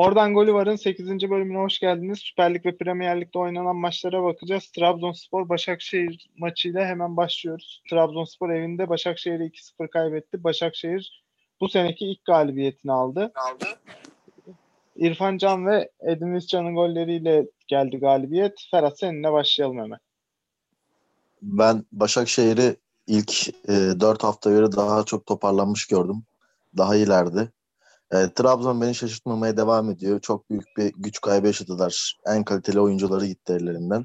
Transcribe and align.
Oradan 0.00 0.34
golü 0.34 0.54
varın 0.54 0.76
8. 0.76 1.08
bölümüne 1.08 1.58
hoş 1.58 1.78
geldiniz. 1.78 2.18
Süper 2.18 2.54
Lig 2.54 2.66
ve 2.66 2.76
Premier 2.76 3.20
Lig'de 3.20 3.38
oynanan 3.38 3.76
maçlara 3.76 4.22
bakacağız. 4.22 4.70
Trabzonspor 4.70 5.48
Başakşehir 5.48 6.30
maçıyla 6.38 6.86
hemen 6.86 7.16
başlıyoruz. 7.16 7.82
Trabzonspor 7.90 8.50
evinde 8.50 8.88
Başakşehir'e 8.88 9.44
2-0 9.44 9.90
kaybetti. 9.90 10.44
Başakşehir 10.44 11.24
bu 11.60 11.68
seneki 11.68 12.04
ilk 12.04 12.24
galibiyetini 12.24 12.92
aldı. 12.92 13.32
aldı. 13.34 13.66
İrfan 14.96 15.38
Can 15.38 15.66
ve 15.66 15.90
Edin 16.00 16.34
Viscan'ın 16.34 16.74
golleriyle 16.74 17.46
geldi 17.68 17.98
galibiyet. 17.98 18.66
Ferhat 18.70 18.98
seninle 18.98 19.32
başlayalım 19.32 19.78
hemen. 19.78 19.98
Ben 21.42 21.84
Başakşehir'i 21.92 22.76
ilk 23.06 23.48
e, 23.48 24.00
4 24.00 24.24
hafta 24.24 24.50
göre 24.50 24.72
daha 24.72 25.04
çok 25.04 25.26
toparlanmış 25.26 25.86
gördüm. 25.86 26.22
Daha 26.76 26.96
ileride. 26.96 27.48
E, 28.12 28.34
Trabzon 28.34 28.80
beni 28.80 28.94
şaşırtmamaya 28.94 29.56
devam 29.56 29.90
ediyor. 29.90 30.20
Çok 30.20 30.50
büyük 30.50 30.76
bir 30.76 30.92
güç 30.96 31.20
kaybı 31.20 31.46
yaşadılar. 31.46 32.16
En 32.26 32.44
kaliteli 32.44 32.80
oyuncuları 32.80 33.26
gitti 33.26 33.52
ellerinden. 33.52 34.04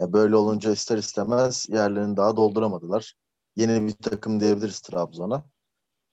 E, 0.00 0.12
böyle 0.12 0.36
olunca 0.36 0.72
ister 0.72 0.98
istemez 0.98 1.66
yerlerini 1.68 2.16
daha 2.16 2.36
dolduramadılar. 2.36 3.14
Yeni 3.56 3.86
bir 3.86 3.92
takım 3.92 4.40
diyebiliriz 4.40 4.80
Trabzon'a. 4.80 5.44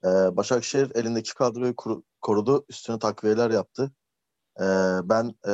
E, 0.03 0.07
Başakşehir 0.37 0.91
elindeki 0.95 1.33
kadroyu 1.33 1.75
kur, 1.75 2.01
korudu. 2.21 2.65
Üstüne 2.69 2.99
takviyeler 2.99 3.51
yaptı. 3.51 3.91
E, 4.59 4.65
ben 5.03 5.35
e, 5.47 5.53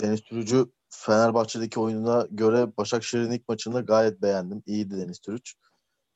Deniz 0.00 0.22
Türücü 0.22 0.66
Fenerbahçe'deki 0.88 1.80
oyununa 1.80 2.26
göre 2.30 2.76
Başakşehir'in 2.76 3.30
ilk 3.30 3.48
maçında 3.48 3.80
gayet 3.80 4.22
beğendim. 4.22 4.62
İyiydi 4.66 4.96
Deniz 5.00 5.18
Türüç. 5.20 5.54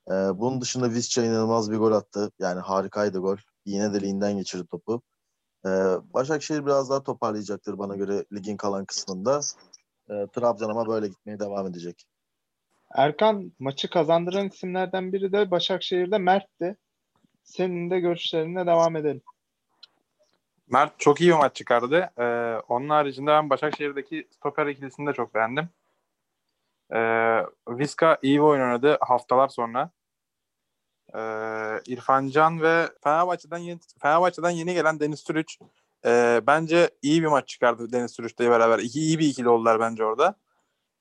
E, 0.08 0.12
bunun 0.12 0.60
dışında 0.60 0.91
Visca 0.91 1.24
inanılmaz 1.24 1.70
bir 1.70 1.77
gol 1.77 1.92
attı. 1.92 2.30
Yani 2.38 2.60
harikaydı 2.60 3.18
gol. 3.18 3.36
Yine 3.64 3.95
deliğinden 3.95 4.36
geçirdi 4.36 4.66
topu. 4.66 5.02
Ee, 5.66 5.68
Başakşehir 6.14 6.66
biraz 6.66 6.91
daha 6.91 7.02
toparlayacaktır 7.02 7.78
bana 7.78 7.96
göre 7.96 8.24
ligin 8.32 8.56
kalan 8.56 8.84
kısmında. 8.84 9.41
Ee, 10.10 10.27
Trabzon 10.32 10.70
ama 10.70 10.88
böyle 10.88 11.08
gitmeye 11.08 11.38
devam 11.38 11.66
edecek. 11.66 12.06
Erkan 12.94 13.53
maçı 13.58 13.91
kazandıran 13.91 14.48
isimlerden 14.48 15.12
biri 15.12 15.33
de 15.33 15.50
Başakşehir'de 15.50 16.19
Mert'ti. 16.19 16.77
Senin 17.44 17.91
de 17.91 18.00
görüşlerine 18.00 18.66
devam 18.66 18.97
edelim. 18.97 19.22
Mert 20.70 21.00
çok 21.00 21.20
iyi 21.20 21.31
bir 21.31 21.36
maç 21.36 21.56
çıkardı. 21.56 22.10
Ee, 22.19 22.25
onun 22.69 22.88
haricinde 22.88 23.31
ben 23.31 23.50
Başakşehir'deki 23.50 24.28
stoper 24.31 24.66
ikilisini 24.66 25.06
de 25.06 25.12
çok 25.12 25.34
beğendim. 25.34 25.69
Ee, 26.92 27.41
Viska 27.69 28.19
iyi 28.22 28.36
bir 28.36 28.42
oyun 28.42 28.62
oynadı 28.62 28.98
haftalar 29.00 29.48
sonra. 29.48 29.91
Ee, 31.14 31.80
İrfan 31.86 32.28
Can 32.28 32.62
ve 32.62 32.90
Fenerbahçe'den 33.04 33.58
yeni, 33.58 33.80
Fenerbahçe'den 34.02 34.50
yeni 34.50 34.74
gelen 34.74 35.00
Deniz 35.00 35.24
Türüç 35.24 35.58
e, 36.06 36.40
bence 36.46 36.90
iyi 37.02 37.22
bir 37.22 37.26
maç 37.26 37.48
çıkardı 37.48 37.92
Deniz 37.92 38.16
Türüç'le 38.16 38.40
beraber. 38.40 38.78
İki, 38.78 39.00
iyi 39.00 39.18
bir 39.18 39.26
ikili 39.26 39.48
oldular 39.48 39.80
bence 39.80 40.04
orada. 40.04 40.34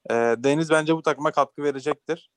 E, 0.10 0.14
Deniz 0.14 0.70
bence 0.70 0.96
bu 0.96 1.02
takıma 1.02 1.32
katkı 1.32 1.64
verecektir. 1.64 2.32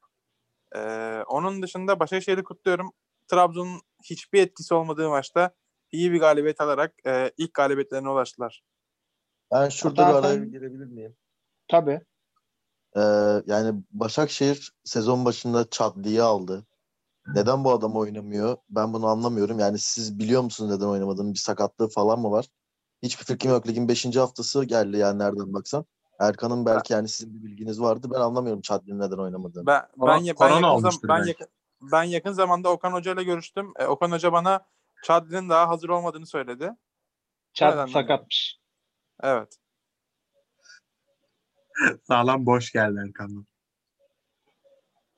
E, 0.77 0.81
onun 1.29 1.63
dışında 1.63 2.01
Başakşehir'i 2.01 2.45
kutluyorum. 2.45 2.93
Trabzon'un 3.29 3.81
hiçbir 4.05 4.43
etkisi 4.43 4.75
olmadığı 4.75 5.09
maçta 5.09 5.51
iyi 5.93 6.13
bir 6.13 6.21
galibiyet 6.21 6.61
alarak 6.61 6.95
e, 7.07 7.33
ilk 7.37 7.55
galibiyetlerine 7.55 8.09
ulaştılar. 8.09 8.63
Ben 9.53 9.69
şurada 9.69 10.07
Hatta 10.07 10.23
bir 10.23 10.27
araya 10.27 10.35
sen... 10.35 10.51
girebilir 10.51 10.87
miyim? 10.87 11.17
Tabii. 11.69 12.01
Ee, 12.97 13.01
yani 13.47 13.83
Başakşehir 13.91 14.73
sezon 14.85 15.25
başında 15.25 15.71
Çadli'yi 15.71 16.23
aldı. 16.23 16.67
Neden 17.35 17.65
bu 17.65 17.73
adam 17.73 17.97
oynamıyor? 17.97 18.57
Ben 18.71 18.93
bunu 18.93 19.07
anlamıyorum. 19.07 19.59
Yani 19.59 19.79
siz 19.79 20.19
biliyor 20.19 20.43
musunuz 20.43 20.71
neden 20.71 20.87
oynamadığını? 20.87 21.35
Bir 21.35 21.39
sakatlığı 21.39 21.89
falan 21.89 22.21
mı 22.21 22.31
var? 22.31 22.47
Hiçbir 23.03 23.25
fikrim 23.25 23.53
yok. 23.53 23.69
Ligin 23.69 23.89
5. 23.89 24.17
haftası 24.17 24.65
geldi 24.65 24.97
yani 24.97 25.19
nereden 25.19 25.55
baksan. 25.55 25.85
Erkan'ın 26.21 26.67
belki 26.67 26.93
yani 26.93 27.09
sizin 27.09 27.35
bir 27.35 27.45
bilginiz 27.45 27.81
vardı. 27.81 28.09
Ben 28.15 28.21
anlamıyorum 28.21 28.63
Chadli'nin 28.63 29.01
neden 29.01 29.17
oynamadığını. 29.17 29.67
Ben, 29.67 29.83
ben, 29.97 30.09
ben, 30.09 30.17
yakın, 30.17 30.47
ben, 31.09 31.27
yakın, 31.27 31.47
ben 31.81 32.03
yakın 32.03 32.33
zamanda 32.33 32.71
Okan 32.73 32.93
Hoca 32.93 33.13
ile 33.13 33.25
görüştüm. 33.25 33.73
E, 33.79 33.87
Okan 33.87 34.11
Hoca 34.11 34.33
bana 34.33 34.67
Chadli'nin 35.05 35.49
daha 35.49 35.69
hazır 35.69 35.89
olmadığını 35.89 36.27
söyledi. 36.27 36.73
Chad 37.55 37.89
sakatmış. 37.89 38.59
Evet. 39.23 39.59
Sağlam 42.03 42.47
boş 42.47 42.73
geldi 42.73 43.01
Erkan'dan. 43.07 43.47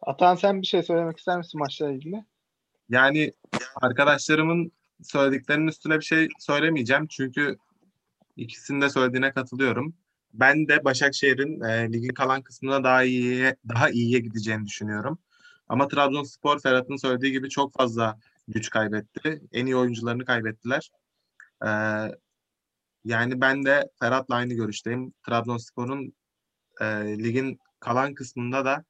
Atan 0.08 0.34
sen 0.34 0.62
bir 0.62 0.66
şey 0.66 0.82
söylemek 0.82 1.18
ister 1.18 1.38
misin 1.38 1.60
maçla 1.60 1.90
ilgili? 1.90 2.24
Yani 2.88 3.32
arkadaşlarımın 3.76 4.72
söylediklerinin 5.02 5.66
üstüne 5.66 5.96
bir 5.96 6.04
şey 6.04 6.28
söylemeyeceğim. 6.38 7.06
Çünkü 7.06 7.56
ikisinin 8.36 8.80
de 8.80 8.90
söylediğine 8.90 9.32
katılıyorum. 9.32 9.94
Ben 10.34 10.68
de 10.68 10.84
Başakşehir'in 10.84 11.60
e, 11.60 11.92
ligin 11.92 12.14
kalan 12.14 12.42
kısmına 12.42 12.84
daha 12.84 13.04
iyiye 13.04 13.56
daha 13.68 13.90
iyiye 13.90 14.20
gideceğini 14.20 14.66
düşünüyorum. 14.66 15.18
Ama 15.68 15.88
Trabzonspor 15.88 16.60
Ferhat'ın 16.60 16.96
söylediği 16.96 17.32
gibi 17.32 17.48
çok 17.48 17.74
fazla 17.74 18.18
güç 18.48 18.70
kaybetti. 18.70 19.42
En 19.52 19.66
iyi 19.66 19.76
oyuncularını 19.76 20.24
kaybettiler. 20.24 20.90
Ee, 21.64 21.68
yani 23.04 23.40
ben 23.40 23.64
de 23.64 23.90
Ferhat'la 24.00 24.34
aynı 24.34 24.54
görüşteyim. 24.54 25.12
Trabzonspor'un 25.26 26.12
e, 26.80 26.84
ligin 27.18 27.58
kalan 27.80 28.14
kısmında 28.14 28.64
da 28.64 28.84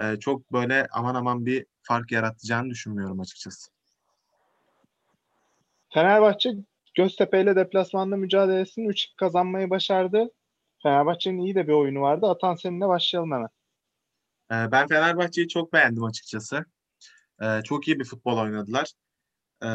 e, 0.00 0.18
çok 0.20 0.52
böyle 0.52 0.86
aman 0.92 1.14
aman 1.14 1.46
bir 1.46 1.66
fark 1.82 2.12
yaratacağını 2.12 2.70
düşünmüyorum 2.70 3.20
açıkçası. 3.20 3.70
Fenerbahçe 5.88 6.50
Göztepe 6.94 7.42
ile 7.42 7.56
deplasmanda 7.56 8.16
mücadelesini 8.16 8.88
3 8.88 9.06
kazanmayı 9.16 9.70
başardı. 9.70 10.30
Fenerbahçe'nin 10.82 11.38
iyi 11.38 11.54
de 11.54 11.68
bir 11.68 11.72
oyunu 11.72 12.00
vardı. 12.00 12.26
Atan 12.26 12.54
seninle 12.54 12.88
başlayalım 12.88 13.32
hemen. 13.32 13.48
E, 14.52 14.72
ben 14.72 14.88
Fenerbahçe'yi 14.88 15.48
çok 15.48 15.72
beğendim 15.72 16.04
açıkçası. 16.04 16.64
E, 17.42 17.62
çok 17.64 17.88
iyi 17.88 18.00
bir 18.00 18.04
futbol 18.04 18.38
oynadılar. 18.38 18.92
E, 19.64 19.70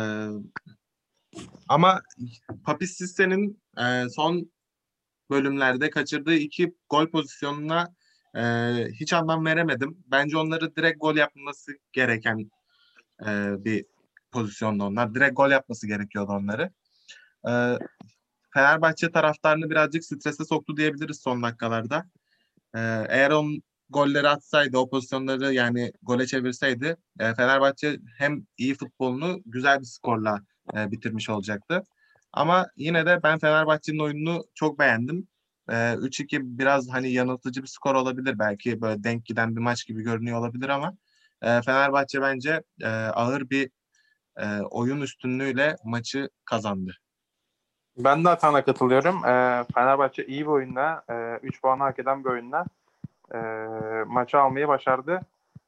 ama 1.70 2.02
Papis 2.66 2.98
Sisse'nin 2.98 3.62
e, 3.78 4.10
son 4.10 4.52
bölümlerde 5.30 5.90
kaçırdığı 5.90 6.36
iki 6.36 6.76
gol 6.90 7.08
pozisyonuna 7.08 7.96
e, 8.36 8.42
hiç 8.94 9.14
anlam 9.14 9.46
veremedim. 9.46 9.98
Bence 10.12 10.38
onları 10.38 10.76
direkt 10.76 11.02
gol 11.02 11.16
yapması 11.16 11.72
gereken 11.94 12.52
e, 13.26 13.56
bir 13.66 13.86
pozisyonda 14.32 14.84
onlar. 14.84 15.16
Direkt 15.16 15.38
gol 15.38 15.52
yapması 15.52 15.88
gerekiyordu 15.88 16.32
onları. 16.32 16.70
E, 17.48 17.52
Fenerbahçe 18.54 19.12
taraftarını 19.12 19.70
birazcık 19.70 20.06
strese 20.06 20.46
soktu 20.46 20.78
diyebiliriz 20.78 21.20
son 21.22 21.44
dakikalarda. 21.44 22.06
E, 22.76 22.80
eğer 23.10 23.32
on 23.32 23.62
golleri 23.90 24.30
atsaydı, 24.30 24.78
o 24.78 24.90
pozisyonları 24.90 25.54
yani 25.54 25.92
gole 26.02 26.28
çevirseydi 26.28 26.98
e, 27.20 27.34
Fenerbahçe 27.34 28.00
hem 28.18 28.46
iyi 28.58 28.76
futbolunu 28.76 29.42
güzel 29.46 29.80
bir 29.80 29.86
skorla 29.86 30.40
e, 30.78 30.92
bitirmiş 30.92 31.30
olacaktı. 31.30 31.84
Ama 32.34 32.68
yine 32.78 33.06
de 33.06 33.20
ben 33.24 33.40
Fenerbahçe'nin 33.40 34.00
oyununu 34.00 34.46
çok 34.54 34.80
beğendim. 34.80 35.28
E, 35.70 35.76
ee, 35.76 35.96
3-2 35.96 36.58
biraz 36.60 36.90
hani 36.90 37.12
yanıltıcı 37.12 37.62
bir 37.62 37.68
skor 37.68 37.96
olabilir. 37.96 38.40
Belki 38.40 38.82
böyle 38.82 39.04
denk 39.04 39.26
giden 39.26 39.56
bir 39.56 39.62
maç 39.62 39.86
gibi 39.88 40.04
görünüyor 40.04 40.40
olabilir 40.40 40.70
ama 40.70 40.94
e, 41.42 41.62
Fenerbahçe 41.62 42.22
bence 42.22 42.64
e, 42.82 42.88
ağır 42.90 43.50
bir 43.50 43.70
e, 44.38 44.62
oyun 44.62 45.02
üstünlüğüyle 45.02 45.76
maçı 45.84 46.30
kazandı. 46.46 46.92
Ben 47.98 48.26
de 48.26 48.30
Atan'a 48.30 48.66
katılıyorum. 48.66 49.26
E, 49.26 49.66
Fenerbahçe 49.76 50.26
iyi 50.26 50.42
bir 50.42 50.52
oyunla, 50.52 51.04
e, 51.10 51.40
3 51.44 51.62
puanı 51.62 51.84
hak 51.84 52.00
eden 52.00 52.24
bir 52.24 52.30
oyunla 52.30 52.66
e, 53.34 53.38
maçı 54.08 54.38
almayı 54.40 54.68
başardı. 54.68 55.20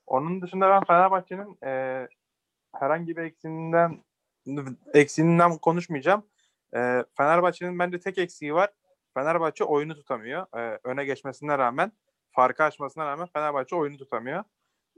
Onun 0.08 0.42
dışında 0.42 0.70
ben 0.70 0.84
Fenerbahçe'nin 0.84 1.58
e, 1.64 2.08
herhangi 2.76 3.18
bir 3.18 3.22
eksiğinden 3.22 3.98
eksiğinden 4.94 5.58
konuşmayacağım. 5.58 6.24
E, 6.76 7.04
Fenerbahçe'nin 7.18 7.80
bence 7.80 8.00
tek 8.00 8.18
eksiği 8.18 8.54
var. 8.54 8.70
Fenerbahçe 9.18 9.64
oyunu 9.64 9.96
tutamıyor. 9.96 10.46
Ee, 10.58 10.80
öne 10.84 11.06
geçmesine 11.06 11.58
rağmen, 11.58 11.92
farkı 12.32 12.64
açmasına 12.64 13.06
rağmen 13.06 13.28
Fenerbahçe 13.34 13.76
oyunu 13.76 13.98
tutamıyor. 13.98 14.44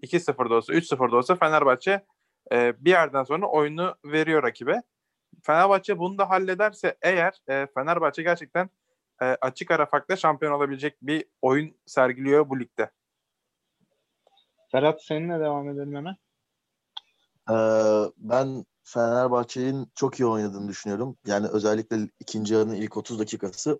2-0 0.04 0.50
da 0.50 0.56
olsa, 0.56 0.74
3-0 0.74 1.12
da 1.12 1.18
olsa 1.18 1.36
Fenerbahçe 1.36 2.06
e, 2.52 2.86
bir 2.86 2.90
yerden 2.90 3.24
sonra 3.24 3.48
oyunu 3.48 3.96
veriyor 4.06 4.44
rakibe. 4.44 4.82
Fenerbahçe 5.44 6.00
bunu 6.00 6.18
da 6.18 6.30
hallederse 6.30 6.98
eğer 7.02 7.42
e, 7.48 7.68
Fenerbahçe 7.74 8.24
gerçekten 8.24 8.70
e, 9.22 9.26
açık 9.26 9.72
ara 9.72 9.86
farkla 9.86 10.16
şampiyon 10.16 10.54
olabilecek 10.54 10.98
bir 11.02 11.26
oyun 11.42 11.78
sergiliyor 11.86 12.50
bu 12.50 12.60
ligde. 12.60 12.92
Ferhat 14.72 15.04
seninle 15.04 15.40
devam 15.40 15.70
edelim 15.70 15.96
hemen. 15.96 16.16
Ee, 17.50 18.12
ben 18.18 18.66
Fenerbahçe'nin 18.84 19.92
çok 19.96 20.20
iyi 20.20 20.26
oynadığını 20.26 20.68
düşünüyorum. 20.68 21.18
Yani 21.26 21.48
özellikle 21.48 21.98
ikinci 22.20 22.54
yarının 22.54 22.76
ilk 22.76 22.98
30 22.98 23.20
dakikası 23.20 23.80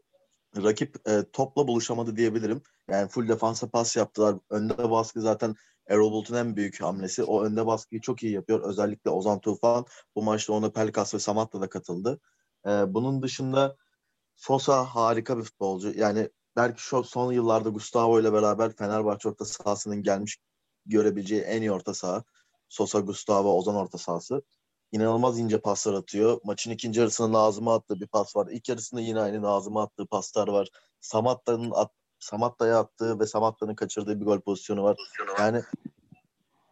rakip 0.58 1.10
e, 1.10 1.24
topla 1.34 1.68
buluşamadı 1.68 2.16
diyebilirim. 2.16 2.62
Yani 2.90 3.10
full 3.10 3.28
defansa 3.28 3.70
pas 3.70 3.96
yaptılar. 3.96 4.36
Önde 4.50 4.92
baskı 4.92 5.22
zaten 5.22 5.56
Erol 5.88 6.12
Bulut'un 6.12 6.36
en 6.36 6.56
büyük 6.56 6.82
hamlesi. 6.82 7.24
O 7.24 7.44
önde 7.44 7.66
baskıyı 7.66 8.02
çok 8.02 8.24
iyi 8.24 8.34
yapıyor. 8.34 8.62
Özellikle 8.62 9.10
Ozan 9.10 9.40
Tufan 9.40 9.86
bu 10.16 10.24
maçta 10.24 10.54
ona 10.54 10.72
Pelkas 10.72 11.14
ve 11.14 11.20
Samat'la 11.20 11.62
da 11.62 11.70
katıldı. 11.70 12.20
E, 12.66 12.70
bunun 12.70 13.22
dışında 13.22 13.78
Sosa 14.36 14.86
harika 14.86 15.38
bir 15.38 15.44
futbolcu. 15.44 15.94
Yani 15.96 16.30
belki 16.56 16.82
şu 16.82 17.04
son 17.04 17.32
yıllarda 17.32 17.70
Gustavo 17.70 18.20
ile 18.20 18.34
beraber 18.34 18.76
Fenerbahçe 18.76 19.30
orta 19.30 19.46
sahasının 19.46 20.04
gelmiş 20.04 20.38
görebileceği 20.86 21.42
en 21.42 21.62
iyi 21.62 21.72
orta 21.72 21.94
saha. 21.94 22.24
Sosa, 22.70 23.00
Gustavo, 23.00 23.58
Ozan 23.58 23.76
orta 23.76 23.98
sahası. 23.98 24.42
İnanılmaz 24.92 25.40
ince 25.40 25.62
paslar 25.62 25.94
atıyor. 25.94 26.42
Maçın 26.44 26.72
ikinci 26.72 27.00
yarısında 27.00 27.32
Nazım'a 27.32 27.76
attığı 27.76 28.00
bir 28.00 28.08
pas 28.08 28.36
var. 28.36 28.48
İlk 28.52 28.70
yarısında 28.70 29.02
yine 29.02 29.20
aynı 29.20 29.42
Nazım'a 29.42 29.84
attığı 29.84 30.06
paslar 30.06 30.48
var. 30.48 30.68
Samatta'nın 31.02 31.72
at, 31.72 31.92
Samatta'ya 32.20 32.80
attığı 32.80 33.20
ve 33.20 33.26
Samatta'nın 33.26 33.76
kaçırdığı 33.76 34.20
bir 34.20 34.26
gol 34.26 34.40
pozisyonu 34.40 34.84
var. 34.84 34.98
Yani 35.40 35.62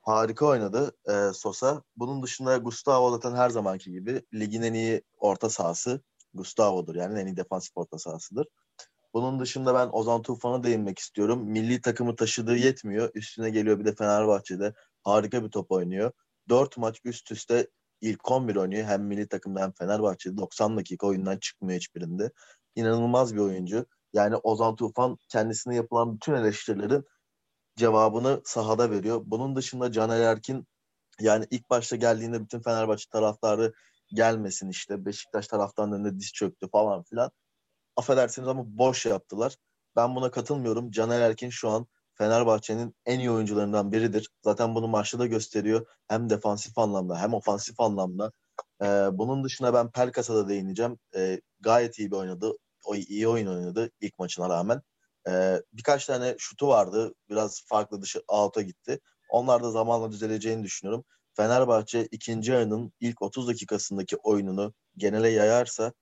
harika 0.01 0.45
oynadı 0.45 0.91
e, 1.09 1.33
Sosa. 1.33 1.83
Bunun 1.97 2.23
dışında 2.23 2.57
Gustavo 2.57 3.11
zaten 3.11 3.35
her 3.35 3.49
zamanki 3.49 3.91
gibi 3.91 4.21
ligin 4.33 4.61
en 4.61 4.73
iyi 4.73 5.01
orta 5.17 5.49
sahası 5.49 6.01
Gustavo'dur. 6.33 6.95
Yani 6.95 7.19
en 7.19 7.27
iyi 7.27 7.37
defansif 7.37 7.77
orta 7.77 7.97
sahasıdır. 7.97 8.47
Bunun 9.13 9.39
dışında 9.39 9.73
ben 9.73 9.89
Ozan 9.91 10.21
Tufan'a 10.21 10.63
değinmek 10.63 10.99
istiyorum. 10.99 11.43
Milli 11.43 11.81
takımı 11.81 12.15
taşıdığı 12.15 12.57
yetmiyor. 12.57 13.11
Üstüne 13.13 13.49
geliyor 13.49 13.79
bir 13.79 13.85
de 13.85 13.95
Fenerbahçe'de. 13.95 14.73
Harika 15.03 15.43
bir 15.43 15.49
top 15.49 15.71
oynuyor. 15.71 16.11
Dört 16.49 16.77
maç 16.77 17.01
üst 17.03 17.31
üste 17.31 17.67
ilk 18.01 18.31
11 18.31 18.55
oynuyor. 18.55 18.87
Hem 18.87 19.03
milli 19.03 19.27
takımda 19.27 19.61
hem 19.61 19.71
Fenerbahçe'de. 19.71 20.37
90 20.37 20.77
dakika 20.77 21.07
oyundan 21.07 21.37
çıkmıyor 21.37 21.79
hiçbirinde. 21.79 22.31
İnanılmaz 22.75 23.35
bir 23.35 23.39
oyuncu. 23.39 23.85
Yani 24.13 24.35
Ozan 24.35 24.75
Tufan 24.75 25.17
kendisine 25.29 25.75
yapılan 25.75 26.15
bütün 26.15 26.33
eleştirilerin 26.33 27.05
cevabını 27.75 28.41
sahada 28.45 28.91
veriyor. 28.91 29.21
Bunun 29.25 29.55
dışında 29.55 29.91
Caner 29.91 30.21
Erkin 30.21 30.67
yani 31.19 31.47
ilk 31.51 31.69
başta 31.69 31.95
geldiğinde 31.95 32.41
bütün 32.43 32.59
Fenerbahçe 32.59 33.09
taraftarı 33.09 33.73
gelmesin 34.13 34.69
işte 34.69 35.05
Beşiktaş 35.05 35.47
taraftarının 35.47 35.95
önünde 35.95 36.19
diz 36.19 36.33
çöktü 36.33 36.69
falan 36.71 37.03
filan. 37.03 37.31
Affedersiniz 37.95 38.47
ama 38.47 38.63
boş 38.65 39.05
yaptılar. 39.05 39.55
Ben 39.95 40.15
buna 40.15 40.31
katılmıyorum. 40.31 40.91
Caner 40.91 41.21
Erkin 41.21 41.49
şu 41.49 41.69
an 41.69 41.87
Fenerbahçe'nin 42.17 42.95
en 43.05 43.19
iyi 43.19 43.31
oyuncularından 43.31 43.91
biridir. 43.91 44.29
Zaten 44.43 44.75
bunu 44.75 44.87
maçta 44.87 45.19
da 45.19 45.25
gösteriyor. 45.25 45.87
Hem 46.07 46.29
defansif 46.29 46.77
anlamda 46.77 47.21
hem 47.21 47.33
ofansif 47.33 47.79
anlamda. 47.79 48.31
Ee, 48.81 48.85
bunun 49.11 49.43
dışında 49.43 49.73
ben 49.73 49.91
Pelkas'a 49.91 50.35
da 50.35 50.49
değineceğim. 50.49 50.99
Ee, 51.15 51.41
gayet 51.59 51.99
iyi 51.99 52.11
bir 52.11 52.15
oynadı. 52.15 52.53
O 52.85 52.95
iyi 52.95 53.27
oyun 53.27 53.47
oynadı 53.47 53.91
ilk 54.01 54.19
maçına 54.19 54.49
rağmen. 54.49 54.81
Ee, 55.29 55.61
birkaç 55.73 56.05
tane 56.05 56.35
şutu 56.37 56.67
vardı. 56.67 57.13
Biraz 57.29 57.61
farklı 57.65 58.01
dışı 58.01 58.23
out'a 58.27 58.61
gitti. 58.61 58.99
Onlar 59.29 59.63
da 59.63 59.71
zamanla 59.71 60.11
düzeleceğini 60.11 60.63
düşünüyorum. 60.63 61.05
Fenerbahçe 61.33 62.05
ikinci 62.11 62.55
ayının 62.55 62.93
ilk 62.99 63.21
30 63.21 63.47
dakikasındaki 63.47 64.17
oyununu 64.17 64.73
genele 64.97 65.29
yayarsa 65.29 65.93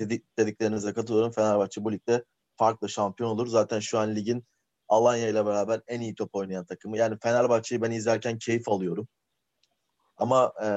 dedik, 0.00 0.38
dediklerinize 0.38 0.92
katılıyorum. 0.92 1.32
Fenerbahçe 1.32 1.84
bu 1.84 1.92
ligde 1.92 2.24
farklı 2.56 2.88
şampiyon 2.88 3.30
olur. 3.30 3.46
Zaten 3.46 3.80
şu 3.80 3.98
an 3.98 4.16
ligin 4.16 4.44
Alanya 4.92 5.28
ile 5.28 5.46
beraber 5.46 5.80
en 5.86 6.00
iyi 6.00 6.14
top 6.14 6.34
oynayan 6.34 6.64
takımı. 6.64 6.96
Yani 6.98 7.18
Fenerbahçe'yi 7.22 7.82
ben 7.82 7.90
izlerken 7.90 8.38
keyif 8.38 8.68
alıyorum. 8.68 9.08
Ama 10.16 10.52
e, 10.64 10.68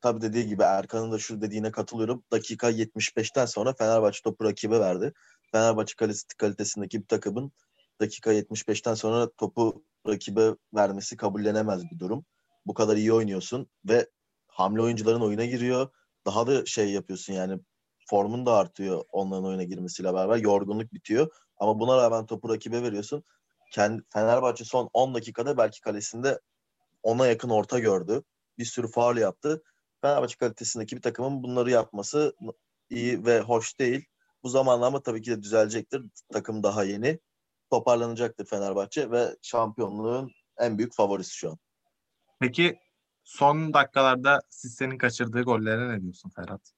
tabii 0.00 0.20
dediği 0.20 0.46
gibi 0.46 0.62
Erkan'ın 0.62 1.12
da 1.12 1.18
şu 1.18 1.40
dediğine 1.40 1.70
katılıyorum. 1.70 2.24
Dakika 2.32 2.70
75'ten 2.70 3.46
sonra 3.46 3.72
Fenerbahçe 3.72 4.22
topu 4.22 4.44
rakibe 4.44 4.80
verdi. 4.80 5.12
Fenerbahçe 5.52 5.94
kalitesindeki 6.38 7.00
bir 7.00 7.06
takımın 7.06 7.52
dakika 8.00 8.32
75'ten 8.32 8.94
sonra 8.94 9.30
topu 9.30 9.84
rakibe 10.08 10.56
vermesi 10.74 11.16
kabullenemez 11.16 11.90
bir 11.90 11.98
durum. 11.98 12.24
Bu 12.66 12.74
kadar 12.74 12.96
iyi 12.96 13.12
oynuyorsun 13.12 13.70
ve 13.88 14.06
hamle 14.46 14.82
oyuncuların 14.82 15.20
oyuna 15.20 15.44
giriyor. 15.44 15.88
Daha 16.26 16.46
da 16.46 16.66
şey 16.66 16.90
yapıyorsun 16.90 17.32
yani 17.32 17.60
formun 18.06 18.46
da 18.46 18.54
artıyor 18.54 19.04
onların 19.12 19.44
oyuna 19.44 19.62
girmesiyle 19.62 20.14
beraber. 20.14 20.36
Yorgunluk 20.36 20.92
bitiyor. 20.94 21.28
Ama 21.60 21.80
buna 21.80 21.96
rağmen 21.96 22.26
topu 22.26 22.48
rakibe 22.48 22.82
veriyorsun. 22.82 23.24
Kendi, 23.72 24.02
Fenerbahçe 24.12 24.64
son 24.64 24.90
10 24.92 25.14
dakikada 25.14 25.56
belki 25.56 25.80
kalesinde 25.80 26.40
ona 27.02 27.26
yakın 27.26 27.50
orta 27.50 27.78
gördü. 27.78 28.22
Bir 28.58 28.64
sürü 28.64 28.88
faul 28.88 29.16
yaptı. 29.16 29.62
Fenerbahçe 30.00 30.36
kalitesindeki 30.36 30.96
bir 30.96 31.02
takımın 31.02 31.42
bunları 31.42 31.70
yapması 31.70 32.34
iyi 32.90 33.26
ve 33.26 33.40
hoş 33.40 33.78
değil. 33.78 34.04
Bu 34.42 34.48
zamanla 34.48 34.86
ama 34.86 35.02
tabii 35.02 35.22
ki 35.22 35.30
de 35.30 35.42
düzelecektir. 35.42 36.02
Takım 36.32 36.62
daha 36.62 36.84
yeni. 36.84 37.18
Toparlanacaktır 37.70 38.46
Fenerbahçe 38.46 39.10
ve 39.10 39.36
şampiyonluğun 39.42 40.30
en 40.58 40.78
büyük 40.78 40.94
favorisi 40.94 41.34
şu 41.34 41.50
an. 41.50 41.58
Peki 42.40 42.78
son 43.24 43.74
dakikalarda 43.74 44.40
Sisse'nin 44.50 44.98
kaçırdığı 44.98 45.42
gollere 45.42 45.88
ne 45.88 46.02
diyorsun 46.02 46.30
Ferhat? 46.30 46.72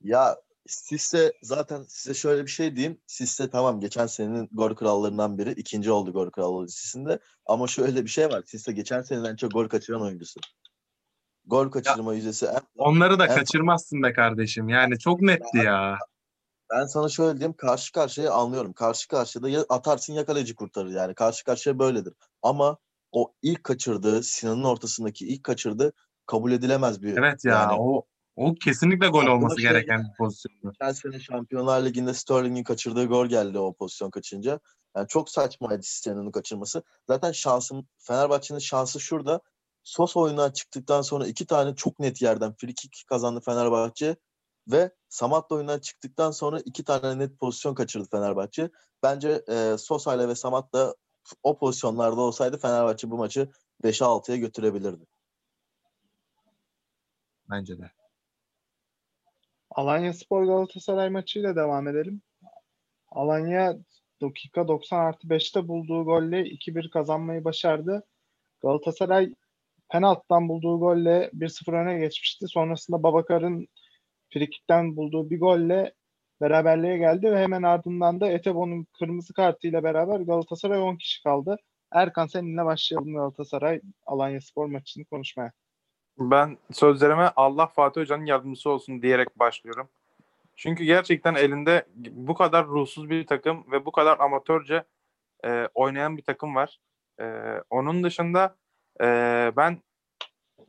Ya 0.00 0.36
Sisse 0.68 1.32
zaten 1.42 1.82
size 1.82 2.14
şöyle 2.14 2.42
bir 2.42 2.50
şey 2.50 2.76
diyeyim. 2.76 3.00
Sisse 3.06 3.50
tamam 3.50 3.80
geçen 3.80 4.06
senenin 4.06 4.48
gol 4.52 4.74
krallarından 4.74 5.38
biri. 5.38 5.52
ikinci 5.52 5.90
oldu 5.90 6.12
gol 6.12 6.30
krallığı 6.30 6.64
listesinde. 6.64 7.18
Ama 7.46 7.66
şöyle 7.66 8.04
bir 8.04 8.10
şey 8.10 8.28
var. 8.28 8.42
Sisse 8.46 8.72
geçen 8.72 9.02
seneden 9.02 9.36
çok 9.36 9.52
gol 9.52 9.68
kaçıran 9.68 10.02
oyuncusu. 10.02 10.40
Gol 11.46 11.70
kaçırma 11.70 12.14
yüzdesi 12.14 12.46
en... 12.46 12.60
Onları 12.76 13.18
da 13.18 13.26
en- 13.26 13.34
kaçırmazsın 13.34 14.02
be 14.02 14.12
kardeşim. 14.12 14.68
Yani 14.68 14.98
çok 14.98 15.20
netti 15.22 15.58
ya. 15.58 15.98
Ben 16.70 16.86
sana 16.86 17.08
şöyle 17.08 17.38
diyeyim. 17.38 17.56
Karşı 17.56 17.92
karşıya 17.92 18.32
anlıyorum. 18.32 18.72
Karşı 18.72 19.08
karşıya 19.08 19.48
ya 19.48 19.64
atarsın 19.68 20.12
ya 20.12 20.26
kaleci 20.26 20.54
kurtarır 20.54 20.90
yani. 20.90 21.14
Karşı 21.14 21.44
karşıya 21.44 21.78
böyledir. 21.78 22.14
Ama 22.42 22.76
o 23.12 23.32
ilk 23.42 23.64
kaçırdığı, 23.64 24.22
Sinan'ın 24.22 24.64
ortasındaki 24.64 25.28
ilk 25.28 25.44
kaçırdığı 25.44 25.92
kabul 26.26 26.52
edilemez 26.52 27.02
bir 27.02 27.16
Evet 27.16 27.44
ya 27.44 27.54
yani. 27.54 27.72
o 27.78 28.06
o 28.38 28.54
kesinlikle 28.54 29.08
gol 29.08 29.26
olması 29.26 29.60
şey 29.60 29.70
gereken 29.70 30.00
bir 30.00 30.16
pozisyondu. 30.18 30.72
Geçen 30.72 30.92
sene 30.92 31.20
Şampiyonlar 31.20 31.84
Ligi'nde 31.84 32.14
Sterling'in 32.14 32.64
kaçırdığı 32.64 33.06
gol 33.06 33.26
geldi 33.26 33.58
o 33.58 33.74
pozisyon 33.74 34.10
kaçınca. 34.10 34.60
Yani 34.96 35.08
çok 35.08 35.30
saçmaydı 35.30 35.82
onu 36.06 36.32
kaçırması. 36.32 36.82
Zaten 37.08 37.32
şansım 37.32 37.88
Fenerbahçe'nin 37.98 38.58
şansı 38.58 39.00
şurada. 39.00 39.40
Sos 39.82 40.16
oyundan 40.16 40.50
çıktıktan 40.50 41.02
sonra 41.02 41.26
iki 41.26 41.46
tane 41.46 41.74
çok 41.74 41.98
net 41.98 42.22
yerden 42.22 42.54
free 42.54 42.74
kick 42.74 43.06
kazandı 43.08 43.40
Fenerbahçe 43.40 44.16
ve 44.68 44.94
Samat 45.08 45.50
da 45.50 45.54
oyundan 45.54 45.78
çıktıktan 45.78 46.30
sonra 46.30 46.60
iki 46.60 46.84
tane 46.84 47.18
net 47.18 47.38
pozisyon 47.38 47.74
kaçırdı 47.74 48.08
Fenerbahçe. 48.10 48.70
Bence 49.02 49.44
e, 49.48 49.76
Sosa'yla 49.78 50.28
ve 50.28 50.34
Samat 50.34 50.72
da 50.72 50.96
o 51.42 51.58
pozisyonlarda 51.58 52.20
olsaydı 52.20 52.58
Fenerbahçe 52.58 53.10
bu 53.10 53.16
maçı 53.16 53.48
5'e 53.84 54.06
6'ya 54.06 54.36
götürebilirdi. 54.36 55.06
Bence 57.50 57.78
de. 57.78 57.97
Alanya 59.78 60.12
Spor 60.12 60.44
Galatasaray 60.44 61.08
maçıyla 61.10 61.56
devam 61.56 61.88
edelim. 61.88 62.22
Alanya 63.10 63.76
dakika 64.22 64.68
90 64.68 64.98
artı 64.98 65.28
5'te 65.28 65.68
bulduğu 65.68 66.04
golle 66.04 66.42
2-1 66.42 66.90
kazanmayı 66.90 67.44
başardı. 67.44 68.06
Galatasaray 68.62 69.34
penaltıdan 69.90 70.48
bulduğu 70.48 70.80
golle 70.80 71.30
1-0 71.34 71.72
öne 71.82 71.98
geçmişti. 71.98 72.46
Sonrasında 72.48 73.02
Babakar'ın 73.02 73.68
frikikten 74.32 74.96
bulduğu 74.96 75.30
bir 75.30 75.40
golle 75.40 75.94
beraberliğe 76.40 76.98
geldi 76.98 77.32
ve 77.32 77.38
hemen 77.38 77.62
ardından 77.62 78.20
da 78.20 78.28
Etebo'nun 78.28 78.86
kırmızı 78.98 79.32
kartıyla 79.34 79.82
beraber 79.82 80.20
Galatasaray 80.20 80.80
10 80.80 80.96
kişi 80.96 81.22
kaldı. 81.22 81.56
Erkan 81.92 82.26
seninle 82.26 82.64
başlayalım 82.64 83.14
Galatasaray 83.14 83.80
Alanya 84.06 84.40
Spor 84.40 84.66
maçını 84.66 85.04
konuşmaya. 85.04 85.52
Ben 86.18 86.58
sözlerime 86.72 87.32
Allah 87.36 87.66
Fatih 87.66 88.00
Hoca'nın 88.00 88.26
yardımcısı 88.26 88.70
olsun 88.70 89.02
diyerek 89.02 89.38
başlıyorum. 89.38 89.88
Çünkü 90.56 90.84
gerçekten 90.84 91.34
elinde 91.34 91.86
bu 92.10 92.34
kadar 92.34 92.66
ruhsuz 92.66 93.10
bir 93.10 93.26
takım 93.26 93.72
ve 93.72 93.86
bu 93.86 93.92
kadar 93.92 94.18
amatörce 94.18 94.84
e, 95.44 95.68
oynayan 95.74 96.16
bir 96.16 96.22
takım 96.22 96.54
var. 96.54 96.80
E, 97.20 97.24
onun 97.70 98.04
dışında 98.04 98.56
e, 99.00 99.06
ben 99.56 99.82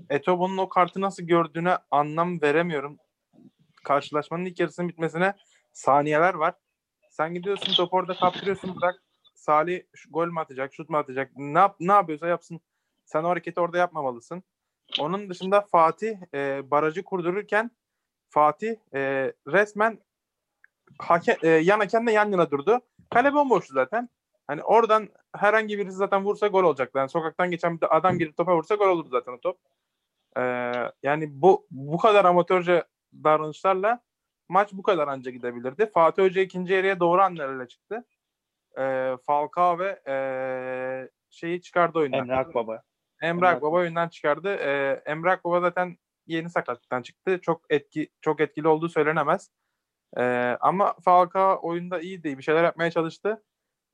Etobo'nun 0.10 0.58
o 0.58 0.70
kartı 0.70 1.02
nasıl 1.02 1.24
gördüğüne 1.24 1.78
anlam 1.92 2.42
veremiyorum. 2.42 2.98
Karşılaşmanın 3.84 4.46
ilk 4.46 4.60
yarısının 4.60 4.90
bitmesine 4.90 5.34
saniyeler 5.74 6.34
var. 6.34 6.54
Sen 7.10 7.34
gidiyorsun 7.34 7.74
topu 7.74 7.98
orada 7.98 8.14
kaptırıyorsun 8.14 8.76
bırak. 8.76 9.04
Salih 9.36 9.84
gol 10.10 10.28
mü 10.28 10.40
atacak, 10.40 10.74
şut 10.74 10.90
mu 10.90 10.98
atacak? 10.98 11.32
Ne, 11.36 11.68
ne 11.80 11.92
yapıyorsa 11.92 12.28
yapsın. 12.28 12.62
Sen 13.06 13.24
o 13.24 13.30
hareketi 13.30 13.60
orada 13.60 13.78
yapmamalısın. 13.78 14.44
Onun 15.00 15.30
dışında 15.30 15.62
Fatih 15.62 16.18
e, 16.34 16.72
barajı 16.72 17.04
kurdururken 17.04 17.72
Fatih 18.30 18.76
e, 18.94 19.34
resmen 19.48 20.00
hake, 21.00 21.38
e, 21.44 21.48
yan 21.48 21.80
hakemle 21.80 22.12
yan 22.12 22.32
yana 22.32 22.52
durdu. 22.52 22.82
Kale 23.10 23.34
bomboştu 23.34 23.74
zaten. 23.74 24.10
Hani 24.48 24.64
oradan 24.64 25.10
herhangi 25.36 25.78
birisi 25.78 25.98
zaten 25.98 26.26
vursa 26.26 26.48
gol 26.48 26.64
olacaktı. 26.64 26.98
Yani 26.98 27.10
sokaktan 27.10 27.52
geçen 27.52 27.82
bir 27.82 27.98
adam 27.98 28.18
girip 28.18 28.38
topa 28.38 28.56
vursa 28.56 28.76
gol 28.76 28.88
olurdu 28.88 29.10
zaten 29.10 29.32
o 29.34 29.40
top. 29.40 29.60
E, 30.38 30.42
yani 31.04 31.42
bu 31.42 31.68
bu 31.72 31.98
kadar 31.98 32.26
amatörce 32.26 32.84
davranışlarla 33.14 34.04
maç 34.50 34.70
bu 34.74 34.84
kadar 34.84 35.08
anca 35.08 35.32
gidebilirdi. 35.32 35.86
Fatih 35.86 36.24
Hoca 36.24 36.42
ikinci 36.42 36.74
yarıya 36.74 37.00
doğru 37.00 37.22
hamlelerle 37.22 37.68
çıktı. 37.68 38.06
E, 38.78 39.16
Falcao 39.26 39.80
ve 39.80 40.02
e, 40.08 40.16
şeyi 41.30 41.62
çıkardı 41.62 42.00
oyundan. 42.00 42.20
Emre 42.20 42.36
Akbaba. 42.36 42.84
Emre 43.22 43.30
Emre 43.30 43.48
Akbaba 43.48 43.76
oyundan 43.76 44.10
çıkardı. 44.10 44.56
Ee, 44.56 45.02
Emre 45.06 45.32
Akbaba 45.32 45.62
zaten 45.62 45.98
yeni 46.28 46.50
sakatlıktan 46.50 47.02
çıktı. 47.02 47.40
Çok 47.42 47.62
etki 47.70 48.10
çok 48.22 48.42
etkili 48.42 48.68
olduğu 48.68 48.90
söylenemez. 48.90 49.52
E, 50.18 50.24
ama 50.62 50.96
Falcao 51.06 51.60
oyunda 51.62 52.00
iyiydi. 52.00 52.38
Bir 52.38 52.44
şeyler 52.44 52.64
yapmaya 52.64 52.92
çalıştı. 52.92 53.44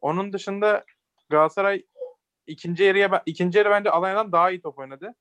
Onun 0.02 0.34
dışında 0.34 0.86
Galatasaray 1.30 1.86
ikinci 2.48 2.84
yarıya 2.84 3.24
ikinci 3.26 3.58
yarı 3.58 3.70
bence 3.70 3.90
Alanya'dan 3.92 4.32
daha 4.32 4.52
iyi 4.52 4.62
top 4.62 4.80
oynadı. 4.80 5.16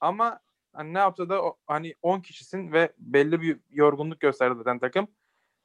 Ama 0.00 0.40
hani 0.72 0.94
ne 0.94 0.98
yaptı 0.98 1.28
da 1.28 1.42
o- 1.44 1.56
hani 1.66 1.94
10 2.02 2.20
kişisin 2.20 2.72
ve 2.72 2.92
belli 2.98 3.40
bir 3.40 3.60
yorgunluk 3.70 4.20
gösterdi 4.20 4.54
zaten 4.58 4.78
takım. 4.78 5.08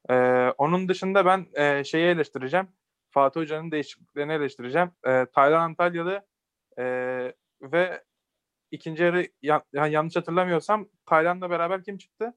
Ee, 0.10 0.50
onun 0.58 0.90
dışında 0.90 1.26
ben 1.26 1.48
e, 1.54 1.84
şeyi 1.84 2.06
eleştireceğim. 2.06 2.68
Fatih 3.10 3.42
Hoca'nın 3.42 3.72
değişikliklerini 3.72 4.34
eleştireceğim. 4.34 4.92
Ee, 5.08 5.26
Taylan 5.36 5.62
Antalyalı 5.62 6.26
e, 6.80 7.34
ve 7.63 8.03
ikinci 8.72 9.03
yarı 9.03 9.27
ya- 9.41 9.63
ya- 9.74 9.88
yanlış 9.88 10.15
hatırlamıyorsam 10.15 10.89
Taylan'la 11.05 11.50
beraber 11.50 11.84
kim 11.84 11.98
çıktı? 11.98 12.34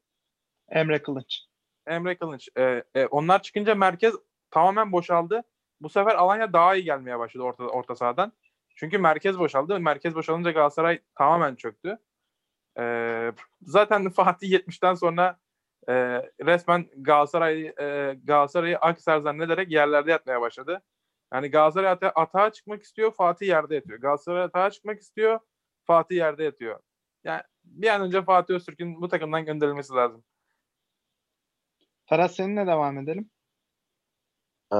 Emre 0.70 1.02
Kılıç. 1.02 1.40
Emre 1.86 2.18
Kılınç. 2.18 2.48
Ee, 2.58 2.84
e, 2.94 3.06
onlar 3.06 3.42
çıkınca 3.42 3.74
merkez 3.74 4.14
tamamen 4.50 4.92
boşaldı. 4.92 5.42
Bu 5.80 5.88
sefer 5.88 6.14
Alanya 6.14 6.52
daha 6.52 6.74
iyi 6.76 6.84
gelmeye 6.84 7.18
başladı 7.18 7.44
orta, 7.44 7.64
orta 7.64 7.94
sahadan. 7.96 8.32
Çünkü 8.76 8.98
merkez 8.98 9.38
boşaldı. 9.38 9.80
Merkez 9.80 10.14
boşalınca 10.14 10.50
Galatasaray 10.50 11.00
tamamen 11.18 11.54
çöktü. 11.56 11.98
Ee, 12.78 13.32
zaten 13.62 14.10
Fatih 14.10 14.50
70'ten 14.50 14.94
sonra 14.94 15.38
e, 15.88 15.94
resmen 16.44 16.86
Galatasaray 16.96 17.66
e, 17.66 18.14
Galatasaray'ı 18.24 18.78
Akser 18.78 19.18
zannederek 19.20 19.70
yerlerde 19.72 20.10
yatmaya 20.10 20.40
başladı. 20.40 20.82
Yani 21.32 21.48
Galatasaray 21.48 21.90
ata- 21.90 22.12
atağa 22.14 22.52
çıkmak 22.52 22.82
istiyor, 22.82 23.12
Fatih 23.12 23.46
yerde 23.46 23.74
yatıyor. 23.74 24.00
Galatasaray 24.00 24.42
atağa 24.42 24.70
çıkmak 24.70 25.00
istiyor, 25.00 25.40
Fatih 25.84 26.16
yerde 26.16 26.44
yatıyor. 26.44 26.80
Yani 27.24 27.42
bir 27.64 27.88
an 27.88 28.02
önce 28.02 28.22
Fatih 28.22 28.54
Öztürk'ün 28.54 29.00
bu 29.00 29.08
takımdan 29.08 29.44
gönderilmesi 29.44 29.92
lazım. 29.92 30.24
Ferhat 32.06 32.34
seninle 32.34 32.66
devam 32.66 32.98
edelim. 32.98 33.30
Ee, 34.72 34.76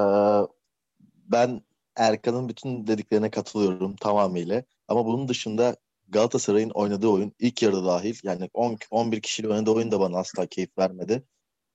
ben 1.02 1.62
Erkan'ın 1.96 2.48
bütün 2.48 2.86
dediklerine 2.86 3.30
katılıyorum 3.30 3.96
tamamıyla. 3.96 4.64
Ama 4.88 5.06
bunun 5.06 5.28
dışında 5.28 5.76
Galatasaray'ın 6.08 6.70
oynadığı 6.70 7.08
oyun 7.08 7.32
ilk 7.38 7.62
yarıda 7.62 7.84
dahil 7.84 8.16
yani 8.22 8.50
10 8.54 8.78
11 8.90 9.20
kişiyle 9.20 9.48
oynadığı 9.48 9.70
oyun 9.70 9.90
da 9.90 10.00
bana 10.00 10.18
asla 10.18 10.46
keyif 10.46 10.78
vermedi. 10.78 11.22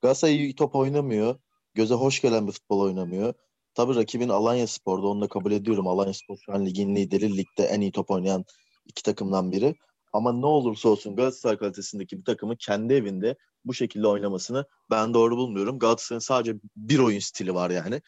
Galatasaray 0.02 0.36
iyi 0.36 0.54
top 0.54 0.74
oynamıyor. 0.74 1.38
Göze 1.74 1.94
hoş 1.94 2.20
gelen 2.20 2.46
bir 2.46 2.52
futbol 2.52 2.80
oynamıyor. 2.80 3.34
Tabii 3.74 3.94
rakibin 3.94 4.28
Alanya 4.28 4.66
Spor'da 4.66 5.06
onu 5.06 5.20
da 5.20 5.28
kabul 5.28 5.52
ediyorum. 5.52 5.86
Alanya 5.86 6.14
Spor 6.14 6.36
şu 6.46 6.52
an 6.52 6.66
ligin 6.66 6.96
lideri. 6.96 7.36
Ligde 7.36 7.64
en 7.64 7.80
iyi 7.80 7.92
top 7.92 8.10
oynayan 8.10 8.44
iki 8.86 9.02
takımdan 9.02 9.52
biri. 9.52 9.74
Ama 10.12 10.32
ne 10.32 10.46
olursa 10.46 10.88
olsun 10.88 11.16
Galatasaray 11.16 11.56
kalitesindeki 11.56 12.18
bir 12.18 12.24
takımı 12.24 12.56
kendi 12.56 12.94
evinde 12.94 13.36
bu 13.64 13.74
şekilde 13.74 14.06
oynamasını 14.06 14.64
ben 14.90 15.14
doğru 15.14 15.36
bulmuyorum. 15.36 15.78
Galatasaray'ın 15.78 16.20
sadece 16.20 16.56
bir 16.76 16.98
oyun 16.98 17.18
stili 17.18 17.54
var 17.54 17.70
yani. 17.70 18.02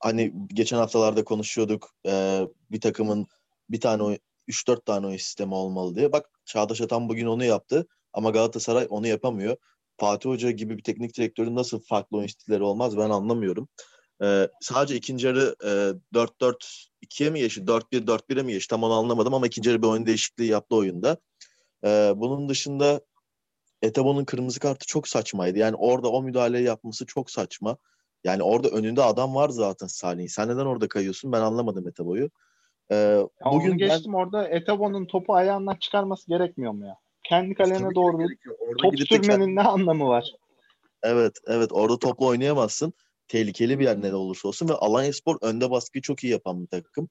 Hani 0.00 0.34
geçen 0.48 0.76
haftalarda 0.76 1.24
konuşuyorduk 1.24 1.90
e, 2.06 2.40
bir 2.70 2.80
takımın 2.80 3.26
bir 3.70 3.80
tane 3.80 4.02
oy- 4.02 4.18
3-4 4.48 4.86
tane 4.86 5.06
oyun 5.06 5.16
sistemi 5.16 5.54
olmalı 5.54 5.94
diye. 5.94 6.12
Bak 6.12 6.30
Çağdaş 6.44 6.80
Atan 6.80 7.08
bugün 7.08 7.26
onu 7.26 7.44
yaptı 7.44 7.86
ama 8.12 8.30
Galatasaray 8.30 8.86
onu 8.90 9.06
yapamıyor. 9.06 9.56
Fatih 9.96 10.30
Hoca 10.30 10.50
gibi 10.50 10.78
bir 10.78 10.82
teknik 10.82 11.16
direktörün 11.16 11.56
nasıl 11.56 11.80
farklı 11.80 12.16
oyun 12.16 12.26
stilleri 12.26 12.62
olmaz 12.62 12.96
ben 12.96 13.10
anlamıyorum. 13.10 13.68
E, 14.22 14.48
sadece 14.60 14.96
ikinci 14.96 15.26
yarı 15.26 15.56
e, 15.64 15.70
4-4-2'ye 16.14 17.30
mi 17.30 17.38
geçti? 17.40 17.60
4-1-4-1'e 17.60 18.42
mi 18.42 18.52
geçti? 18.52 18.70
Tam 18.70 18.82
onu 18.82 18.92
anlamadım 18.92 19.34
ama 19.34 19.46
ikinci 19.46 19.70
yarı 19.70 19.82
bir 19.82 19.86
oyun 19.86 20.06
değişikliği 20.06 20.50
yaptı 20.50 20.76
oyunda. 20.76 21.16
E, 21.84 22.12
bunun 22.16 22.48
dışında 22.48 23.00
Etebo'nun 23.82 24.24
kırmızı 24.24 24.60
kartı 24.60 24.86
çok 24.86 25.08
saçmaydı. 25.08 25.58
Yani 25.58 25.76
orada 25.76 26.08
o 26.08 26.22
müdahaleyi 26.22 26.66
yapması 26.66 27.06
çok 27.06 27.30
saçma. 27.30 27.76
Yani 28.24 28.42
orada 28.42 28.68
önünde 28.68 29.02
adam 29.02 29.34
var 29.34 29.48
zaten 29.48 29.86
Salih'in. 29.86 30.26
Sen 30.26 30.48
neden 30.48 30.66
orada 30.66 30.88
kayıyorsun? 30.88 31.32
Ben 31.32 31.40
anlamadım 31.40 31.88
Etebo'yu. 31.88 32.30
Ee, 32.90 32.96
Ya 32.96 33.52
bugün 33.52 33.78
geçtim 33.78 34.14
orada 34.14 34.48
Etebo'nun 34.48 35.06
topu 35.06 35.34
ayağından 35.34 35.76
çıkarması 35.76 36.28
gerekmiyor 36.28 36.72
mu 36.72 36.86
ya? 36.86 36.96
Kendi 37.24 37.48
ben... 37.48 37.54
kalene 37.54 37.94
doğru 37.94 38.26
top 38.82 38.98
sürmenin 38.98 39.56
ne 39.56 39.62
anlamı 39.62 40.08
var? 40.08 40.32
Evet, 41.02 41.32
evet. 41.46 41.72
Orada 41.72 41.98
topla 41.98 42.26
oynayamazsın. 42.26 42.92
Tehlikeli 43.30 43.78
bir 43.78 43.84
yer 43.84 44.02
ne 44.02 44.14
olursa 44.14 44.48
olsun 44.48 44.68
ve 44.68 44.72
Alanyaspor 44.72 45.38
önde 45.42 45.70
baskıyı 45.70 46.02
çok 46.02 46.24
iyi 46.24 46.32
yapan 46.32 46.62
bir 46.62 46.66
takım. 46.66 47.08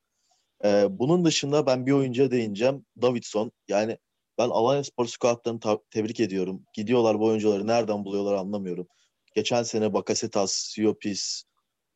Ee, 0.64 0.88
bunun 0.90 1.26
dışında 1.26 1.66
ben 1.66 1.86
bir 1.86 1.92
oyuncuya 1.92 2.32
değineceğim. 2.32 2.86
Davidson. 3.02 3.52
Yani 3.68 3.98
ben 4.38 4.50
Alanyaspor 4.50 5.06
scoutlarını 5.06 5.60
ta- 5.60 5.80
tebrik 5.92 6.20
ediyorum. 6.20 6.64
Gidiyorlar 6.74 7.20
bu 7.20 7.26
oyuncuları 7.26 7.68
nereden 7.68 8.06
buluyorlar 8.06 8.34
anlamıyorum. 8.34 8.88
Geçen 9.36 9.64
sene 9.64 9.94
Bakasetas, 9.94 10.52
Siopis, 10.52 11.44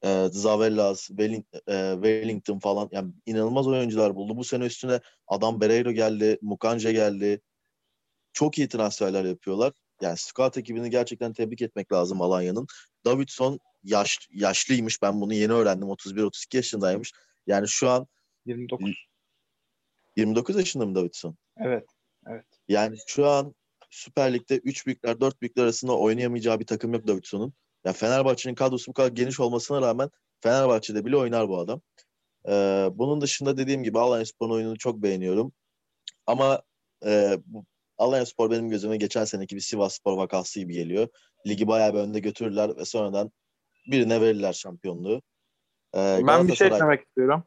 e, 0.06 0.28
Zavellas, 0.32 1.08
Welling, 1.08 1.46
e, 1.54 1.92
Wellington 1.94 2.60
falan 2.60 2.90
yani 2.92 3.14
inanılmaz 3.26 3.68
oyuncular 3.68 4.16
buldu. 4.16 4.38
Bu 4.38 4.44
sene 4.44 4.66
üstüne 4.66 5.00
Adam 5.28 5.62
Bereiro 5.62 5.92
geldi, 5.92 6.38
Mukanje 6.42 6.92
geldi. 6.92 7.42
Çok 8.34 8.58
iyi 8.58 8.68
transferler 8.68 9.26
yapıyorlar. 9.26 9.74
Yani 10.02 10.18
scout 10.18 10.58
ekibini 10.58 10.90
gerçekten 10.90 11.34
tebrik 11.34 11.62
etmek 11.62 11.92
lazım 11.92 12.22
Alanya'nın. 12.22 12.68
Davidson 13.06 13.60
yaş, 13.84 14.28
yaşlıymış. 14.32 15.02
Ben 15.02 15.22
bunu 15.22 15.34
yeni 15.34 15.54
öğrendim. 15.54 15.88
31-32 15.88 16.56
yaşındaymış. 16.56 17.12
Yani 17.48 17.68
şu 17.68 17.90
an 17.90 18.08
29. 18.46 19.08
29 20.16 20.56
yaşında 20.56 20.86
mı 20.86 20.96
Davidson? 20.96 21.38
Evet. 21.58 21.86
Evet. 22.28 22.46
Yani 22.68 22.98
şu 23.08 23.28
an 23.28 23.56
Süper 23.90 24.34
Lig'de 24.34 24.58
3 24.58 24.86
büyükler 24.86 25.20
4 25.20 25.42
büyükler 25.42 25.64
arasında 25.64 25.98
oynayamayacağı 25.98 26.60
bir 26.60 26.66
takım 26.66 26.94
yok 26.94 27.08
Davidson'un. 27.08 27.54
Ya 27.86 27.94
Fenerbahçe'nin 27.94 28.56
kadrosu 28.56 28.90
bu 28.90 28.94
kadar 28.94 29.12
geniş 29.12 29.40
olmasına 29.40 29.82
rağmen 29.82 30.10
Fenerbahçe'de 30.42 31.06
bile 31.06 31.18
oynar 31.18 31.50
bu 31.50 31.60
adam. 31.60 31.82
Ee, 32.48 32.90
bunun 32.94 33.22
dışında 33.22 33.58
dediğim 33.58 33.84
gibi 33.84 34.00
Alanyaspor'un 34.00 34.54
oyununu 34.54 34.78
çok 34.78 35.04
beğeniyorum. 35.04 35.54
Ama 36.28 36.62
e, 37.06 37.38
bu 37.46 37.66
Alanyaspor 37.98 38.52
benim 38.52 38.70
gözüme 38.70 38.98
geçen 38.98 39.26
seneki 39.26 39.56
bir 39.56 39.62
Sivasspor 39.62 40.18
vakası 40.18 40.60
gibi 40.60 40.74
geliyor. 40.74 41.08
Ligi 41.48 41.68
bayağı 41.68 41.94
bir 41.94 42.00
önde 42.00 42.20
götürürler 42.20 42.78
ve 42.78 42.86
sonradan 42.86 43.32
birine 43.88 44.22
verirler 44.22 44.54
şampiyonluğu. 44.54 45.22
Ee, 45.96 46.20
Ben 46.28 46.48
bir 46.48 46.56
şey 46.56 46.68
eklemek 46.68 47.02
istiyorum. 47.02 47.44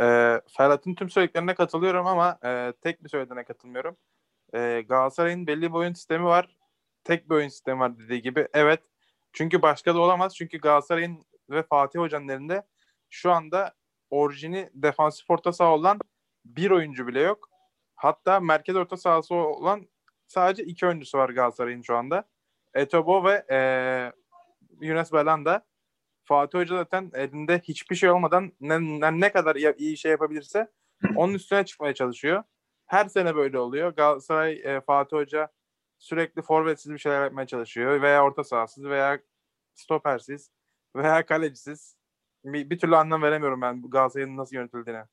Ee, 0.00 0.40
Ferhat'ın 0.56 0.94
tüm 0.94 1.10
söylediklerine 1.10 1.54
katılıyorum 1.54 2.06
ama 2.06 2.38
e, 2.44 2.72
tek 2.80 3.04
bir 3.04 3.08
söylediğine 3.08 3.44
katılmıyorum. 3.44 3.96
Ee, 4.54 4.84
Galatasaray'ın 4.88 5.46
belli 5.46 5.62
bir 5.62 5.76
oyun 5.76 5.92
sistemi 5.92 6.24
var. 6.24 6.56
Tek 7.04 7.30
bir 7.30 7.34
oyun 7.34 7.48
sistemi 7.48 7.80
var 7.80 7.98
dediği 7.98 8.22
gibi. 8.22 8.48
Evet. 8.54 8.80
Çünkü 9.32 9.62
başka 9.62 9.94
da 9.94 10.00
olamaz. 10.00 10.36
Çünkü 10.36 10.58
Galatasaray'ın 10.58 11.24
ve 11.50 11.62
Fatih 11.62 12.00
Hoca'nın 12.00 12.28
elinde 12.28 12.62
şu 13.10 13.32
anda 13.32 13.74
orijini 14.10 14.70
defansif 14.74 15.30
orta 15.30 15.52
saha 15.52 15.74
olan 15.74 15.98
bir 16.44 16.70
oyuncu 16.70 17.06
bile 17.06 17.20
yok. 17.20 17.48
Hatta 17.94 18.40
merkez 18.40 18.76
orta 18.76 18.96
sahası 18.96 19.34
olan 19.34 19.88
sadece 20.26 20.64
iki 20.64 20.86
oyuncusu 20.86 21.18
var 21.18 21.30
Galatasaray'ın 21.30 21.82
şu 21.82 21.96
anda. 21.96 22.24
Etobo 22.74 23.24
ve 23.24 23.44
e, 23.50 23.58
Yunus 24.80 25.12
Belanda. 25.12 25.64
Fatih 26.24 26.58
Hoca 26.58 26.76
zaten 26.76 27.10
elinde 27.14 27.58
hiçbir 27.58 27.96
şey 27.96 28.10
olmadan 28.10 28.52
ne, 28.60 29.20
ne, 29.20 29.32
kadar 29.32 29.56
iyi, 29.56 29.96
şey 29.96 30.10
yapabilirse 30.10 30.70
onun 31.16 31.34
üstüne 31.34 31.64
çıkmaya 31.64 31.94
çalışıyor. 31.94 32.42
Her 32.86 33.04
sene 33.04 33.36
böyle 33.36 33.58
oluyor. 33.58 33.94
Galatasaray 33.94 34.52
e, 34.64 34.80
Fatih 34.80 35.16
Hoca 35.16 35.48
sürekli 35.98 36.42
forvetsiz 36.42 36.92
bir 36.92 36.98
şeyler 36.98 37.22
yapmaya 37.22 37.46
çalışıyor. 37.46 38.02
Veya 38.02 38.24
orta 38.24 38.44
sahasız 38.44 38.84
veya 38.84 39.20
stopersiz 39.74 40.50
veya 40.96 41.26
kalecisiz. 41.26 41.96
Bir, 42.44 42.70
bir 42.70 42.78
türlü 42.78 42.96
anlam 42.96 43.22
veremiyorum 43.22 43.60
ben 43.60 43.82
Galatasaray'ın 43.82 44.36
nasıl 44.36 44.56
yönetildiğine. 44.56 45.04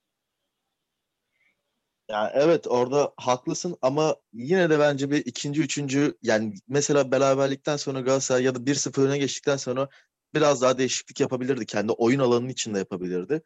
Ya 2.10 2.32
evet 2.36 2.68
orada 2.68 3.14
haklısın 3.18 3.78
ama 3.82 4.16
yine 4.34 4.70
de 4.70 4.80
bence 4.80 5.12
bir 5.12 5.26
ikinci, 5.26 5.62
üçüncü 5.62 6.18
yani 6.22 6.54
mesela 6.68 7.12
beraberlikten 7.12 7.78
sonra 7.78 8.02
Galatasaray 8.02 8.44
ya 8.44 8.56
da 8.56 8.60
1-0 8.60 9.08
öne 9.08 9.18
geçtikten 9.18 9.58
sonra 9.58 9.90
biraz 10.34 10.62
daha 10.62 10.78
değişiklik 10.78 11.20
yapabilirdi. 11.20 11.66
Kendi 11.66 11.92
oyun 11.92 12.20
alanının 12.20 12.50
içinde 12.50 12.80
yapabilirdi. 12.80 13.42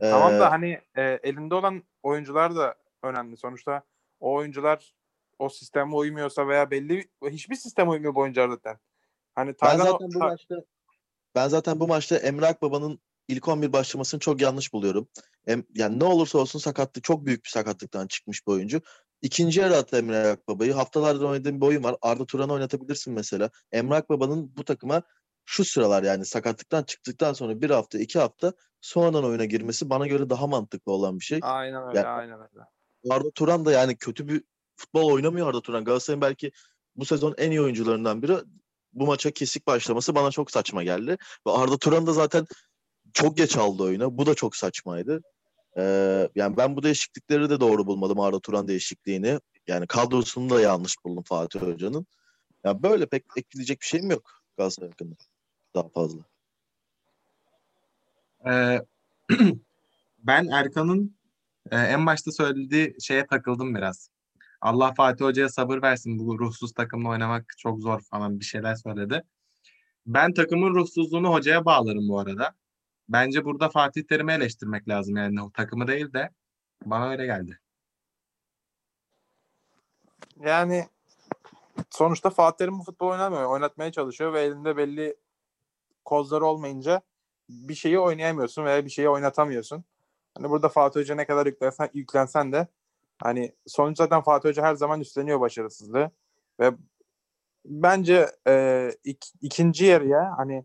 E, 0.00 0.10
tamam 0.10 0.34
Ee, 0.34 0.38
da 0.38 0.50
hani 0.50 0.80
e, 0.94 1.02
elinde 1.02 1.54
olan 1.54 1.82
oyuncular 2.02 2.56
da 2.56 2.74
önemli. 3.02 3.36
Sonuçta 3.36 3.82
o 4.20 4.34
oyuncular 4.34 4.94
o 5.38 5.48
sisteme 5.48 5.94
uymuyorsa 5.94 6.48
veya 6.48 6.70
belli 6.70 7.08
hiçbir 7.30 7.54
sisteme 7.54 7.90
uymuyor 7.90 8.14
bu 8.14 8.20
oyuncular 8.20 8.48
zaten. 8.48 8.78
Hani 9.34 9.48
Ben 9.48 9.56
Taylan 9.56 9.84
zaten 9.84 10.08
bu 10.14 10.18
maçta 10.18 10.54
ben 11.34 11.48
zaten 11.48 11.80
bu 11.80 11.88
maçta 11.88 12.16
Emre 12.16 12.46
Akbaba'nın 12.46 13.00
ilk 13.28 13.48
11 13.48 13.72
başlamasını 13.72 14.20
çok 14.20 14.40
yanlış 14.40 14.72
buluyorum. 14.72 15.08
Em, 15.46 15.64
yani 15.74 15.98
ne 15.98 16.04
olursa 16.04 16.38
olsun 16.38 16.58
sakatlık 16.58 17.04
çok 17.04 17.26
büyük 17.26 17.44
bir 17.44 17.50
sakatlıktan 17.50 18.06
çıkmış 18.06 18.46
bir 18.46 18.52
oyuncu. 18.52 18.80
İkinci 19.22 19.60
yarı 19.60 19.76
attı 19.76 19.96
Emre 19.96 20.28
Akbaba'yı. 20.28 20.72
Haftalardır 20.72 21.24
oynadığım 21.24 21.60
bir 21.60 21.66
oyun 21.66 21.84
var. 21.84 21.96
Arda 22.02 22.26
Turan'ı 22.26 22.52
oynatabilirsin 22.52 23.12
mesela. 23.14 23.50
Emre 23.72 23.94
Akbaba'nın 23.94 24.56
bu 24.56 24.64
takıma 24.64 25.02
şu 25.44 25.64
sıralar 25.64 26.02
yani 26.02 26.24
sakatlıktan 26.24 26.82
çıktıktan 26.82 27.32
sonra 27.32 27.60
bir 27.60 27.70
hafta 27.70 27.98
iki 27.98 28.18
hafta 28.18 28.52
sonradan 28.80 29.24
oyuna 29.24 29.44
girmesi 29.44 29.90
bana 29.90 30.06
göre 30.06 30.30
daha 30.30 30.46
mantıklı 30.46 30.92
olan 30.92 31.18
bir 31.20 31.24
şey. 31.24 31.40
aynen 31.42 31.88
öyle, 31.88 31.98
Yani- 31.98 32.08
aynen 32.08 32.38
öyle. 32.40 32.64
Arda 33.10 33.30
Turan 33.30 33.64
da 33.64 33.72
yani 33.72 33.96
kötü 33.96 34.28
bir 34.28 34.42
futbol 34.76 35.12
oynamıyor 35.12 35.48
Arda 35.48 35.60
Turan. 35.60 35.84
Galatasaray'ın 35.84 36.20
belki 36.20 36.52
bu 36.96 37.04
sezon 37.04 37.34
en 37.38 37.50
iyi 37.50 37.60
oyuncularından 37.60 38.22
biri. 38.22 38.36
bu 38.92 39.06
maça 39.06 39.30
kesik 39.30 39.66
başlaması 39.66 40.14
bana 40.14 40.30
çok 40.30 40.50
saçma 40.50 40.82
geldi. 40.82 41.16
Ve 41.46 41.50
Arda 41.50 41.78
Turan 41.78 42.06
da 42.06 42.12
zaten 42.12 42.46
çok 43.16 43.36
geç 43.36 43.56
aldı 43.56 43.82
oyuna. 43.82 44.18
Bu 44.18 44.26
da 44.26 44.34
çok 44.34 44.56
saçmaydı. 44.56 45.22
Ee, 45.78 46.28
yani 46.34 46.56
ben 46.56 46.76
bu 46.76 46.82
değişiklikleri 46.82 47.50
de 47.50 47.60
doğru 47.60 47.86
bulmadım 47.86 48.20
Arda 48.20 48.40
Turan 48.40 48.68
değişikliğini. 48.68 49.40
Yani 49.66 49.86
kadrosunu 49.86 50.50
da 50.50 50.60
yanlış 50.60 51.04
buldum 51.04 51.22
Fatih 51.22 51.60
Hoca'nın. 51.60 52.06
Yani 52.64 52.82
böyle 52.82 53.06
pek 53.06 53.24
ekleyecek 53.36 53.80
bir 53.80 53.86
şeyim 53.86 54.10
yok 54.10 54.42
Galatasaray 54.58 54.90
hakkında. 54.90 55.14
Daha 55.74 55.88
fazla. 55.88 56.20
Ee, 58.46 58.80
ben 60.18 60.46
Erkan'ın 60.46 61.16
e, 61.70 61.76
en 61.76 62.06
başta 62.06 62.32
söylediği 62.32 62.96
şeye 63.00 63.26
takıldım 63.26 63.74
biraz. 63.74 64.10
Allah 64.60 64.94
Fatih 64.94 65.24
Hoca'ya 65.24 65.48
sabır 65.48 65.82
versin 65.82 66.18
bu 66.18 66.38
ruhsuz 66.38 66.72
takımla 66.72 67.08
oynamak 67.08 67.54
çok 67.58 67.80
zor 67.80 68.00
falan 68.00 68.40
bir 68.40 68.44
şeyler 68.44 68.74
söyledi. 68.74 69.22
Ben 70.06 70.34
takımın 70.34 70.74
ruhsuzluğunu 70.74 71.32
hocaya 71.32 71.64
bağlarım 71.64 72.08
bu 72.08 72.18
arada. 72.18 72.54
Bence 73.08 73.44
burada 73.44 73.68
Fatih 73.68 74.02
Terim'i 74.02 74.32
eleştirmek 74.32 74.88
lazım 74.88 75.16
yani 75.16 75.42
o 75.42 75.50
takımı 75.50 75.86
değil 75.86 76.12
de 76.12 76.30
bana 76.84 77.10
öyle 77.10 77.26
geldi. 77.26 77.60
Yani 80.40 80.88
sonuçta 81.90 82.30
Fatih 82.30 82.56
Terim 82.56 82.78
bu 82.78 82.82
futbol 82.82 83.08
oynamıyor. 83.08 83.44
Oynatmaya 83.44 83.92
çalışıyor 83.92 84.32
ve 84.32 84.42
elinde 84.42 84.76
belli 84.76 85.16
kozları 86.04 86.44
olmayınca 86.44 87.02
bir 87.48 87.74
şeyi 87.74 87.98
oynayamıyorsun 87.98 88.64
veya 88.64 88.84
bir 88.84 88.90
şeyi 88.90 89.08
oynatamıyorsun. 89.08 89.84
Hani 90.36 90.50
burada 90.50 90.68
Fatih 90.68 91.00
Hoca 91.00 91.14
ne 91.14 91.26
kadar 91.26 91.46
yüklensen, 91.46 91.90
yüklensen 91.94 92.52
de 92.52 92.68
hani 93.22 93.54
sonuç 93.66 93.98
zaten 93.98 94.22
Fatih 94.22 94.48
Hoca 94.48 94.62
her 94.62 94.74
zaman 94.74 95.00
üstleniyor 95.00 95.40
başarısızlığı 95.40 96.10
ve 96.60 96.72
bence 97.64 98.26
e, 98.48 98.90
ik, 99.04 99.32
ikinci 99.40 99.84
yarıya 99.84 100.34
hani 100.36 100.64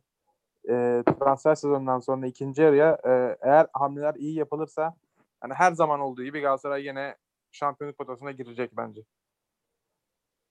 e, 0.69 1.03
transfer 1.19 1.55
sezonundan 1.55 1.99
sonra 1.99 2.27
ikinci 2.27 2.61
yarıya 2.61 2.97
e, 3.05 3.37
eğer 3.41 3.67
hamleler 3.73 4.15
iyi 4.15 4.35
yapılırsa 4.35 4.95
hani 5.39 5.53
her 5.53 5.71
zaman 5.71 5.99
olduğu 5.99 6.23
gibi 6.23 6.41
Galatasaray 6.41 6.85
yine 6.85 7.15
şampiyonluk 7.51 7.97
potasına 7.97 8.31
girecek 8.31 8.71
bence. 8.77 9.01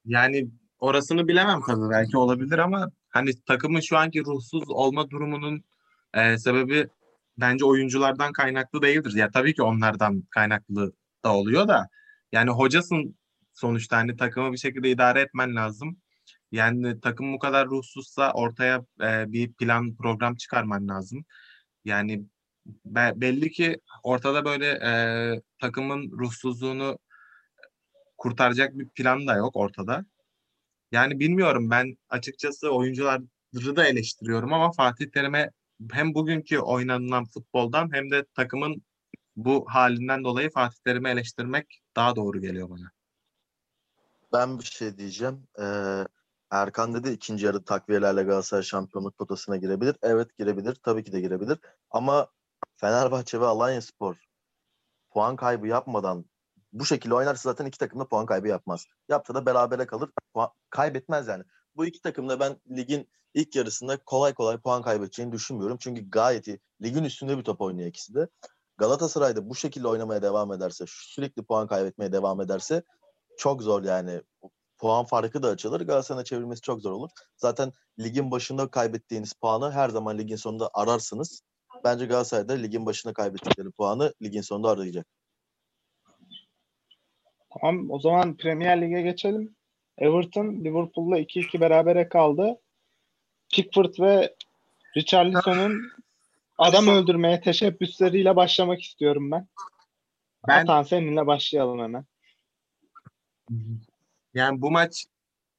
Yani 0.05 0.51
orasını 0.79 1.27
bilemem 1.27 1.61
tabii 1.67 1.89
belki 1.89 2.17
olabilir 2.17 2.57
ama 2.57 2.91
hani 3.09 3.31
takımın 3.47 3.79
şu 3.79 3.97
anki 3.97 4.25
ruhsuz 4.25 4.69
olma 4.69 5.09
durumunun 5.09 5.63
e, 6.13 6.37
sebebi 6.37 6.87
bence 7.37 7.65
oyunculardan 7.65 8.33
kaynaklı 8.33 8.81
değildir. 8.81 9.13
Ya 9.15 9.31
tabii 9.31 9.53
ki 9.53 9.63
onlardan 9.63 10.23
kaynaklı 10.29 10.93
da 11.25 11.33
oluyor 11.35 11.67
da 11.67 11.89
yani 12.31 12.49
hocasın 12.49 13.15
sonuçta 13.53 13.97
hani 13.97 14.15
takımı 14.17 14.51
bir 14.51 14.57
şekilde 14.57 14.89
idare 14.89 15.21
etmen 15.21 15.55
lazım. 15.55 16.00
Yani 16.51 17.01
takım 17.01 17.33
bu 17.33 17.39
kadar 17.39 17.67
ruhsuzsa 17.67 18.33
ortaya 18.33 18.85
e, 19.01 19.31
bir 19.31 19.53
plan 19.53 19.95
program 19.95 20.35
çıkarman 20.35 20.87
lazım. 20.87 21.25
Yani 21.85 22.25
be, 22.65 23.13
belli 23.15 23.51
ki 23.51 23.81
ortada 24.03 24.45
böyle 24.45 24.67
e, 24.67 24.91
takımın 25.59 26.11
ruhsuzluğunu 26.11 26.99
kurtaracak 28.17 28.79
bir 28.79 28.89
plan 28.89 29.27
da 29.27 29.35
yok 29.35 29.55
ortada. 29.55 30.05
Yani 30.91 31.19
bilmiyorum 31.19 31.69
ben 31.69 31.97
açıkçası 32.09 32.69
oyuncuları 32.69 33.23
da 33.75 33.87
eleştiriyorum 33.87 34.53
ama 34.53 34.71
Fatih 34.71 35.11
Terim'e 35.11 35.51
hem 35.91 36.13
bugünkü 36.13 36.59
oynanılan 36.59 37.25
futboldan 37.25 37.93
hem 37.93 38.11
de 38.11 38.25
takımın 38.35 38.83
bu 39.35 39.65
halinden 39.67 40.23
dolayı 40.23 40.49
Fatih 40.51 40.77
Terim'i 40.85 41.09
eleştirmek 41.09 41.81
daha 41.95 42.15
doğru 42.15 42.41
geliyor 42.41 42.69
bana. 42.69 42.91
Ben 44.33 44.59
bir 44.59 44.63
şey 44.63 44.97
diyeceğim. 44.97 45.47
Ee, 45.59 46.03
Erkan 46.51 46.93
dedi 46.93 47.09
ikinci 47.09 47.45
yarı 47.45 47.63
takviyelerle 47.63 48.23
Galatasaray 48.23 48.63
şampiyonluk 48.63 49.17
potasına 49.17 49.57
girebilir. 49.57 49.95
Evet 50.01 50.37
girebilir. 50.37 50.75
Tabii 50.83 51.03
ki 51.03 51.11
de 51.11 51.21
girebilir. 51.21 51.59
Ama 51.89 52.27
Fenerbahçe 52.77 53.41
ve 53.41 53.45
Alanya 53.45 53.81
Spor 53.81 54.15
puan 55.11 55.35
kaybı 55.35 55.67
yapmadan 55.67 56.25
bu 56.73 56.85
şekilde 56.85 57.15
oynarsa 57.15 57.49
zaten 57.49 57.65
iki 57.65 57.77
takım 57.77 57.99
da 57.99 58.07
puan 58.07 58.25
kaybı 58.25 58.47
yapmaz. 58.47 58.85
Yapsa 59.09 59.33
da 59.35 59.45
berabere 59.45 59.85
kalır. 59.85 60.09
Puan, 60.33 60.49
kaybetmez 60.69 61.27
yani. 61.27 61.43
Bu 61.75 61.85
iki 61.85 62.01
takım 62.01 62.29
da 62.29 62.39
ben 62.39 62.57
ligin 62.69 63.09
ilk 63.33 63.55
yarısında 63.55 63.97
kolay 63.97 64.33
kolay 64.33 64.57
puan 64.57 64.81
kaybedeceğini 64.81 65.31
düşünmüyorum. 65.31 65.77
Çünkü 65.79 66.09
gayet 66.09 66.47
iyi. 66.47 66.59
Ligin 66.81 67.03
üstünde 67.03 67.37
bir 67.37 67.43
top 67.43 67.61
oynuyor 67.61 67.89
ikisi 67.89 68.15
de. 68.15 68.27
Galatasaray'da 68.77 69.49
bu 69.49 69.55
şekilde 69.55 69.87
oynamaya 69.87 70.21
devam 70.21 70.53
ederse, 70.53 70.85
sürekli 70.87 71.43
puan 71.43 71.67
kaybetmeye 71.67 72.11
devam 72.11 72.41
ederse 72.41 72.83
çok 73.37 73.61
zor 73.61 73.83
yani. 73.83 74.21
Puan 74.81 75.05
farkı 75.05 75.43
da 75.43 75.47
açılır. 75.47 75.81
Galatasaray'a 75.81 76.23
çevirmesi 76.23 76.61
çok 76.61 76.81
zor 76.81 76.91
olur. 76.91 77.09
Zaten 77.37 77.71
ligin 77.99 78.31
başında 78.31 78.67
kaybettiğiniz 78.67 79.33
puanı 79.33 79.71
her 79.71 79.89
zaman 79.89 80.17
ligin 80.17 80.35
sonunda 80.35 80.69
ararsınız. 80.73 81.41
Bence 81.83 82.05
Galatasaray'da 82.05 82.53
ligin 82.53 82.85
başında 82.85 83.13
kaybettikleri 83.13 83.71
puanı 83.71 84.13
ligin 84.21 84.41
sonunda 84.41 84.69
arayacak. 84.69 85.07
Tamam 87.49 87.91
o 87.91 87.99
zaman 87.99 88.37
Premier 88.37 88.81
Lig'e 88.81 89.01
geçelim. 89.01 89.55
Everton 89.97 90.45
Liverpool'la 90.45 91.19
2-2 91.19 91.61
berabere 91.61 92.09
kaldı. 92.09 92.59
Pickford 93.53 93.93
ve 93.99 94.35
Richarlison'un 94.97 95.91
adam 96.57 96.87
öldürmeye 96.87 97.41
teşebbüsleriyle 97.41 98.35
başlamak 98.35 98.81
istiyorum 98.81 99.31
ben. 99.31 99.47
Ben 100.47 100.63
Atan 100.63 100.83
seninle 100.83 101.27
başlayalım 101.27 101.79
hemen. 101.79 102.05
Yani 104.33 104.61
bu 104.61 104.71
maç 104.71 105.05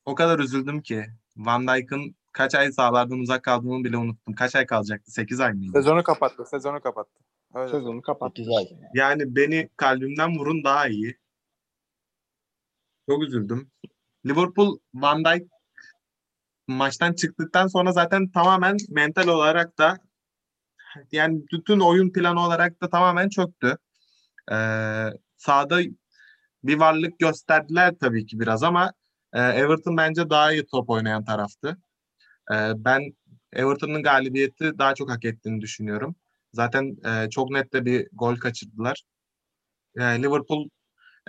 o 0.05 0.15
kadar 0.15 0.39
üzüldüm 0.39 0.83
ki 0.83 1.07
Van 1.37 1.69
Dijk'ın 1.69 2.17
kaç 2.33 2.55
ay 2.55 2.73
sahalardan 2.73 3.19
uzak 3.19 3.43
kaldığını 3.43 3.85
bile 3.85 3.97
unuttum. 3.97 4.35
Kaç 4.35 4.57
ay 4.57 4.67
kalacaktı? 4.67 5.13
8 5.13 5.41
ay 5.41 5.53
mıydı? 5.53 5.73
Sezonu 5.73 6.03
kapattı. 6.03 6.45
Sezonu 6.47 6.81
kapattı. 6.81 7.21
Öyle. 7.55 7.71
Sezonu 7.71 8.03
kapattı. 8.03 8.43
İşte. 8.43 8.91
Yani 8.95 9.37
beni 9.37 9.69
kalbimden 9.77 10.39
vurun 10.39 10.65
daha 10.65 10.89
iyi. 10.89 11.19
Çok 13.09 13.23
üzüldüm. 13.23 13.71
Liverpool 14.27 14.79
Van 14.95 15.25
Dijk 15.25 15.49
maçtan 16.67 17.13
çıktıktan 17.13 17.67
sonra 17.67 17.93
zaten 17.93 18.31
tamamen 18.31 18.77
mental 18.89 19.29
olarak 19.29 19.79
da 19.79 19.99
yani 21.13 21.43
bütün 21.53 21.81
oyun 21.81 22.13
planı 22.13 22.47
olarak 22.47 22.83
da 22.83 22.91
tamamen 22.91 23.29
çöktü. 23.29 23.79
Ee, 24.53 25.07
sahada 25.37 25.81
bir 26.65 26.79
varlık 26.81 27.19
gösterdiler 27.19 27.95
tabii 28.01 28.27
ki 28.27 28.41
biraz 28.41 28.63
ama 28.63 28.93
e, 29.33 29.41
Everton 29.41 29.97
bence 29.97 30.31
daha 30.31 30.53
iyi 30.53 30.67
top 30.67 30.91
oynayan 30.91 31.25
taraftı. 31.25 31.79
Ee, 32.53 32.73
ben 32.77 33.17
Everton'ın 33.53 34.03
galibiyeti 34.03 34.79
daha 34.79 34.95
çok 34.95 35.11
hak 35.11 35.25
ettiğini 35.25 35.61
düşünüyorum. 35.61 36.17
Zaten 36.53 36.97
e, 37.07 37.31
çok 37.31 37.51
net 37.51 37.73
de 37.73 37.85
bir 37.85 38.09
gol 38.13 38.37
kaçırdılar. 38.37 39.03
E, 39.97 40.03
Liverpool 40.03 40.69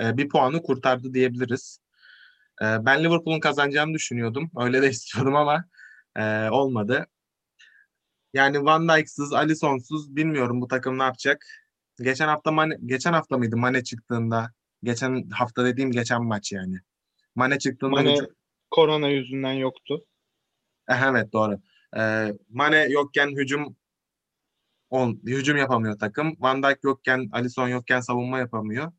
e, 0.01 0.17
bir 0.17 0.29
puanı 0.29 0.61
kurtardı 0.63 1.13
diyebiliriz. 1.13 1.79
E, 2.61 2.65
ben 2.85 3.03
Liverpool'un 3.03 3.39
kazanacağını 3.39 3.93
düşünüyordum. 3.93 4.51
Öyle 4.57 4.81
de 4.81 4.89
istiyordum 4.91 5.35
ama 5.35 5.65
e, 6.17 6.49
olmadı. 6.49 7.07
Yani 8.33 8.65
Van 8.65 8.89
Dijk'sız, 8.89 9.33
Alisson'suz 9.33 10.15
bilmiyorum 10.15 10.61
bu 10.61 10.67
takım 10.67 10.99
ne 10.99 11.03
yapacak. 11.03 11.45
Geçen 12.01 12.27
hafta 12.27 12.51
Mane, 12.51 12.77
geçen 12.85 13.13
hafta 13.13 13.37
mıydı 13.37 13.57
Mane 13.57 13.83
çıktığında? 13.83 14.51
Geçen 14.83 15.29
hafta 15.29 15.65
dediğim 15.65 15.91
geçen 15.91 16.23
maç 16.23 16.51
yani. 16.51 16.77
Mane 17.35 17.59
çıktığında 17.59 17.91
Mane 17.91 18.17
korona 18.71 19.09
yüzünden 19.09 19.53
yoktu. 19.53 20.05
Eh, 20.89 21.01
Evet 21.01 21.33
doğru. 21.33 21.59
Ee, 21.97 22.33
Mane 22.49 22.87
yokken 22.89 23.27
hücum 23.27 23.75
ol, 24.89 25.15
hücum 25.25 25.57
yapamıyor 25.57 25.99
takım. 25.99 26.35
Van 26.39 26.63
Dijk 26.63 26.83
yokken, 26.83 27.29
Alisson 27.31 27.67
yokken 27.67 27.99
savunma 27.99 28.39
yapamıyor. 28.39 28.91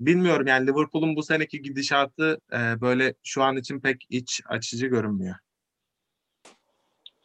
Bilmiyorum 0.00 0.46
yani 0.46 0.66
Liverpool'un 0.66 1.16
bu 1.16 1.22
seneki 1.22 1.62
gidişatı 1.62 2.38
e, 2.52 2.80
böyle 2.80 3.14
şu 3.22 3.42
an 3.42 3.56
için 3.56 3.80
pek 3.80 4.06
iç 4.08 4.40
açıcı 4.46 4.86
görünmüyor. 4.86 5.36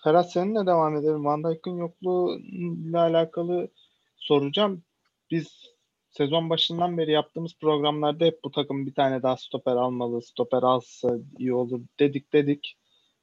Ferhat 0.03 0.31
seninle 0.31 0.59
devam 0.59 0.95
edelim. 0.95 1.25
Van 1.25 1.43
Dijk'ın 1.43 1.77
yokluğuyla 1.77 3.01
alakalı 3.01 3.71
soracağım. 4.17 4.83
Biz 5.31 5.76
sezon 6.17 6.49
başından 6.49 6.97
beri 6.97 7.11
yaptığımız 7.11 7.51
programlarda 7.61 8.25
hep 8.25 8.43
bu 8.43 8.51
takım 8.51 8.85
bir 8.85 8.93
tane 8.93 9.23
daha 9.23 9.37
stoper 9.37 9.75
almalı, 9.75 10.21
stoper 10.21 10.63
alsa 10.63 11.09
iyi 11.37 11.53
olur 11.53 11.81
dedik 11.99 12.33
dedik. 12.33 12.77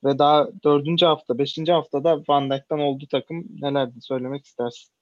Ve 0.04 0.18
daha 0.18 0.48
dördüncü 0.64 1.06
hafta, 1.06 1.38
beşinci 1.38 1.72
haftada 1.72 2.22
Van 2.28 2.50
Dijk'tan 2.50 2.78
oldu 2.78 3.04
takım. 3.10 3.44
Nelerdi 3.60 4.00
söylemek 4.00 4.44
istersin? 4.44 4.94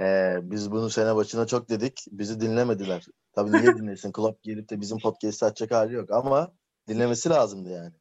Ee, 0.00 0.36
biz 0.42 0.70
bunu 0.70 0.90
sene 0.90 1.16
başına 1.16 1.46
çok 1.46 1.68
dedik. 1.68 2.00
Bizi 2.10 2.40
dinlemediler. 2.40 3.06
Tabii 3.32 3.52
niye 3.52 3.62
dinlesin? 3.78 4.12
Klopp 4.12 4.42
gelip 4.42 4.70
de 4.70 4.80
bizim 4.80 4.98
podcast'i 4.98 5.44
açacak 5.44 5.70
hali 5.70 5.94
yok 5.94 6.10
ama 6.10 6.52
dinlemesi 6.88 7.30
lazımdı 7.30 7.70
yani. 7.70 7.94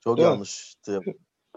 Çok 0.00 0.16
Değil 0.16 0.28
mi? 0.28 0.32
yanlıştı. 0.32 1.00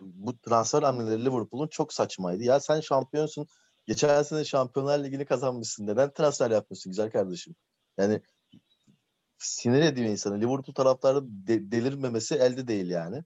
Bu 0.02 0.38
transfer 0.40 0.84
hamleleri 0.84 1.26
Liverpool'un 1.26 1.68
çok 1.68 1.94
saçmaydı. 1.94 2.44
Ya 2.44 2.60
sen 2.60 2.80
şampiyonsun. 2.80 3.48
Geçen 3.92 4.24
sene 4.24 4.46
Şampiyonlar 4.46 5.04
Ligi'ni 5.04 5.26
kazanmışsın. 5.26 5.88
Neden 5.88 6.14
transfer 6.14 6.52
yapmıyorsun 6.52 6.92
güzel 6.92 7.12
kardeşim? 7.12 7.56
Yani 7.98 8.22
sinir 9.38 9.82
ediyor 9.82 10.08
insanı. 10.08 10.38
Liverpool 10.38 10.74
taraftarı 10.76 11.22
de- 11.24 11.72
delirmemesi 11.72 12.36
elde 12.36 12.68
değil 12.68 12.90
yani. 12.90 13.24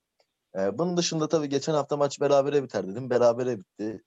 Ee, 0.56 0.78
bunun 0.78 0.98
dışında 0.98 1.28
tabii 1.28 1.50
geçen 1.50 1.74
hafta 1.74 1.98
maç 1.98 2.22
berabere 2.22 2.64
biter 2.64 2.88
dedim. 2.88 3.10
Berabere 3.10 3.60
bitti. 3.60 4.04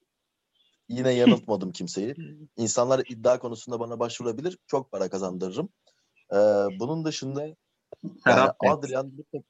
Yine 0.88 1.12
yanıltmadım 1.22 1.72
kimseyi. 1.72 2.14
İnsanlar 2.56 3.02
iddia 3.08 3.38
konusunda 3.38 3.80
bana 3.80 3.98
başvurabilir. 3.98 4.58
Çok 4.66 4.92
para 4.92 5.10
kazandırırım. 5.10 5.68
Ee, 6.32 6.36
bunun 6.80 7.04
dışında 7.04 7.42
yani. 7.42 7.56
Adrian 8.60 9.18
bu, 9.18 9.42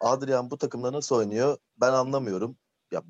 Adrian 0.00 0.50
bu 0.50 0.58
takımda 0.58 0.92
nasıl 0.92 1.16
oynuyor 1.16 1.58
ben 1.76 1.92
anlamıyorum. 1.92 2.56
Ya 2.92 3.02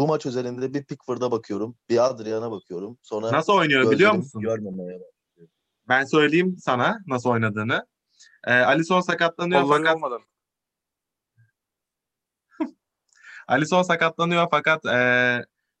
bu 0.00 0.06
maç 0.06 0.26
özelinde 0.26 0.74
bir 0.74 0.84
Pickford'a 0.84 1.30
bakıyorum, 1.30 1.76
bir 1.88 2.06
Adrian'a 2.06 2.50
bakıyorum. 2.50 2.98
Sonra 3.02 3.32
Nasıl 3.32 3.52
oynuyor 3.52 3.90
biliyor 3.90 4.12
musun? 4.12 4.42
Görmemeye 4.42 5.00
Ben 5.88 6.04
söyleyeyim 6.04 6.56
sana 6.58 6.98
nasıl 7.06 7.30
oynadığını. 7.30 7.86
Ee, 8.46 8.52
Alisson 8.52 9.00
sakatlanıyor 9.00 9.62
Kolları 9.62 9.82
fakat 9.82 9.96
olmadan. 9.96 10.20
Alisson 13.48 13.82
sakatlanıyor 13.82 14.46
fakat 14.50 14.86
e, 14.86 14.98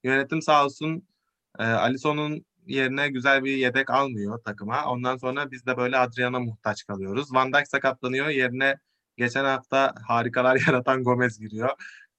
yönetim 0.04 0.42
sağ 0.42 0.64
olsun 0.64 1.08
e, 1.58 1.64
Alisson'un 1.64 2.44
yerine 2.66 3.08
güzel 3.08 3.44
bir 3.44 3.56
yedek 3.56 3.90
almıyor 3.90 4.38
takıma. 4.44 4.84
Ondan 4.86 5.16
sonra 5.16 5.50
biz 5.50 5.66
de 5.66 5.76
böyle 5.76 5.98
Adrian'a 5.98 6.40
muhtaç 6.40 6.86
kalıyoruz. 6.86 7.34
Van 7.34 7.52
Dijk 7.52 7.68
sakatlanıyor. 7.68 8.28
Yerine 8.28 8.78
geçen 9.16 9.44
hafta 9.44 9.94
harikalar 10.08 10.56
yaratan 10.66 11.04
Gomez 11.04 11.38
giriyor. 11.38 11.70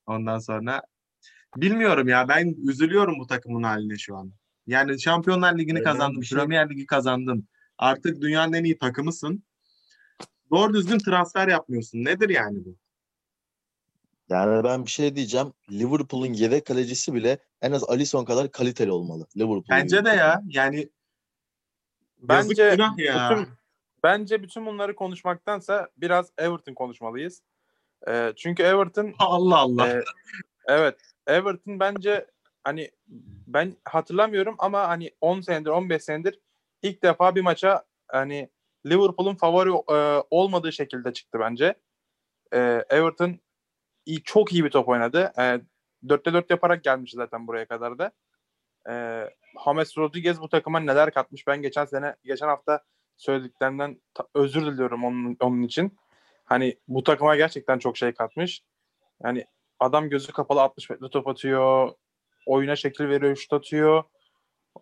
Ondan 0.06 0.40
sonra 0.40 0.82
bilmiyorum 1.58 2.08
ya 2.08 2.28
ben 2.28 2.56
üzülüyorum 2.70 3.20
bu 3.20 3.28
takımın 3.28 3.64
haline 3.64 3.98
şu 3.98 4.16
an. 4.18 4.32
Yani 4.68 5.02
Şampiyonlar 5.02 5.58
Ligi'ni 5.58 5.78
Öyle 5.78 5.84
kazandın, 5.84 6.22
şey- 6.22 6.38
Premier 6.38 6.70
Ligi 6.70 6.86
kazandın. 6.86 7.48
Artık 7.78 8.22
dünyanın 8.22 8.54
en 8.54 8.64
iyi 8.64 8.78
takımısın. 8.78 9.44
Doğru 10.52 10.74
düzgün 10.74 10.98
transfer 10.98 11.48
yapmıyorsun. 11.48 12.06
Nedir 12.06 12.30
yani 12.30 12.66
bu? 12.66 12.76
Yani 14.30 14.64
ben 14.64 14.86
bir 14.86 14.90
şey 14.90 15.16
diyeceğim. 15.16 15.54
Liverpool'un 15.72 16.34
yedek 16.34 16.66
kalecisi 16.66 17.14
bile 17.14 17.38
en 17.62 17.72
az 17.72 17.84
Alisson 17.84 18.26
kadar 18.26 18.52
kaliteli 18.52 18.92
olmalı. 18.92 19.28
Liverpool'un 19.38 19.64
Bence 19.70 20.06
de 20.06 20.10
ya. 20.10 20.42
Yani 20.48 20.90
Bence 22.18 22.64
yazık 22.64 23.00
ya. 23.00 23.30
bütün, 23.32 23.48
bence 24.04 24.44
bütün 24.44 24.66
bunları 24.66 24.96
konuşmaktansa 24.96 25.90
biraz 25.98 26.32
Everton 26.38 26.74
konuşmalıyız. 26.74 27.42
Ee, 28.08 28.34
çünkü 28.38 28.64
Everton 28.64 29.14
Allah 29.20 29.58
Allah. 29.58 29.88
e, 29.88 30.04
evet 30.68 31.11
Everton 31.28 31.80
bence 31.80 32.28
hani 32.64 32.92
ben 33.48 33.76
hatırlamıyorum 33.86 34.56
ama 34.60 34.88
hani 34.88 35.12
10 35.22 35.42
senedir 35.42 35.70
15 35.70 36.04
senedir 36.04 36.40
ilk 36.82 37.04
defa 37.04 37.36
bir 37.36 37.42
maça 37.42 37.84
hani 38.08 38.50
Liverpool'un 38.86 39.36
favori 39.36 39.70
e, 39.70 40.24
olmadığı 40.32 40.72
şekilde 40.72 41.14
çıktı 41.14 41.40
bence. 41.40 41.76
E, 42.54 42.86
Everton 42.90 43.40
iyi, 44.06 44.24
çok 44.24 44.54
iyi 44.54 44.64
bir 44.66 44.70
top 44.70 44.90
oynadı. 44.90 45.32
E, 45.38 45.42
4'te 46.04 46.34
4 46.34 46.50
yaparak 46.50 46.84
gelmiş 46.84 47.12
zaten 47.12 47.48
buraya 47.48 47.68
kadar 47.68 48.00
da. 48.00 48.12
E, 48.90 48.94
James 49.66 49.98
Rodriguez 49.98 50.42
bu 50.42 50.50
takıma 50.50 50.80
neler 50.80 51.14
katmış. 51.14 51.48
Ben 51.48 51.62
geçen 51.62 51.86
sene 51.86 52.16
geçen 52.24 52.48
hafta 52.48 52.84
söylediklerimden 53.18 54.02
ta- 54.14 54.28
özür 54.36 54.66
diliyorum 54.66 55.04
onun, 55.04 55.38
onun 55.40 55.62
için. 55.62 55.98
Hani 56.46 56.80
bu 56.88 57.04
takıma 57.04 57.36
gerçekten 57.36 57.80
çok 57.80 57.98
şey 57.98 58.14
katmış. 58.14 58.64
Yani 59.24 59.46
adam 59.82 60.10
gözü 60.10 60.32
kapalı 60.32 60.62
60 60.62 60.90
metre 60.90 61.10
top 61.10 61.28
atıyor. 61.28 61.92
Oyuna 62.46 62.76
şekil 62.76 63.10
veriyor, 63.10 63.36
şut 63.36 63.54
atıyor. 63.54 64.04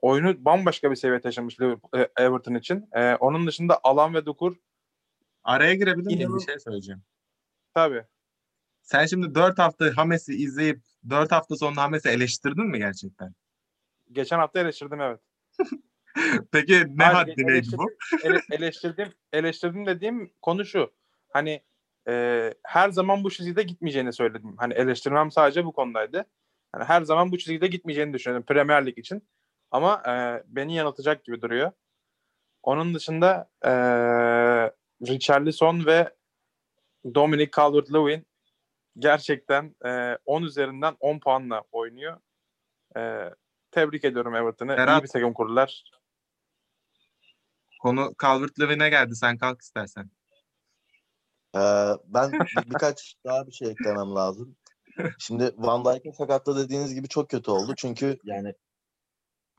Oyunu 0.02 0.46
bambaşka 0.46 0.92
bir 0.92 0.96
seviye 0.96 1.22
taşımış 1.22 1.58
e, 1.60 2.10
Everton 2.18 2.56
için. 2.56 2.90
E, 2.94 3.16
onun 3.16 3.48
dışında 3.48 3.80
Alan 3.84 4.14
ve 4.14 4.26
Dukur 4.26 4.56
Araya 5.44 5.74
girebilir 5.74 6.16
miyim? 6.16 6.36
Bir 6.36 6.46
şey 6.46 6.60
söyleyeceğim. 6.60 7.02
tabii. 7.74 8.04
Sen 8.82 9.06
şimdi 9.06 9.36
4 9.36 9.60
hafta 9.60 9.98
Hames'i 9.98 10.34
izleyip 10.34 10.82
4 11.10 11.32
hafta 11.32 11.56
sonra 11.56 11.82
Hames'i 11.82 12.10
eleştirdin 12.10 12.66
mi 12.66 12.78
gerçekten? 12.78 13.34
Geçen 14.12 14.40
hafta 14.40 14.60
eleştirdim 14.60 15.02
evet. 15.02 15.20
Peki 16.52 16.84
ne 16.98 17.04
Hayır, 17.04 17.16
haddineydi 17.16 17.68
bu? 17.78 17.86
ele- 18.24 18.42
eleştirdim, 18.52 19.14
eleştirdim 19.34 19.86
dediğim 19.86 20.32
konu 20.42 20.66
şu. 20.66 20.94
Hani 21.30 21.64
e, 22.10 22.54
her 22.64 22.90
zaman 22.90 23.24
bu 23.24 23.30
çizgide 23.32 23.64
gitmeyeceğini 23.64 24.14
söyledim. 24.14 24.56
Hani 24.58 24.74
eleştirmem 24.74 25.32
sadece 25.32 25.66
bu 25.66 25.72
konudaydı. 25.72 26.26
Hani 26.72 26.84
her 26.84 27.02
zaman 27.02 27.32
bu 27.32 27.38
çizgide 27.38 27.68
gitmeyeceğini 27.68 28.14
düşünüyorum 28.14 28.46
Premier 28.46 28.86
Lig 28.86 28.98
için. 28.98 29.30
Ama 29.72 30.04
e, 30.08 30.44
beni 30.48 30.76
yanıltacak 30.76 31.24
gibi 31.24 31.42
duruyor. 31.42 31.72
Onun 32.64 32.94
dışında 32.94 33.50
e, 33.66 33.72
Richarlison 35.08 35.86
ve 35.86 36.16
Dominic 37.16 37.52
Calvert-Lewin 37.52 38.26
gerçekten 38.98 39.76
e, 39.86 40.18
10 40.26 40.44
üzerinden 40.44 40.96
10 41.00 41.20
puanla 41.20 41.64
oynuyor. 41.72 42.18
E, 42.98 43.30
tebrik 43.72 44.04
ediyorum 44.04 44.36
Everton'ı. 44.36 44.76
İyi 45.00 45.04
bir 45.04 45.08
takım 45.08 45.34
kurdular. 45.34 45.84
Konu 47.82 48.14
Calvert-Lewin'e 48.22 48.90
geldi. 48.90 49.16
Sen 49.16 49.38
kalk 49.38 49.62
istersen. 49.62 50.10
Ee, 51.56 51.60
ben 52.06 52.32
bir- 52.56 52.70
birkaç 52.70 53.16
daha 53.26 53.48
bir 53.48 53.52
şey 53.52 53.72
eklemem 53.72 54.16
lazım. 54.16 54.56
Şimdi 55.20 55.54
Van 55.58 55.86
Dijk'in 55.86 56.12
sakatlığı 56.12 56.64
dediğiniz 56.64 56.94
gibi 56.94 57.08
çok 57.08 57.30
kötü 57.30 57.52
oldu. 57.52 57.74
Çünkü 57.78 58.20
yani 58.24 58.54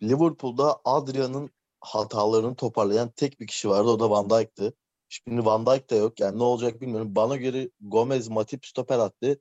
Liverpool'da 0.03 0.81
Adrian'ın 0.85 1.50
hatalarını 1.81 2.55
toparlayan 2.55 3.11
tek 3.11 3.40
bir 3.40 3.46
kişi 3.46 3.68
vardı. 3.68 3.88
O 3.90 4.00
da 4.00 4.11
Van 4.11 4.31
Dijk'tı. 4.31 4.74
Şimdi 5.09 5.44
Van 5.44 5.66
Dijk 5.66 5.90
de 5.90 5.96
yok. 5.96 6.20
Yani 6.20 6.38
ne 6.38 6.42
olacak 6.42 6.81
bilmiyorum. 6.81 7.14
Bana 7.16 7.37
göre 7.37 7.70
Gomez, 7.81 8.29
Matip 8.29 8.66
stoper 8.66 8.98
attı. 8.98 9.40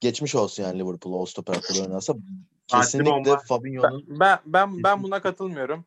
Geçmiş 0.00 0.34
olsun 0.34 0.62
yani 0.62 0.78
Liverpool'a 0.78 1.16
o 1.16 1.26
stoper 1.26 1.54
hattı 1.54 1.82
oynarsa. 1.82 2.14
Kesinlikle. 2.66 3.36
Fabinho'nun 3.48 4.04
Ben, 4.08 4.20
ben 4.20 4.38
ben 4.46 4.82
ben 4.82 5.02
buna 5.02 5.22
katılmıyorum. 5.22 5.86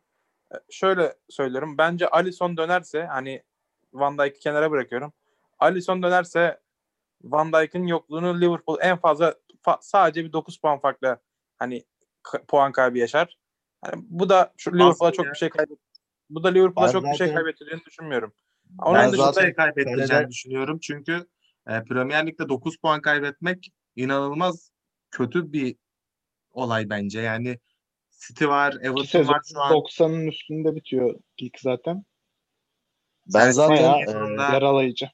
Şöyle 0.70 1.16
söylüyorum. 1.28 1.78
Bence 1.78 2.08
Alisson 2.08 2.56
dönerse 2.56 3.04
hani 3.04 3.42
Van 3.92 4.18
Dijk'i 4.18 4.40
kenara 4.40 4.70
bırakıyorum. 4.70 5.12
Alisson 5.58 6.02
dönerse 6.02 6.60
Van 7.22 7.52
Dijk'in 7.52 7.86
yokluğunu 7.86 8.40
Liverpool 8.40 8.78
en 8.80 8.96
fazla 8.96 9.34
fa- 9.62 9.78
sadece 9.80 10.24
bir 10.24 10.32
9 10.32 10.58
puan 10.60 10.80
farklı 10.80 11.20
hani 11.56 11.84
k- 12.22 12.44
puan 12.48 12.72
kaybı 12.72 12.98
yaşar. 12.98 13.38
Hani 13.82 14.04
bu 14.08 14.28
da 14.28 14.52
şu 14.56 14.72
Liverpool'a 14.72 15.12
çok 15.12 15.26
bir 15.26 15.34
şey 15.34 15.48
kaybet. 15.50 15.78
Bu 16.30 16.44
da 16.44 16.48
Liverpool'a 16.48 16.86
çok 16.92 17.04
bir 17.04 17.16
şey 17.16 17.34
kaybettireceğini 17.34 17.84
düşünmüyorum. 17.84 18.34
Onun 18.82 18.94
Ben 18.94 19.12
dışında 19.12 19.32
zaten 19.32 19.54
kaybedeceğini 19.54 20.06
kalede- 20.08 20.28
düşünüyorum. 20.28 20.78
Çünkü 20.78 21.26
e, 21.68 21.84
Premier 21.84 22.26
Lig'de 22.26 22.48
9 22.48 22.76
puan 22.76 23.00
kaybetmek 23.00 23.72
inanılmaz 23.96 24.70
kötü 25.10 25.52
bir 25.52 25.76
olay 26.50 26.90
bence. 26.90 27.20
Yani 27.20 27.58
City 28.10 28.46
var, 28.46 28.72
Everton 28.80 29.28
var 29.28 29.40
şu 29.52 29.60
an. 29.60 29.72
90'ın 29.72 30.26
üstünde 30.26 30.76
bitiyor 30.76 31.20
lig 31.42 31.54
zaten. 31.58 32.04
ben 33.34 33.50
zaten 33.50 33.76
e, 34.06 34.10
Yaralayıcı. 34.52 35.10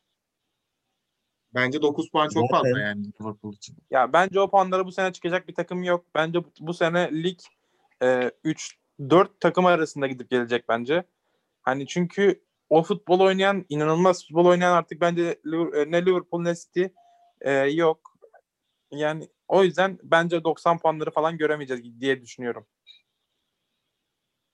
Bence 1.54 1.82
9 1.82 2.10
puan 2.10 2.28
çok 2.28 2.46
Zaten- 2.50 2.56
fazla 2.62 2.80
yani 2.80 3.06
Liverpool 3.06 3.52
için. 3.52 3.76
Ya 3.90 4.12
bence 4.12 4.40
o 4.40 4.50
puanları 4.50 4.86
bu 4.86 4.92
sene 4.92 5.12
çıkacak 5.12 5.48
bir 5.48 5.54
takım 5.54 5.82
yok. 5.82 6.04
Bence 6.14 6.44
bu, 6.44 6.48
bu 6.60 6.74
sene 6.74 7.22
lig 7.22 7.38
e, 8.02 8.30
3 8.44 8.78
4 9.10 9.40
takım 9.40 9.66
arasında 9.66 10.06
gidip 10.06 10.30
gelecek 10.30 10.68
bence. 10.68 11.04
Hani 11.62 11.86
çünkü 11.86 12.42
o 12.70 12.82
futbol 12.82 13.20
oynayan 13.20 13.66
inanılmaz 13.68 14.26
futbol 14.26 14.46
oynayan 14.46 14.72
artık 14.72 15.00
bence 15.00 15.22
e, 15.74 15.90
ne 15.90 16.06
Liverpool 16.06 16.42
ne 16.42 16.54
City 16.54 16.84
e, 17.40 17.52
yok. 17.52 18.18
Yani 18.90 19.28
o 19.48 19.64
yüzden 19.64 19.98
bence 20.02 20.44
90 20.44 20.78
puanları 20.78 21.10
falan 21.10 21.38
göremeyeceğiz 21.38 22.00
diye 22.00 22.22
düşünüyorum. 22.22 22.66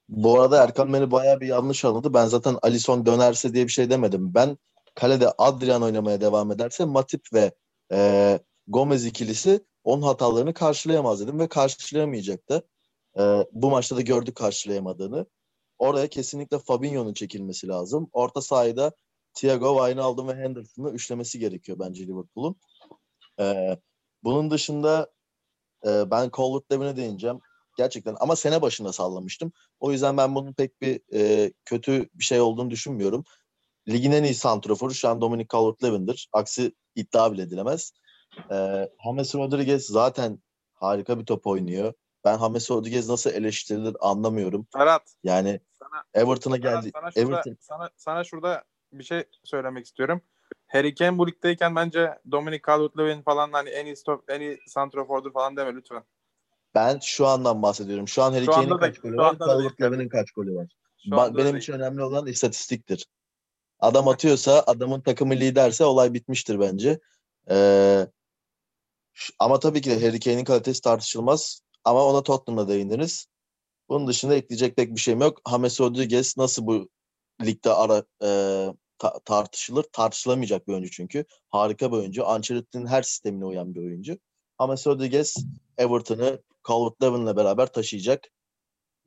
Bu 0.09 0.41
arada 0.41 0.65
Erkan 0.65 0.93
beni 0.93 1.11
bayağı 1.11 1.41
bir 1.41 1.47
yanlış 1.47 1.85
anladı. 1.85 2.15
Ben 2.15 2.27
zaten 2.27 2.57
Alisson 2.63 3.07
dönerse 3.07 3.55
diye 3.55 3.67
bir 3.67 3.73
şey 3.73 3.91
demedim. 3.91 4.35
Ben 4.35 4.59
kalede 4.94 5.33
Adrian 5.38 5.83
oynamaya 5.83 6.20
devam 6.20 6.53
ederse 6.53 6.85
Matip 6.85 7.22
ve 7.33 7.53
e, 7.92 8.38
Gomez 8.66 9.05
ikilisi 9.07 9.64
onun 9.85 10.03
hatalarını 10.03 10.55
karşılayamaz 10.55 11.20
dedim 11.20 11.38
ve 11.38 11.48
karşılayamayacaktı. 11.48 12.68
E, 13.18 13.46
bu 13.53 13.70
maçta 13.70 13.96
da 13.96 14.00
gördük 14.00 14.37
karşılayamadığını. 14.37 15.26
Oraya 15.79 16.09
kesinlikle 16.09 16.59
Fabinho'nun 16.59 17.14
çekilmesi 17.14 17.68
lazım. 17.68 18.11
Orta 18.12 18.40
sahada 18.40 18.92
Thiago, 19.35 19.76
Wijnaldum 19.79 20.29
ve 20.29 20.35
Henderson'ı 20.35 20.90
üçlemesi 20.90 21.38
gerekiyor 21.38 21.79
bence 21.79 22.07
Liverpool'un. 22.07 22.57
E, 23.40 23.76
bunun 24.24 24.50
dışında 24.50 25.11
e, 25.87 26.11
ben 26.11 26.31
Calvert-Lewin'e 26.31 26.96
değineceğim. 26.96 27.40
Gerçekten 27.76 28.16
ama 28.20 28.37
sene 28.37 28.62
başında 28.62 28.92
sallamıştım. 28.92 29.53
O 29.81 29.92
yüzden 29.92 30.16
ben 30.16 30.35
bunun 30.35 30.53
pek 30.53 30.81
bir 30.81 31.00
e, 31.12 31.53
kötü 31.64 32.09
bir 32.14 32.24
şey 32.24 32.40
olduğunu 32.40 32.70
düşünmüyorum. 32.70 33.24
Ligin 33.90 34.12
en 34.12 34.24
iyi 34.24 34.35
santroforu 34.35 34.94
şu 34.94 35.09
an 35.09 35.20
Dominic 35.20 35.46
Calvert-Lewin'dir. 35.46 36.29
Aksi 36.33 36.72
iddia 36.94 37.33
bile 37.33 37.42
edilemez. 37.42 37.92
E, 38.50 38.88
James 39.05 39.35
Rodriguez 39.35 39.87
zaten 39.87 40.42
harika 40.74 41.18
bir 41.18 41.26
top 41.26 41.46
oynuyor. 41.46 41.92
Ben 42.24 42.38
James 42.38 42.70
Rodriguez 42.70 43.09
nasıl 43.09 43.31
eleştirilir 43.31 43.96
anlamıyorum. 44.00 44.66
Ferhat 44.72 45.14
Yani 45.24 45.61
Everton'a 46.14 46.57
geldi. 46.57 46.90
sana 46.94 47.11
şurada, 47.11 47.20
Everton 47.20 47.57
sana, 47.61 47.90
sana 47.96 48.24
şurada 48.24 48.64
bir 48.92 49.05
şey 49.05 49.24
söylemek 49.44 49.87
istiyorum. 49.87 50.22
Harry 50.66 50.94
Kane 50.94 51.18
bu 51.18 51.29
ligdeyken 51.29 51.76
bence 51.76 52.18
Dominic 52.31 52.62
Calvert-Lewin 52.62 53.22
falan 53.22 53.53
hani 53.53 53.68
en 53.68 53.87
iyi 53.87 53.96
stop, 53.96 54.31
en 54.31 54.40
iyi 54.40 54.59
santrafordur 54.66 55.33
falan 55.33 55.57
deme 55.57 55.74
lütfen. 55.74 56.03
Ben 56.74 56.98
şu 57.03 57.26
andan 57.26 57.62
bahsediyorum. 57.62 58.09
Şu 58.09 58.22
an 58.22 58.33
Harry 58.33 58.46
Kane'in 58.46 58.76
kaç 58.76 58.98
golü 58.98 59.16
var? 59.16 59.35
Calvert-Lewin'in 59.35 60.09
kaç 60.09 60.31
golü 60.31 60.55
var? 60.55 60.66
Ba- 61.11 61.37
benim 61.37 61.44
değil. 61.44 61.57
için 61.57 61.72
önemli 61.72 62.03
olan 62.03 62.26
istatistiktir. 62.26 63.07
Adam 63.81 64.09
atıyorsa, 64.09 64.64
adamın 64.66 65.01
takımı 65.01 65.35
liderse 65.35 65.85
olay 65.85 66.14
bitmiştir 66.14 66.61
bence. 66.61 67.01
Ee, 67.51 68.07
ama 69.38 69.59
tabii 69.59 69.81
ki 69.81 69.90
de 69.90 70.07
Harry 70.07 70.21
Kane'in 70.21 70.45
kalitesi 70.45 70.81
tartışılmaz. 70.81 71.62
Ama 71.85 72.05
ona 72.05 72.23
Tottenham'da 72.23 72.69
değindiniz. 72.73 73.27
Bunun 73.88 74.07
dışında 74.07 74.35
ekleyecek 74.35 74.77
pek 74.77 74.95
bir 74.95 75.01
şeyim 75.01 75.21
yok. 75.21 75.40
James 75.51 75.81
Rodriguez 75.81 76.37
nasıl 76.37 76.66
bu 76.66 76.88
ligde 77.45 77.73
ara 77.73 78.05
e, 78.23 78.29
ta- 78.99 79.19
tartışılır? 79.25 79.83
Tartışılamayacak 79.93 80.69
bir 80.69 80.73
oyuncu 80.73 80.90
çünkü. 80.90 81.25
Harika 81.49 81.93
bir 81.93 81.97
oyuncu. 81.97 82.27
Ancelotti'nin 82.27 82.87
her 82.87 83.03
sistemine 83.03 83.45
uyan 83.45 83.75
bir 83.75 83.81
oyuncu. 83.81 84.19
James 84.61 84.87
Rodriguez 84.87 85.37
Everton'ı 85.79 86.43
Calvert-Lewin'le 86.64 87.37
beraber 87.37 87.73
taşıyacak 87.73 88.29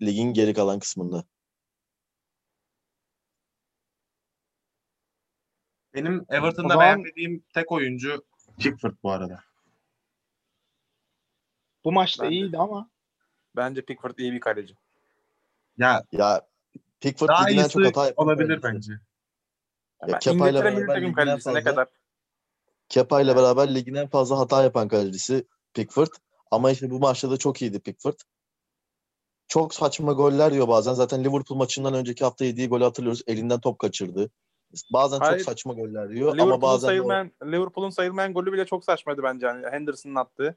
ligin 0.01 0.33
geri 0.33 0.53
kalan 0.53 0.79
kısmında. 0.79 1.23
Benim 5.93 6.25
Everton'da 6.29 6.67
zaman- 6.69 6.79
beğenmediğim 6.85 7.43
tek 7.53 7.71
oyuncu 7.71 8.23
Pickford 8.59 8.93
bu 9.03 9.11
arada. 9.11 9.39
Bu 11.83 11.91
maçta 11.91 12.23
Ben 12.23 12.31
de. 12.31 12.35
iyiydi 12.35 12.57
ama 12.57 12.89
Bence 13.55 13.81
Pickford 13.85 14.17
iyi 14.17 14.33
bir 14.33 14.39
kaleci. 14.39 14.75
Ya 15.77 16.03
Ya 16.11 16.41
Pickford 17.01 17.29
daha 17.29 17.49
iyisi 17.49 17.69
çok 17.69 17.85
hata 17.85 18.13
olabilir 18.15 18.61
kalecisi. 18.61 18.91
bence. 18.91 19.03
Ben 20.13 20.19
Kepa 20.19 20.49
ile 20.49 20.63
beraber 20.63 20.87
takım 20.87 21.13
ne 21.27 21.37
fazla- 21.37 21.63
kadar? 21.63 21.87
Kepa 22.89 23.21
ile 23.21 23.35
beraber 23.35 23.75
ligin 23.75 23.95
en 23.95 24.07
fazla 24.07 24.39
hata 24.39 24.63
yapan 24.63 24.87
kalecisi 24.87 25.47
Pickford. 25.73 26.07
Ama 26.51 26.71
işte 26.71 26.89
bu 26.89 26.99
maçta 26.99 27.31
da 27.31 27.37
çok 27.37 27.61
iyiydi 27.61 27.79
Pickford. 27.79 28.19
Çok 29.47 29.73
saçma 29.73 30.13
goller 30.13 30.51
yiyor 30.51 30.67
bazen. 30.67 30.93
Zaten 30.93 31.23
Liverpool 31.23 31.57
maçından 31.57 31.93
önceki 31.93 32.23
hafta 32.23 32.45
yediği 32.45 32.67
golü 32.69 32.83
hatırlıyoruz. 32.83 33.21
Elinden 33.27 33.59
top 33.59 33.79
kaçırdı. 33.79 34.29
Bazen 34.93 35.19
Hayır. 35.19 35.37
çok 35.37 35.45
saçma 35.45 35.73
goller 35.73 36.09
yiyor 36.09 36.27
ama 36.27 36.35
Liverpool'un 36.35 36.61
bazen 36.61 36.81
de 36.81 36.85
o- 36.85 36.87
sayılmayan 36.89 37.31
Liverpool'un 37.43 37.89
sayılmayan 37.89 38.33
golü 38.33 38.53
bile 38.53 38.65
çok 38.65 38.83
saçmaydı 38.85 39.23
bence 39.23 39.47
yani 39.47 39.67
Henderson'ın 39.71 40.15
attığı. 40.15 40.55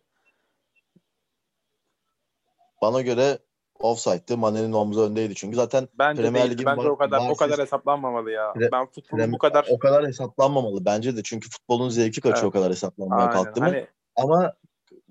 bana 2.83 3.01
göre 3.01 3.39
offside'dı. 3.79 4.37
Mane'nin 4.37 4.73
omzu 4.73 5.01
öndeydi 5.03 5.35
çünkü. 5.35 5.57
Zaten 5.57 5.89
Bence 5.99 6.23
Premier. 6.23 6.51
Lig'in 6.51 6.67
Bence 6.67 6.91
o 6.91 6.97
kadar 6.97 7.31
o 7.31 7.37
kadar 7.37 7.59
hesaplanmamalı 7.59 8.31
ya. 8.31 8.45
Pre- 8.53 8.73
ben 8.73 8.87
futbolun 8.87 9.23
Prem- 9.23 9.33
bu 9.33 9.39
kadar 9.39 9.67
o 9.71 9.79
kadar 9.79 10.07
hesaplanmamalı 10.07 10.85
bence 10.85 11.17
de. 11.17 11.23
Çünkü 11.23 11.51
futbolun 11.51 11.89
zevki 11.89 12.21
kaçıyor 12.21 12.43
Evet. 12.43 12.49
o 12.49 12.51
kadar 12.51 12.71
hesaplanmaya 12.71 13.31
kalktı 13.31 13.61
mı. 13.61 13.67
Hani 13.67 13.87
Ama 14.17 14.53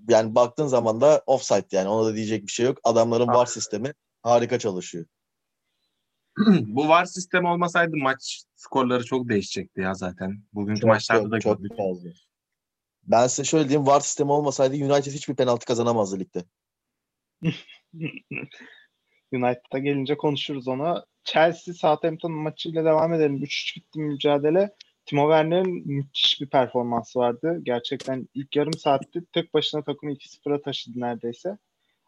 yani 0.10 0.36
baktığın 0.36 0.68
zaman 0.68 1.02
da 1.02 1.22
offside 1.26 1.66
yani 1.72 1.90
ona 1.90 2.06
da 2.06 2.16
diyecek 2.16 2.44
bir 2.44 2.52
şey 2.52 2.66
yok. 2.66 2.78
Adamların. 2.84 3.28
VAR 3.28 3.46
sistemi 3.46 3.94
harika 4.24 4.60
çalışıyor. 4.60 5.06
bu 6.48 6.88
VAR 6.90 7.06
sistemi 7.06 7.48
olmasaydı 7.48 7.98
maç 7.98 8.44
skorları 8.56 9.04
çok 9.06 9.30
değişecekti 9.30 9.82
ya 9.82 9.94
zaten. 9.94 10.44
Bugünkü 10.54 10.82
Çok 10.82 10.88
maçlarda 10.88 11.24
çok 11.24 11.32
da 11.32 11.40
çok 11.40 11.58
gördük. 11.58 11.78
fazla. 11.78 12.10
Ben 13.04 13.28
size 13.28 13.44
şöyle 13.44 13.70
diyeyim 13.70 13.88
VAR 13.88 14.00
sistemi 14.00 14.32
olmasaydı 14.32 14.76
United 14.76 15.12
hiçbir 15.12 15.36
penaltı 15.36 15.66
kazanamazdı 15.66 16.20
ligde. 16.20 16.44
United'a 19.34 19.80
gelince 19.80 20.18
konuşuruz 20.18 20.68
onu. 20.68 21.06
Chelsea 21.24 21.74
Southampton 21.74 22.32
maçıyla 22.32 22.86
devam 22.86 23.14
edelim. 23.14 23.44
3-3 23.44 23.76
bitti 23.76 24.00
mücadele. 24.00 24.76
Timo 25.06 25.22
Werner'in 25.22 25.88
müthiş 25.88 26.42
bir 26.42 26.50
performansı 26.50 27.20
vardı. 27.20 27.60
Gerçekten 27.64 28.28
ilk 28.34 28.56
yarım 28.56 28.74
saatte 28.74 29.20
tek 29.34 29.54
başına 29.54 29.84
takımı 29.84 30.12
2-0'a 30.12 30.62
taşıdı 30.62 31.00
neredeyse. 31.00 31.58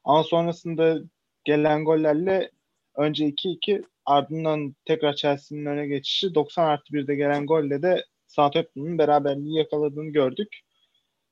Ama 0.03 0.23
sonrasında 0.23 0.97
gelen 1.43 1.85
gollerle 1.85 2.51
önce 2.97 3.25
2-2 3.25 3.83
ardından 4.05 4.75
tekrar 4.85 5.15
Chelsea'nin 5.15 5.65
öne 5.65 5.87
geçişi 5.87 6.35
90 6.35 6.65
artı 6.65 6.93
1'de 6.93 7.15
gelen 7.15 7.45
golle 7.45 7.81
de 7.81 8.05
Southampton'un 8.27 8.97
beraberliği 8.97 9.57
yakaladığını 9.57 10.09
gördük. 10.09 10.59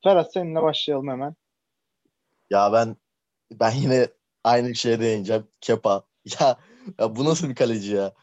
Ferhat 0.03 0.33
seninle 0.33 0.61
başlayalım 0.61 1.07
hemen. 1.07 1.35
Ya 2.49 2.73
ben 2.73 2.95
ben 3.51 3.71
yine 3.71 4.07
aynı 4.43 4.75
şeye 4.75 4.99
değineceğim. 4.99 5.47
Kepa. 5.61 6.03
Ya, 6.39 6.57
ya 6.99 7.15
bu 7.15 7.25
nasıl 7.25 7.49
bir 7.49 7.55
kaleci 7.55 7.91
ya? 7.91 8.13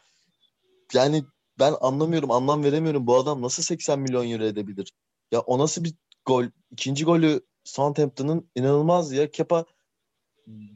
Yani 0.94 1.24
ben 1.58 1.74
anlamıyorum, 1.80 2.30
anlam 2.30 2.64
veremiyorum. 2.64 3.06
Bu 3.06 3.16
adam 3.16 3.42
nasıl 3.42 3.62
80 3.62 4.00
milyon 4.00 4.30
euro 4.30 4.44
edebilir? 4.44 4.92
Ya 5.32 5.40
o 5.40 5.58
nasıl 5.58 5.84
bir 5.84 5.94
gol? 6.26 6.44
İkinci 6.70 7.04
golü 7.04 7.40
Southampton'ın 7.64 8.50
inanılmaz 8.54 9.12
ya. 9.12 9.30
Kepa 9.30 9.64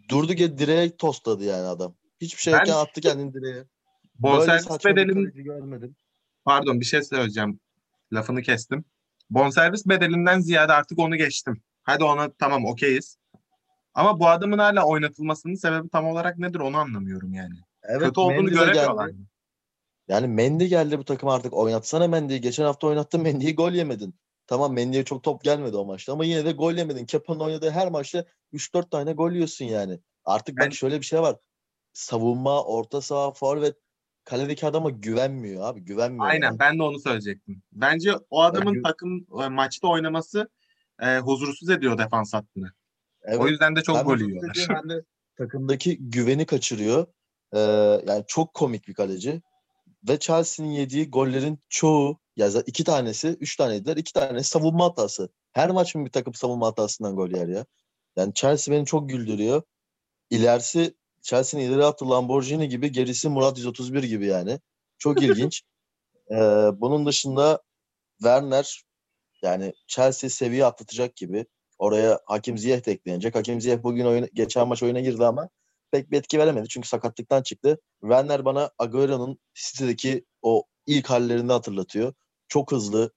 durdu 0.09 0.33
direğe 0.33 0.97
tostladı 0.97 1.45
yani 1.45 1.67
adam. 1.67 1.95
Hiçbir 2.21 2.41
şey 2.43 2.53
Ben- 2.53 2.59
yokken 2.59 2.73
attı 2.75 3.01
kendini 3.01 3.35
direğe. 3.35 3.65
Bonservis 4.15 4.65
saçma 4.65 4.91
bir 4.91 4.97
bedelin 4.97 5.15
kaleci 5.25 5.43
görmedim. 5.43 5.97
pardon 6.45 6.81
bir 6.81 6.85
şey 6.85 7.03
söyleyeceğim. 7.03 7.61
Lafını 8.13 8.43
kestim. 8.43 8.85
Bonservis 9.31 9.87
bedelinden 9.87 10.41
ziyade 10.41 10.73
artık 10.73 10.99
onu 10.99 11.17
geçtim. 11.17 11.63
Hadi 11.83 12.05
ona 12.05 12.33
tamam 12.33 12.65
okeyiz. 12.65 13.19
Ama 13.95 14.21
bu 14.21 14.29
adamın 14.29 14.59
hala 14.59 14.85
oynatılmasının 14.87 15.55
sebebi 15.55 15.89
tam 15.89 16.07
olarak 16.07 16.39
nedir 16.39 16.59
onu 16.61 16.77
anlamıyorum 16.77 17.35
yani. 17.35 17.55
Evet, 17.83 18.03
Kötü 18.09 18.21
olduğunu 18.21 18.51
göremiyorlar. 18.51 19.09
geldi. 19.09 19.19
Yani 20.09 20.27
Mendy 20.29 20.65
geldi 20.65 20.99
bu 20.99 21.05
takım 21.05 21.29
artık 21.29 21.53
oynatsana 21.53 22.09
Mendy'yi. 22.09 22.41
Geçen 22.41 22.65
hafta 22.65 22.87
oynattın 22.87 23.21
Mendy'yi 23.23 23.55
gol 23.55 23.73
yemedin. 23.73 24.15
Tamam 24.47 24.73
Mendy'ye 24.73 25.05
çok 25.05 25.23
top 25.23 25.45
gelmedi 25.45 25.77
o 25.77 25.85
maçta 25.85 26.13
ama 26.13 26.25
yine 26.25 26.45
de 26.45 26.53
gol 26.53 26.73
yemedin. 26.73 27.07
Kepa'nın 27.07 27.41
oynadığı 27.41 27.71
her 27.71 27.91
maçta 27.91 28.25
3-4 28.53 28.91
tane 28.91 29.13
gol 29.13 29.33
yiyorsun 29.33 29.65
yani. 29.65 30.01
Artık 30.25 30.57
Ben- 30.57 30.67
bak 30.67 30.75
şöyle 30.75 31.01
bir 31.01 31.07
şey 31.07 31.21
var. 31.21 31.37
Savunma, 31.97 32.65
orta 32.65 33.01
saha, 33.01 33.33
forvet 33.33 33.77
kaledeki 34.25 34.67
adama 34.67 34.91
güvenmiyor 34.91 35.63
abi. 35.65 35.81
Güvenmiyor. 35.81 36.27
Aynen 36.27 36.47
yani. 36.47 36.59
ben 36.59 36.79
de 36.79 36.83
onu 36.83 37.01
söyleyecektim. 37.01 37.63
Bence 37.73 38.13
o 38.31 38.43
adamın 38.43 38.75
Yani- 38.75 38.83
takım 38.83 39.27
e, 39.43 39.49
maçta 39.49 39.89
oynaması 39.89 40.49
e, 41.03 41.19
huzursuz 41.19 41.71
ediyor 41.71 41.99
defans 41.99 42.35
hattını. 42.35 42.73
Evet. 43.23 43.41
O 43.41 43.49
yüzden 43.49 43.77
de 43.77 43.83
çok 43.83 43.97
Hem 43.97 44.05
gol 44.05 44.19
yiyorlar. 44.19 44.89
de 44.89 45.03
takımdaki 45.39 45.99
güveni 46.01 46.47
kaçırıyor. 46.47 47.07
Ee, 47.53 47.59
yani 48.07 48.25
çok 48.27 48.55
komik 48.55 48.89
bir 48.89 48.95
kaleci. 48.95 49.43
Ve 50.09 50.19
Chelsea'nin 50.19 50.71
yediği 50.71 51.11
gollerin 51.11 51.59
çoğu 51.69 52.19
ya 52.37 52.49
iki 52.67 52.85
tanesi, 52.85 53.29
üç 53.29 53.57
taneydiler. 53.57 53.97
iki 53.97 54.13
tane 54.13 54.43
savunma 54.43 54.85
hatası. 54.85 55.29
Her 55.53 55.71
maç 55.71 55.95
mı 55.95 56.05
bir 56.05 56.11
takım 56.11 56.35
savunma 56.35 56.67
hatasından 56.67 57.17
gol 57.17 57.31
yer 57.31 57.49
ya? 57.49 57.67
Yani 58.17 58.35
Chelsea 58.35 58.75
beni 58.75 58.87
çok 58.87 59.09
güldürüyor. 59.09 59.63
İlerisi 60.31 60.95
Chelsea'nin 61.27 61.65
ileri 61.65 61.85
attı 61.85 62.11
Lamborghini 62.11 62.69
gibi, 62.69 62.93
gerisi 62.93 63.29
Murat 63.29 63.59
131 63.59 64.03
gibi 64.03 64.27
yani. 64.27 64.61
Çok 64.99 65.23
ilginç. 65.23 65.63
Ee, 66.31 66.37
bunun 66.75 67.07
dışında 67.07 67.63
Werner 68.19 68.83
yani 69.43 69.73
Chelsea 69.87 70.31
seviye 70.31 70.65
atlatacak 70.65 71.17
gibi. 71.17 71.47
Oraya 71.79 72.21
Hakim 72.27 72.59
Ziyech 72.59 72.87
de 72.87 72.93
eklenecek. 72.93 73.35
Hakim 73.35 73.61
Ziyech 73.61 73.83
bugün 73.83 74.05
oyun, 74.07 74.29
geçen 74.35 74.69
maç 74.69 74.83
oyuna 74.83 75.01
girdi 75.01 75.27
ama 75.27 75.49
pek 75.91 76.11
bir 76.11 76.19
etki 76.19 76.39
veremedi. 76.39 76.69
Çünkü 76.69 76.89
sakatlıktan 76.89 77.43
çıktı. 77.43 77.81
Werner 78.01 78.45
bana 78.45 78.71
Agüero'nun 78.79 79.39
City'deki 79.55 80.25
o 80.43 80.65
ilk 80.87 81.11
hallerini 81.11 81.53
hatırlatıyor. 81.53 82.15
Çok 82.49 82.73
hızlı, 82.73 83.13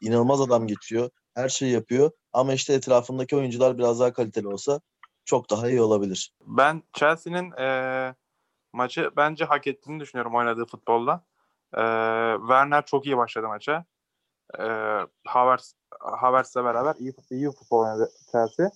inanılmaz 0.00 0.40
adam 0.40 0.66
geçiyor. 0.66 1.10
Her 1.34 1.48
şeyi 1.48 1.72
yapıyor. 1.72 2.10
Ama 2.32 2.54
işte 2.54 2.72
etrafındaki 2.74 3.36
oyuncular 3.36 3.78
biraz 3.78 4.00
daha 4.00 4.12
kaliteli 4.12 4.48
olsa 4.48 4.80
çok 5.28 5.50
daha 5.50 5.68
iyi 5.70 5.82
olabilir. 5.82 6.32
Ben 6.46 6.82
Chelsea'nin 6.92 7.52
eee, 7.58 8.14
maçı 8.72 9.10
bence 9.16 9.44
hak 9.44 9.66
ettiğini 9.66 10.00
düşünüyorum 10.00 10.34
oynadığı 10.34 10.66
futbolla. 10.66 11.24
Eee 11.76 12.36
Werner 12.40 12.86
çok 12.86 13.06
iyi 13.06 13.16
başladı 13.16 13.48
maça. 13.48 13.84
Eee 14.58 15.06
Havertz 15.26 15.74
Havertz'le 16.00 16.56
beraber 16.56 16.94
iyi, 16.98 17.14
iyi 17.30 17.50
futbol 17.50 17.78
oynadı 17.84 18.10
Chelsea. 18.32 18.70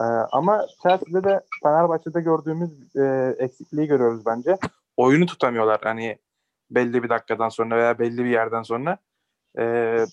Eee, 0.00 0.06
ama 0.32 0.66
Chelsea'de 0.82 1.24
de 1.24 1.40
Fenerbahçe'de 1.62 2.20
gördüğümüz 2.20 2.70
eee, 2.96 3.36
eksikliği 3.38 3.86
görüyoruz 3.86 4.26
bence. 4.26 4.58
Oyunu 4.96 5.26
tutamıyorlar 5.26 5.80
hani 5.84 6.18
belli 6.70 7.02
bir 7.02 7.08
dakikadan 7.08 7.48
sonra 7.48 7.76
veya 7.76 7.98
belli 7.98 8.24
bir 8.24 8.30
yerden 8.30 8.62
sonra. 8.62 8.98
Eee, 9.58 10.06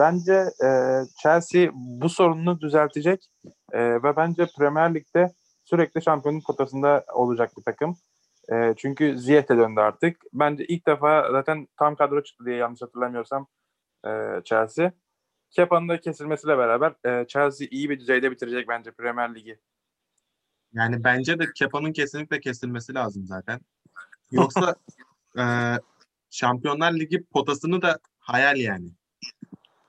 bence 0.00 0.44
eee, 0.62 1.02
Chelsea 1.22 1.70
bu 1.74 2.08
sorununu 2.08 2.60
düzeltecek 2.60 3.28
Eee, 3.74 4.02
ve 4.02 4.16
bence 4.16 4.46
Premier 4.58 4.94
Lig'de 4.94 5.32
sürekli 5.64 6.02
şampiyonluk 6.02 6.46
potasında 6.46 7.04
olacak 7.14 7.50
bir 7.56 7.62
takım. 7.62 7.96
Eee, 8.50 8.74
çünkü 8.76 9.18
Ziyech 9.18 9.48
de 9.48 9.56
döndü 9.56 9.80
artık. 9.80 10.22
Bence 10.32 10.64
ilk 10.64 10.86
defa 10.86 11.28
zaten 11.32 11.68
tam 11.78 11.96
kadro 11.96 12.22
çıktı 12.22 12.44
diye 12.44 12.56
yanlış 12.56 12.82
hatırlamıyorsam 12.82 13.46
eee, 14.06 14.40
Chelsea. 14.44 14.92
Kepa'nın 15.50 15.88
da 15.88 16.00
kesilmesiyle 16.00 16.58
beraber 16.58 16.94
eee, 17.04 17.24
Chelsea 17.28 17.68
iyi 17.70 17.90
bir 17.90 18.00
düzeyde 18.00 18.30
bitirecek 18.30 18.68
bence 18.68 18.90
Premier 18.90 19.34
Ligi. 19.34 19.58
Yani 20.72 21.04
bence 21.04 21.38
de 21.38 21.44
Kepa'nın 21.54 21.92
kesinlikle 21.92 22.40
kesilmesi 22.40 22.94
lazım 22.94 23.26
zaten. 23.26 23.60
Yoksa 24.30 24.74
e, 25.38 25.44
Şampiyonlar 26.30 26.92
Ligi 26.92 27.24
potasını 27.24 27.82
da 27.82 27.98
hayal 28.18 28.56
yani. 28.56 28.90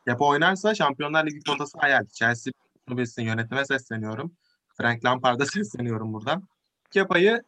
Kepa 0.08 0.26
oynarsa 0.26 0.76
Şampiyonlar 0.76 1.26
Ligi 1.26 1.40
potası 1.48 1.78
hayal. 1.80 2.06
Chelsea 2.06 2.54
bunu 2.88 2.98
bilsin 2.98 3.24
yönetime 3.24 3.66
sesleniyorum. 3.66 4.36
Frank 4.78 5.06
Lampard'a 5.06 5.46
sesleniyorum 5.54 6.14
buradan. 6.14 6.44
Kepa'yı 6.92 7.44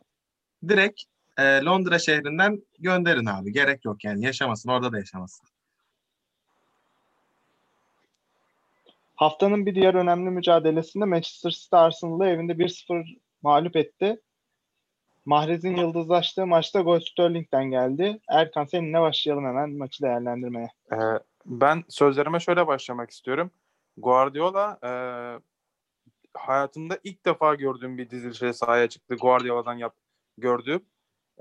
direkt 0.67 1.01
e, 1.37 1.43
Londra 1.43 1.99
şehrinden 1.99 2.63
gönderin 2.79 3.25
abi. 3.25 3.53
Gerek 3.53 3.85
yok 3.85 4.03
yani 4.03 4.25
yaşamasın 4.25 4.69
orada 4.69 4.91
da 4.91 4.97
yaşamasın. 4.97 5.47
Haftanın 9.15 9.65
bir 9.65 9.75
diğer 9.75 9.93
önemli 9.93 10.29
mücadelesinde 10.29 11.05
Manchester 11.05 11.49
City 11.49 11.75
Arsenal'ı 11.75 12.25
evinde 12.25 12.53
1-0 12.53 13.17
mağlup 13.41 13.75
etti. 13.75 14.21
Mahrez'in 15.25 15.75
yıldızlaştığı 15.75 16.47
maçta 16.47 16.81
gol 16.81 16.99
Sterling'den 16.99 17.65
geldi. 17.65 18.19
Erkan 18.29 18.65
seninle 18.65 19.01
başlayalım 19.01 19.45
hemen 19.45 19.77
maçı 19.77 20.03
değerlendirmeye. 20.03 20.69
Ee, 20.91 20.95
ben 21.45 21.83
sözlerime 21.89 22.39
şöyle 22.39 22.67
başlamak 22.67 23.09
istiyorum. 23.09 23.51
Guardiola 23.97 24.79
e, 24.83 24.91
hayatımda 26.33 26.99
ilk 27.03 27.25
defa 27.25 27.55
gördüğüm 27.55 27.97
bir 27.97 28.09
dizilişe 28.09 28.53
sahaya 28.53 28.89
çıktı. 28.89 29.15
Guardiola'dan 29.15 29.73
yap, 29.73 29.95
gördüğüm. 30.37 30.85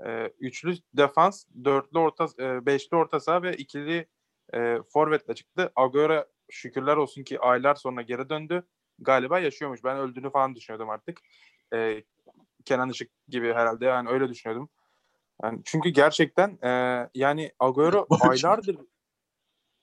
E, 0.05 0.33
üçlü 0.39 0.75
defans, 0.93 1.45
dörtlü 1.63 1.99
orta, 1.99 2.27
e, 2.39 2.65
beşli 2.65 2.97
orta 2.97 3.19
saha 3.19 3.43
ve 3.43 3.57
ikili 3.57 4.07
e, 4.53 4.79
forvetle 4.93 5.35
çıktı. 5.35 5.71
Agüero 5.75 6.25
şükürler 6.49 6.97
olsun 6.97 7.23
ki 7.23 7.39
aylar 7.39 7.75
sonra 7.75 8.01
geri 8.01 8.29
döndü. 8.29 8.63
Galiba 8.99 9.39
yaşıyormuş. 9.39 9.83
Ben 9.83 9.97
öldüğünü 9.97 10.31
falan 10.31 10.55
düşünüyordum 10.55 10.89
artık. 10.89 11.19
E, 11.73 12.03
Kenan 12.65 12.89
Işık 12.89 13.11
gibi 13.27 13.53
herhalde 13.53 13.85
yani 13.85 14.09
öyle 14.09 14.29
düşünüyordum. 14.29 14.69
Yani 15.43 15.61
çünkü 15.65 15.89
gerçekten 15.89 16.59
e, 16.63 16.69
yani 17.13 17.51
Agüero 17.59 18.07
aylardır 18.21 18.77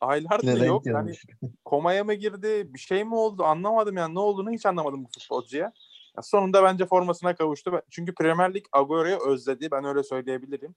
aylardır 0.02 0.46
Neden 0.46 0.66
yok. 0.66 0.86
Yani 0.86 1.12
komaya 1.64 2.04
mı 2.04 2.14
girdi? 2.14 2.74
Bir 2.74 2.78
şey 2.78 3.04
mi 3.04 3.14
oldu? 3.14 3.44
Anlamadım 3.44 3.96
yani 3.96 4.14
ne 4.14 4.18
olduğunu 4.18 4.50
hiç 4.50 4.66
anlamadım 4.66 5.04
bu 5.04 5.08
futbolcuya. 5.08 5.72
Ya 6.16 6.22
sonunda 6.22 6.62
bence 6.62 6.86
formasına 6.86 7.36
kavuştu. 7.36 7.82
Çünkü 7.90 8.14
Premier 8.14 8.54
Lig 8.54 8.64
Agüero'yu 8.72 9.18
özledi. 9.26 9.70
Ben 9.70 9.84
öyle 9.84 10.02
söyleyebilirim. 10.02 10.74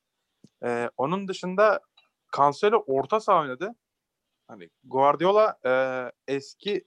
Ee, 0.64 0.90
onun 0.98 1.28
dışında 1.28 1.80
Cancelo 2.38 2.84
orta 2.88 3.20
saha 3.20 3.42
oynadı. 3.42 3.76
Hani 4.48 4.70
Guardiola 4.84 5.58
e, 5.66 5.74
eski 6.34 6.86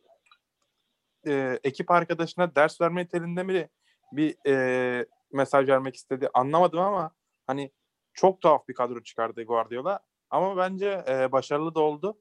e, 1.27 1.59
ekip 1.64 1.90
arkadaşına 1.90 2.55
ders 2.55 2.81
verme 2.81 3.03
niteliğinde 3.03 3.42
mi 3.42 3.68
bir 4.12 4.37
e, 4.46 5.07
mesaj 5.33 5.68
vermek 5.68 5.96
istedi 5.96 6.29
anlamadım 6.35 6.79
ama 6.79 7.11
hani 7.46 7.72
çok 8.12 8.40
tuhaf 8.40 8.68
bir 8.68 8.74
kadro 8.74 9.03
çıkardı 9.03 9.42
Guardiola. 9.44 10.01
Ama 10.31 10.57
bence 10.57 11.05
e, 11.09 11.33
başarılı 11.33 11.74
da 11.74 11.81
oldu. 11.81 12.18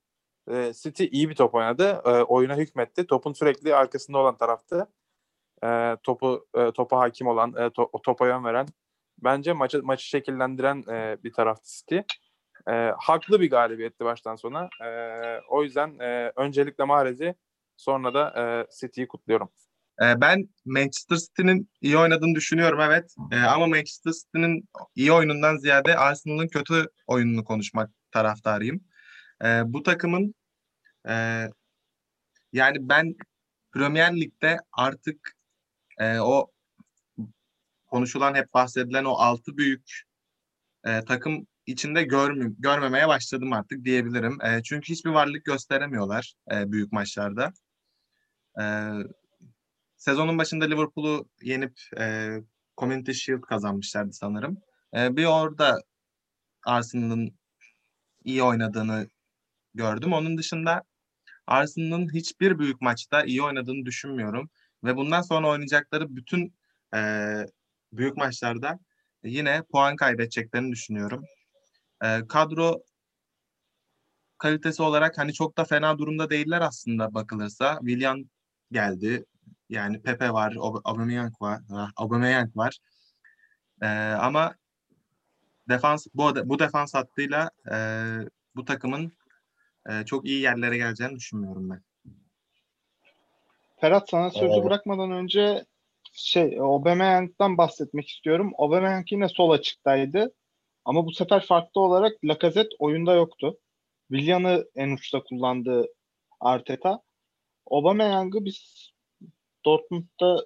E, 0.51 0.73
City 0.73 1.05
iyi 1.11 1.29
bir 1.29 1.35
top 1.35 1.55
oynadı. 1.55 2.01
E, 2.05 2.09
oyuna 2.09 2.55
hükmetti. 2.55 3.07
Topun 3.07 3.33
sürekli 3.33 3.75
arkasında 3.75 4.17
olan 4.17 4.37
taraftı. 4.37 4.87
E, 5.63 5.97
topu 6.03 6.47
e, 6.55 6.71
topa 6.71 6.99
hakim 6.99 7.27
olan, 7.27 7.53
e, 7.53 7.57
to- 7.57 8.01
topa 8.03 8.27
yön 8.27 8.43
veren. 8.43 8.67
Bence 9.23 9.53
maçı 9.53 9.83
maçı 9.83 10.07
şekillendiren 10.07 10.83
e, 10.89 11.17
bir 11.23 11.33
taraftı 11.33 11.69
City. 11.69 11.97
E, 12.69 12.93
haklı 12.97 13.41
bir 13.41 13.49
galibiyetti 13.49 14.05
baştan 14.05 14.35
sona. 14.35 14.69
E, 14.85 14.89
o 15.49 15.63
yüzden 15.63 15.99
e, 15.99 16.31
öncelikle 16.35 16.83
Mahrez'i 16.83 17.35
sonra 17.77 18.13
da 18.13 18.33
e, 18.37 18.67
City'yi 18.79 19.07
kutluyorum. 19.07 19.49
Ben 20.01 20.49
Manchester 20.65 21.15
City'nin 21.15 21.69
iyi 21.81 21.97
oynadığını 21.97 22.35
düşünüyorum 22.35 22.79
evet. 22.81 23.15
E, 23.31 23.39
ama 23.39 23.67
Manchester 23.67 24.11
City'nin 24.11 24.69
iyi 24.95 25.11
oyunundan 25.11 25.57
ziyade 25.57 25.97
Arsenal'ın 25.97 26.47
kötü 26.47 26.89
oyununu 27.07 27.45
konuşmak 27.45 27.89
taraftarıyım. 28.11 28.81
E, 29.43 29.61
bu 29.65 29.83
takımın 29.83 30.35
e, 31.09 31.47
yani 32.53 32.89
ben 32.89 33.15
Premier 33.73 34.15
Lig'de 34.15 34.57
artık 34.71 35.35
e, 35.99 36.19
o 36.19 36.51
konuşulan 37.87 38.35
hep 38.35 38.53
bahsedilen 38.53 39.05
o 39.05 39.11
altı 39.11 39.57
büyük 39.57 40.01
e, 40.85 41.03
takım 41.05 41.47
içinde 41.65 42.03
görmü 42.03 42.55
görmemeye 42.59 43.07
başladım 43.07 43.53
artık 43.53 43.85
diyebilirim. 43.85 44.41
E, 44.41 44.63
çünkü 44.63 44.93
hiçbir 44.93 45.09
varlık 45.09 45.45
gösteremiyorlar 45.45 46.33
e, 46.51 46.71
büyük 46.71 46.91
maçlarda. 46.91 47.53
E, 48.61 48.63
sezonun 49.97 50.37
başında 50.37 50.65
Liverpool'u 50.65 51.29
yenip 51.41 51.79
e, 51.99 52.37
Community 52.77 53.11
Shield 53.11 53.41
kazanmışlardı 53.41 54.13
sanırım. 54.13 54.57
E, 54.95 55.15
bir 55.17 55.25
orada 55.25 55.81
Arsenal'ın 56.65 57.37
iyi 58.23 58.43
oynadığını 58.43 59.09
gördüm. 59.77 60.13
Onun 60.13 60.37
dışında 60.37 60.83
Arsenal'ın 61.47 62.13
hiçbir 62.13 62.59
büyük 62.59 62.81
maçta 62.81 63.23
iyi 63.23 63.43
oynadığını 63.43 63.85
düşünmüyorum. 63.85 64.49
Ve 64.83 64.95
bundan 64.95 65.21
sonra 65.21 65.47
oynayacakları 65.49 66.15
bütün 66.15 66.53
e, 66.95 66.99
büyük 67.93 68.17
maçlarda 68.17 68.79
yine 69.23 69.63
puan 69.71 69.95
kaybedeceklerini 69.95 70.71
düşünüyorum. 70.71 71.23
E, 72.03 72.27
kadro 72.27 72.83
kalitesi 74.37 74.83
olarak 74.83 75.17
hani 75.17 75.33
çok 75.33 75.57
da 75.57 75.65
fena 75.65 75.97
durumda 75.97 76.29
değiller 76.29 76.61
aslında 76.61 77.13
bakılırsa. 77.13 77.77
Willian 77.79 78.29
geldi. 78.71 79.25
Yani 79.69 80.01
Pepe 80.01 80.33
var, 80.33 80.55
Aubameyang 80.59 81.41
var, 81.41 81.61
ah, 81.71 81.91
Aubameyang 81.95 82.57
var. 82.57 82.77
E, 83.81 83.87
ama 84.11 84.55
defans 85.69 86.07
bu 86.13 86.35
bu 86.49 86.59
defans 86.59 86.93
hattıyla 86.93 87.51
e, 87.71 87.75
bu 88.55 88.65
takımın 88.65 89.16
e, 89.87 90.05
çok 90.05 90.25
iyi 90.25 90.41
yerlere 90.41 90.77
geleceğini 90.77 91.15
düşünmüyorum 91.15 91.69
ben. 91.69 91.81
Ferhat 93.79 94.09
sana 94.09 94.29
sözü 94.29 94.53
Evet. 94.53 94.65
bırakmadan 94.65 95.11
önce 95.11 95.65
şey 96.13 96.59
Aubameyang'dan 96.59 97.57
bahsetmek 97.57 98.09
istiyorum. 98.09 98.53
Aubameyang 98.57 99.11
yine 99.11 99.29
sol 99.29 99.49
açıktaydı. 99.49 100.33
Ama 100.85 101.05
bu 101.05 101.11
sefer 101.11 101.45
farklı 101.45 101.81
olarak 101.81 102.25
Lacazette 102.25 102.75
oyunda 102.79 103.13
yoktu. 103.13 103.57
Willian'ı 104.11 104.65
en 104.75 104.89
uçta 104.89 105.23
kullandı 105.23 105.87
Arteta. 106.39 107.01
Aubameyang'ı 107.71 108.45
biz 108.45 108.91
Dortmund'da 109.65 110.45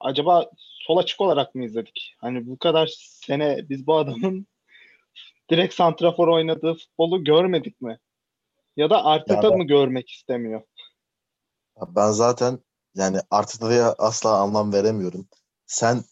acaba 0.00 0.50
sol 0.56 0.96
açık 0.96 1.20
olarak 1.20 1.54
mı 1.54 1.64
izledik? 1.64 2.14
Hani 2.18 2.46
bu 2.46 2.58
kadar 2.58 2.86
sene 2.96 3.68
biz 3.68 3.86
bu 3.86 3.96
adamın 3.96 4.46
direkt 5.50 5.74
santrafor 5.74 6.28
oynadığı 6.28 6.74
futbolu 6.74 7.24
görmedik 7.24 7.80
mi? 7.80 7.98
Ya 8.76 8.90
da 8.90 9.04
Arteta 9.04 9.50
mı 9.50 9.64
görmek 9.64 10.10
istemiyor? 10.10 10.62
Ben 11.88 12.10
zaten 12.10 12.58
yani 12.94 13.18
Arteta'ya 13.30 13.94
asla 13.98 14.38
anlam 14.38 14.72
veremiyorum. 14.72 15.28
Sen 15.66 16.04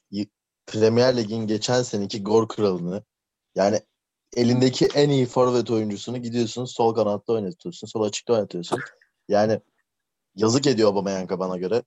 Premier 0.67 1.17
Lig'in 1.17 1.47
geçen 1.47 1.83
seneki 1.83 2.23
gol 2.23 2.49
kralını 2.49 3.03
yani 3.55 3.81
elindeki 4.37 4.89
en 4.95 5.11
iyi 5.11 5.27
forvet 5.27 5.71
oyuncusunu 5.71 6.19
gidiyorsun 6.19 6.65
sol 6.65 6.95
kanatta 6.95 7.33
oynatıyorsun. 7.33 7.87
Sol 7.87 8.03
açıkta 8.03 8.33
oynatıyorsun. 8.33 8.81
Yani 9.29 9.61
yazık 10.37 10.67
ediyor 10.67 10.89
Aubameyang'a 10.89 11.39
bana 11.39 11.57
göre. 11.57 11.83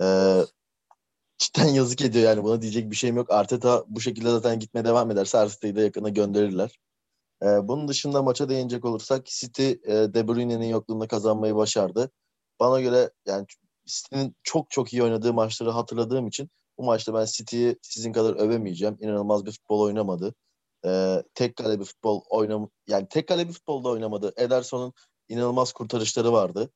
Ee, 0.00 0.40
cidden 1.38 1.68
yazık 1.68 2.00
ediyor 2.00 2.24
yani 2.24 2.44
buna 2.44 2.62
diyecek 2.62 2.90
bir 2.90 2.96
şeyim 2.96 3.16
yok. 3.16 3.30
Arteta 3.30 3.84
bu 3.88 4.00
şekilde 4.00 4.30
zaten 4.30 4.58
gitmeye 4.58 4.84
devam 4.84 5.10
ederse 5.10 5.38
Arteta'yı 5.38 5.76
da 5.76 5.80
yakına 5.80 6.08
gönderirler. 6.08 6.78
Ee, 7.42 7.68
bunun 7.68 7.88
dışında 7.88 8.22
maça 8.22 8.48
değinecek 8.48 8.84
olursak 8.84 9.26
City 9.26 9.70
e, 9.70 10.14
De 10.14 10.28
Bruyne'nin 10.28 10.66
yokluğunda 10.66 11.08
kazanmayı 11.08 11.54
başardı. 11.56 12.10
Bana 12.60 12.80
göre 12.80 13.10
yani 13.26 13.46
City'nin 13.86 14.36
çok 14.42 14.70
çok 14.70 14.92
iyi 14.92 15.02
oynadığı 15.02 15.32
maçları 15.32 15.70
hatırladığım 15.70 16.26
için 16.26 16.50
bu 16.78 16.84
maçta 16.84 17.14
ben 17.14 17.24
City'yi 17.24 17.78
sizin 17.82 18.12
kadar 18.12 18.34
övemeyeceğim. 18.34 18.98
İnanılmaz 19.00 19.46
bir 19.46 19.52
futbol 19.52 19.80
oynamadı. 19.80 20.34
Ee, 20.86 21.22
tek 21.34 21.56
kale 21.56 21.80
bir 21.80 21.84
futbol 21.84 22.22
oynam 22.30 22.70
yani 22.88 23.08
tek 23.08 23.28
kale 23.28 23.48
bir 23.48 23.52
futbolda 23.52 23.88
oynamadı. 23.88 24.32
Ederson'un 24.36 24.92
inanılmaz 25.28 25.72
kurtarışları 25.72 26.32
vardı. 26.32 26.70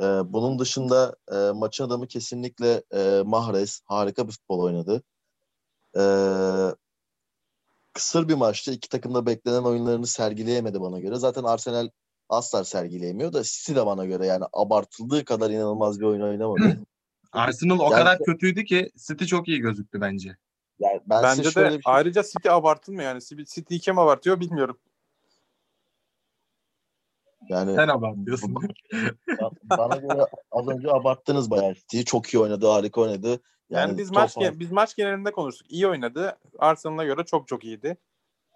Ee, 0.00 0.04
bunun 0.04 0.58
dışında 0.58 1.16
e, 1.32 1.36
maçın 1.36 1.84
adamı 1.84 2.06
kesinlikle 2.06 2.82
e, 2.94 3.22
Mahrez 3.26 3.80
harika 3.84 4.28
bir 4.28 4.32
futbol 4.32 4.58
oynadı. 4.60 5.02
Ee, 5.96 6.00
kısır 7.92 8.28
bir 8.28 8.34
maçtı. 8.34 8.72
İki 8.72 8.88
takım 8.88 9.14
da 9.14 9.26
beklenen 9.26 9.62
oyunlarını 9.62 10.06
sergileyemedi 10.06 10.80
bana 10.80 11.00
göre. 11.00 11.16
Zaten 11.16 11.44
Arsenal 11.44 11.88
asla 12.28 12.64
sergileyemiyor 12.64 13.32
da 13.32 13.42
City 13.42 13.74
de 13.74 13.86
bana 13.86 14.04
göre 14.04 14.26
yani 14.26 14.44
abartıldığı 14.52 15.24
kadar 15.24 15.50
inanılmaz 15.50 16.00
bir 16.00 16.04
oyun 16.04 16.20
oynamadı. 16.20 16.78
Arsenal 17.32 17.78
o 17.78 17.82
Yani- 17.82 17.94
kadar 17.94 18.18
kötüydü 18.18 18.64
ki 18.64 18.90
City 18.96 19.24
çok 19.24 19.48
iyi 19.48 19.60
gözüktü 19.60 20.00
bence. 20.00 20.36
Yani 20.78 21.00
ben 21.06 21.22
Bence 21.22 21.44
de 21.44 21.50
şöyle 21.50 21.78
bir 21.78 21.82
şey 21.82 21.92
ayrıca 21.94 22.22
City 22.22 22.50
abartılmıyor 22.50 23.08
yani. 23.08 23.20
City 23.20 23.42
City 23.54 23.76
kim 23.76 23.98
abartıyor 23.98 24.40
bilmiyorum. 24.40 24.78
yani 27.48 27.74
Sen 27.74 27.88
abartıyorsun. 27.88 28.54
bana 29.64 29.96
göre 29.96 30.26
az 30.50 30.68
önce 30.68 30.90
abarttınız 30.90 31.50
bayağı 31.50 31.74
City'yi. 31.74 32.04
Çok 32.04 32.34
iyi 32.34 32.38
oynadı, 32.38 32.66
harika 32.66 33.00
oynadı. 33.00 33.40
Yani, 33.72 33.88
Yani, 33.88 33.98
biz 33.98 34.10
maç 34.10 34.36
var. 34.36 34.42
gen- 34.42 34.60
biz 34.60 34.72
maç 34.72 34.96
genelinde 34.96 35.32
konuştuk. 35.32 35.66
İyi 35.70 35.86
oynadı. 35.86 36.38
Arsenal'a 36.58 37.04
göre 37.04 37.24
çok 37.24 37.48
çok 37.48 37.64
iyiydi. 37.64 37.96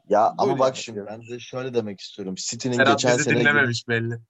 Ya 0.08 0.26
ama 0.38 0.46
Buyur 0.46 0.58
bak 0.58 0.68
yani. 0.68 0.76
şimdi 0.76 1.06
ben 1.06 1.22
de 1.22 1.38
şöyle 1.38 1.74
demek 1.74 2.00
istiyorum. 2.00 2.34
City'nin 2.38 2.78
geçen 2.78 3.16
sene 3.16 3.40
dinlememiş 3.40 3.88
belli. 3.88 4.20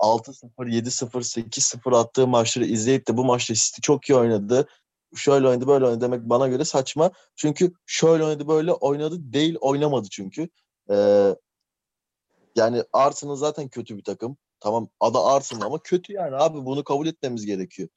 6-0, 0.00 0.68
7-0, 0.68 1.22
8-0 1.22 1.96
attığı 1.96 2.26
maçları 2.26 2.66
izleyip 2.66 3.08
de 3.08 3.16
bu 3.16 3.24
maçta 3.24 3.54
City 3.54 3.80
çok 3.82 4.08
iyi 4.10 4.14
oynadı. 4.14 4.68
Şöyle 5.16 5.48
oynadı, 5.48 5.66
böyle 5.66 5.84
oynadı 5.84 6.00
demek 6.00 6.20
bana 6.22 6.48
göre 6.48 6.64
saçma. 6.64 7.10
Çünkü 7.36 7.72
şöyle 7.86 8.24
oynadı, 8.24 8.48
böyle 8.48 8.72
oynadı 8.72 9.16
değil, 9.20 9.56
oynamadı 9.60 10.08
çünkü. 10.10 10.48
Ee, 10.90 11.36
yani 12.56 12.84
Arsenal 12.92 13.36
zaten 13.36 13.68
kötü 13.68 13.96
bir 13.96 14.04
takım. 14.04 14.36
Tamam 14.60 14.88
adı 15.00 15.18
Arsenal 15.18 15.66
ama 15.66 15.78
kötü 15.78 16.12
yani 16.12 16.36
abi 16.36 16.64
bunu 16.64 16.84
kabul 16.84 17.06
etmemiz 17.06 17.46
gerekiyor. 17.46 17.88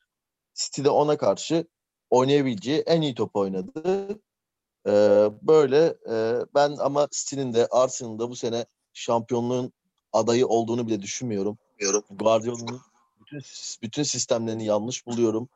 City 0.54 0.84
de 0.84 0.90
ona 0.90 1.18
karşı 1.18 1.68
oynayabileceği 2.10 2.80
en 2.80 3.02
iyi 3.02 3.16
top 3.16 3.36
oynadı. 3.36 3.72
Ee, 4.88 4.92
böyle 5.42 5.96
e, 6.12 6.46
ben 6.56 6.76
ama 6.80 7.08
City'nin 7.12 7.54
de 7.54 7.68
Arsenal'ın 7.72 8.20
da 8.20 8.30
bu 8.30 8.36
sene 8.36 8.66
şampiyonluğun 8.94 9.74
adayı 10.14 10.48
olduğunu 10.48 10.88
bile 10.88 11.02
düşünmüyorum. 11.02 11.58
Guardiola'nın 12.10 12.80
bütün, 13.20 13.42
bütün 13.82 14.04
sistemlerini 14.04 14.66
yanlış 14.66 15.06
buluyorum. 15.06 15.50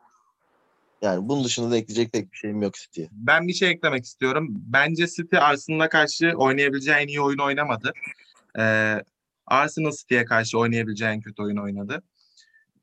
Yani 1.02 1.30
bunun 1.30 1.44
dışında 1.44 1.72
da 1.72 1.78
ekleyecek 1.78 2.14
pek 2.14 2.32
bir 2.32 2.38
şeyim 2.38 2.62
yok 2.62 2.74
City'ye. 2.74 3.10
Ben 3.12 3.48
bir 3.48 3.54
şey 3.54 3.70
eklemek 3.70 4.06
istiyorum. 4.06 4.48
Bence 4.50 5.08
City 5.08 5.38
Arsenal'a 5.38 5.90
karşı 5.90 6.34
oynayabileceği 6.38 6.98
en 6.98 7.08
iyi 7.08 7.22
oyunu 7.22 7.44
oynamadı. 7.44 7.94
Ee, 8.60 9.02
Arsenal 9.48 9.92
City'ye 9.92 10.26
karşı 10.26 10.60
oynayabileceği 10.60 11.12
en 11.12 11.22
kötü 11.22 11.44
oyunu 11.44 11.64
oynadı. 11.64 12.04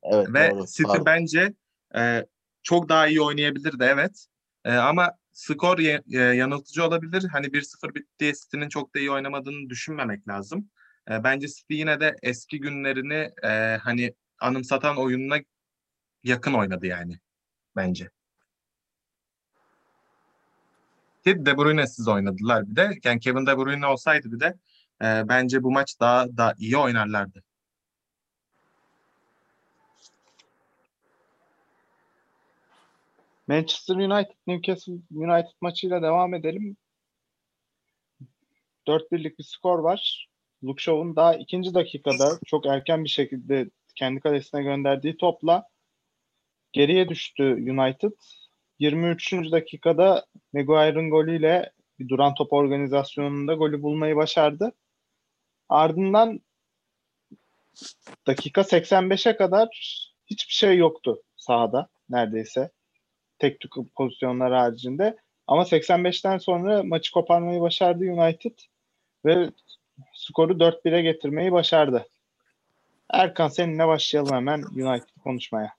Evet 0.03 0.27
Ve 0.33 0.51
doğru. 0.51 0.65
City 0.65 0.83
Pardon. 0.83 1.05
bence 1.05 1.53
e, 1.95 2.25
çok 2.63 2.89
daha 2.89 3.07
iyi 3.07 3.21
oynayabilirdi 3.21 3.83
evet. 3.83 4.25
E, 4.65 4.73
ama 4.73 5.11
skor 5.33 5.79
ye- 5.79 6.03
e, 6.13 6.17
yanıltıcı 6.19 6.85
olabilir. 6.85 7.23
Hani 7.31 7.53
1-0 7.53 7.95
bitti 7.95 8.33
City'nin 8.43 8.69
çok 8.69 8.95
da 8.95 8.99
iyi 8.99 9.11
oynamadığını 9.11 9.69
düşünmemek 9.69 10.27
lazım. 10.27 10.69
E, 11.11 11.23
bence 11.23 11.47
City 11.47 11.73
yine 11.73 11.99
de 11.99 12.15
eski 12.23 12.59
günlerini 12.59 13.31
e, 13.43 13.77
hani 13.83 14.13
anımsatan 14.39 14.97
oyununa 14.97 15.37
yakın 16.23 16.53
oynadı 16.53 16.85
yani 16.87 17.19
bence. 17.75 18.09
Ki 21.25 21.45
De 21.45 21.57
Bruyne'siz 21.57 22.07
oynadılar 22.07 22.69
bir 22.69 22.75
de. 22.75 22.91
Yani 23.03 23.19
Kevin 23.19 23.45
De 23.45 23.57
Bruyne 23.57 23.85
olsaydı 23.85 24.31
bir 24.31 24.39
de 24.39 24.45
e, 25.01 25.29
bence 25.29 25.63
bu 25.63 25.71
maç 25.71 25.99
daha 25.99 26.37
da 26.37 26.55
iyi 26.57 26.77
oynarlardı. 26.77 27.43
Manchester 33.51 33.95
United 33.95 34.35
Newcastle 34.47 34.93
United 35.11 35.51
maçıyla 35.61 36.01
devam 36.01 36.33
edelim. 36.33 36.77
4-1'lik 38.87 39.39
bir 39.39 39.43
skor 39.43 39.79
var. 39.79 40.27
Luke 40.63 40.83
Shaw'un 40.83 41.15
daha 41.15 41.35
ikinci 41.35 41.73
dakikada 41.73 42.39
çok 42.45 42.65
erken 42.65 43.03
bir 43.03 43.09
şekilde 43.09 43.69
kendi 43.95 44.19
kalesine 44.19 44.63
gönderdiği 44.63 45.17
topla 45.17 45.67
geriye 46.71 47.09
düştü 47.09 47.43
United. 47.43 48.11
23. 48.79 49.33
dakikada 49.33 50.25
Maguire'ın 50.53 51.09
golüyle 51.09 51.71
bir 51.99 52.09
duran 52.09 52.33
top 52.33 52.53
organizasyonunda 52.53 53.53
golü 53.53 53.81
bulmayı 53.81 54.15
başardı. 54.15 54.71
Ardından 55.69 56.41
dakika 58.27 58.61
85'e 58.61 59.35
kadar 59.35 59.67
hiçbir 60.25 60.53
şey 60.53 60.77
yoktu 60.77 61.23
sahada 61.35 61.89
neredeyse. 62.09 62.71
Tek 63.41 63.59
tük 63.59 63.71
pozisyonlar 63.95 64.53
haricinde. 64.53 65.17
Ama 65.47 65.61
85'ten 65.61 66.37
sonra 66.37 66.83
maçı 66.83 67.11
koparmayı 67.11 67.61
başardı 67.61 68.03
United 68.03 68.59
ve 69.25 69.49
skoru 70.13 70.53
4-1'e 70.53 71.01
getirmeyi 71.01 71.51
başardı. 71.51 72.07
Erkan 73.09 73.47
seninle 73.47 73.87
başlayalım 73.87 74.35
hemen 74.35 74.61
United 74.61 75.09
konuşmaya. 75.23 75.73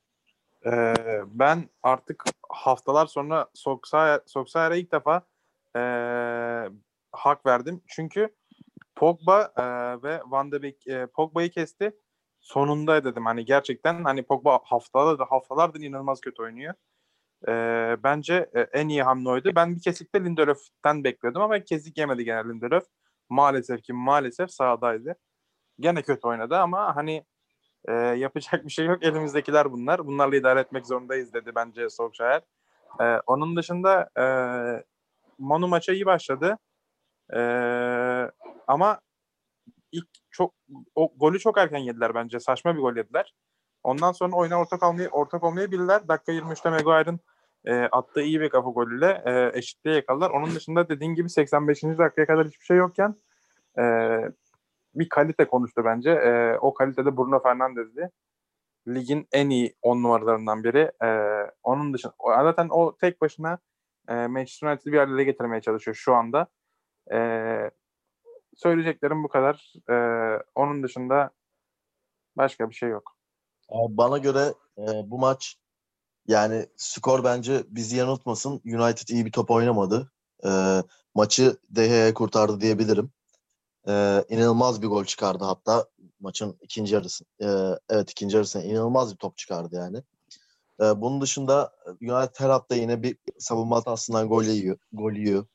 Ee, 0.67 0.95
ben 1.27 1.69
artık 1.83 2.25
haftalar 2.49 3.07
sonra 3.07 3.47
Solskjaer'e 3.55 4.79
ilk 4.79 4.93
defa 4.93 5.23
ee, 5.77 6.69
hak 7.13 7.47
verdim. 7.47 7.83
Çünkü 7.87 8.35
Pogba 8.97 9.53
ee, 9.57 9.63
ve 10.03 10.21
Van 10.27 10.53
de 10.53 10.63
Beek 10.63 10.87
ee, 10.87 11.07
Pogba'yı 11.07 11.51
kesti. 11.51 11.97
Sonunda 12.41 13.05
dedim 13.05 13.27
hani 13.27 13.45
gerçekten 13.45 14.05
hani 14.05 14.23
Pogba 14.23 14.61
haftalardır 14.65 15.27
haftalardır 15.27 15.81
inanılmaz 15.81 16.21
kötü 16.21 16.43
oynuyor. 16.43 16.75
Ee, 17.49 17.97
bence 18.05 18.51
e, 18.55 18.61
en 18.61 18.89
iyi 18.89 19.03
hamle 19.03 19.29
oydu. 19.29 19.51
Ben 19.57 19.77
bir 19.77 19.81
kesikte 19.81 20.25
Lindelöf'ten 20.25 21.05
bekliyordum 21.05 21.43
ama 21.43 21.61
kesik 21.61 21.99
yemedi 21.99 22.25
gene 22.25 22.45
Lindelöf. 22.45 22.85
Maalesef 23.29 23.83
ki 23.83 23.93
maalesef 23.93 24.51
sahadaydı. 24.51 25.17
Gene 25.81 26.03
kötü 26.03 26.29
oynadı 26.29 26.57
ama 26.57 26.97
hani 26.97 27.25
e, 27.89 27.93
yapacak 27.93 28.67
bir 28.67 28.73
şey 28.73 28.87
yok. 28.87 29.03
Elimizdekiler 29.05 29.73
bunlar. 29.73 30.07
Bunlarla 30.07 30.37
idare 30.37 30.61
etmek 30.61 30.87
zorundayız 30.87 31.33
dedi 31.35 31.53
bence 31.55 31.91
Solskjaer. 31.91 32.43
E, 33.01 33.05
onun 33.27 33.57
dışında 33.57 34.11
e, 34.19 34.25
Manu 35.39 35.69
maça 35.69 35.93
iyi 35.93 36.07
başladı. 36.07 36.59
E, 37.35 37.41
ama 38.67 39.01
ilk 39.93 40.09
çok 40.31 40.55
o 40.95 41.13
golü 41.17 41.39
çok 41.39 41.59
erken 41.59 41.79
yediler 41.79 42.15
bence. 42.15 42.41
Saçma 42.41 42.75
bir 42.77 42.81
gol 42.81 42.97
yediler. 42.97 43.35
Ondan 43.83 44.13
sonra 44.13 44.37
oyuna 44.37 44.61
ortak 44.61 44.83
olmayı 44.83 45.09
ortak 45.09 45.45
olmayı 45.45 45.71
bildiler. 45.71 46.09
Dakika 46.09 46.33
23'te 46.33 46.71
Maguire'ın 46.71 47.21
e, 47.65 47.75
attığı 47.75 48.21
iyi 48.21 48.41
bir 48.41 48.49
kafa 48.49 48.71
golüyle 48.71 49.23
e, 49.27 49.59
eşitliğe 49.59 49.97
yakaladılar. 49.97 50.31
Onun 50.31 50.55
dışında 50.55 50.89
dediğin 50.89 51.15
gibi 51.15 51.31
85. 51.31 51.83
dakikaya 51.83 52.27
kadar 52.27 52.47
hiçbir 52.47 52.65
şey 52.65 52.77
yokken 52.77 53.15
e, 53.79 53.83
bir 54.95 55.09
kalite 55.09 55.45
konuştu 55.45 55.83
bence. 55.85 56.11
E, 56.11 56.59
o 56.59 56.75
kalitede 56.75 57.17
Bruno 57.17 57.43
Fernandes'di. 57.43 58.11
Ligin 58.89 59.29
en 59.33 59.51
iyi 59.51 59.75
10 59.83 59.97
numaralarından 59.97 60.65
biri. 60.65 60.93
E, 61.05 61.09
onun 61.63 61.95
dışında 61.95 62.13
zaten 62.27 62.69
o 62.71 62.97
tek 62.97 63.21
başına 63.21 63.59
e, 64.09 64.15
Manchester 64.15 64.69
United'ı 64.69 64.93
bir 64.93 64.97
yerlere 64.97 65.25
getirmeye 65.25 65.61
çalışıyor 65.61 65.95
şu 65.95 66.15
anda. 66.15 66.47
E, 67.13 67.19
söyleyeceklerim 68.55 69.25
bu 69.25 69.29
kadar. 69.29 69.73
E, 69.91 69.97
onun 70.55 70.83
dışında 70.83 71.31
başka 72.37 72.71
bir 72.71 72.75
şey 72.75 72.89
yok. 72.89 73.17
Bana 73.89 74.19
göre 74.19 74.55
e, 74.79 74.85
bu 75.11 75.19
maç 75.19 75.57
yani 76.29 76.67
skor 76.77 77.25
bence 77.25 77.65
bizi 77.69 77.97
yanıltmasın. 77.97 78.61
United 78.65 79.09
iyi 79.09 79.27
bir 79.27 79.33
top 79.33 79.51
oynamadı. 79.51 80.13
E, 80.47 80.83
maçı 81.15 81.57
Gea 81.73 82.15
kurtardı 82.15 82.61
diyebilirim. 82.61 83.11
E, 83.89 84.25
inanılmaz 84.29 84.83
bir 84.83 84.87
gol 84.87 85.05
çıkardı 85.05 85.45
hatta 85.45 85.87
maçın 86.21 86.59
ikinci 86.61 86.95
yarısı. 86.95 87.25
E, 87.43 87.47
evet 87.91 88.11
ikinci 88.11 88.37
yarısında 88.37 88.65
inanılmaz 88.65 89.13
bir 89.13 89.17
top 89.17 89.37
çıkardı 89.37 89.77
yani. 89.77 90.03
E, 90.81 91.01
bunun 91.01 91.21
dışında 91.21 91.73
United 91.87 92.35
her 92.39 92.51
hafta 92.51 92.75
yine 92.75 93.03
bir 93.03 93.17
savunma 93.39 93.77
hatasından 93.77 94.29
gol 94.29 94.45
yiyor. 94.45 94.79
Gol 94.93 95.13
yiyor. 95.13 95.47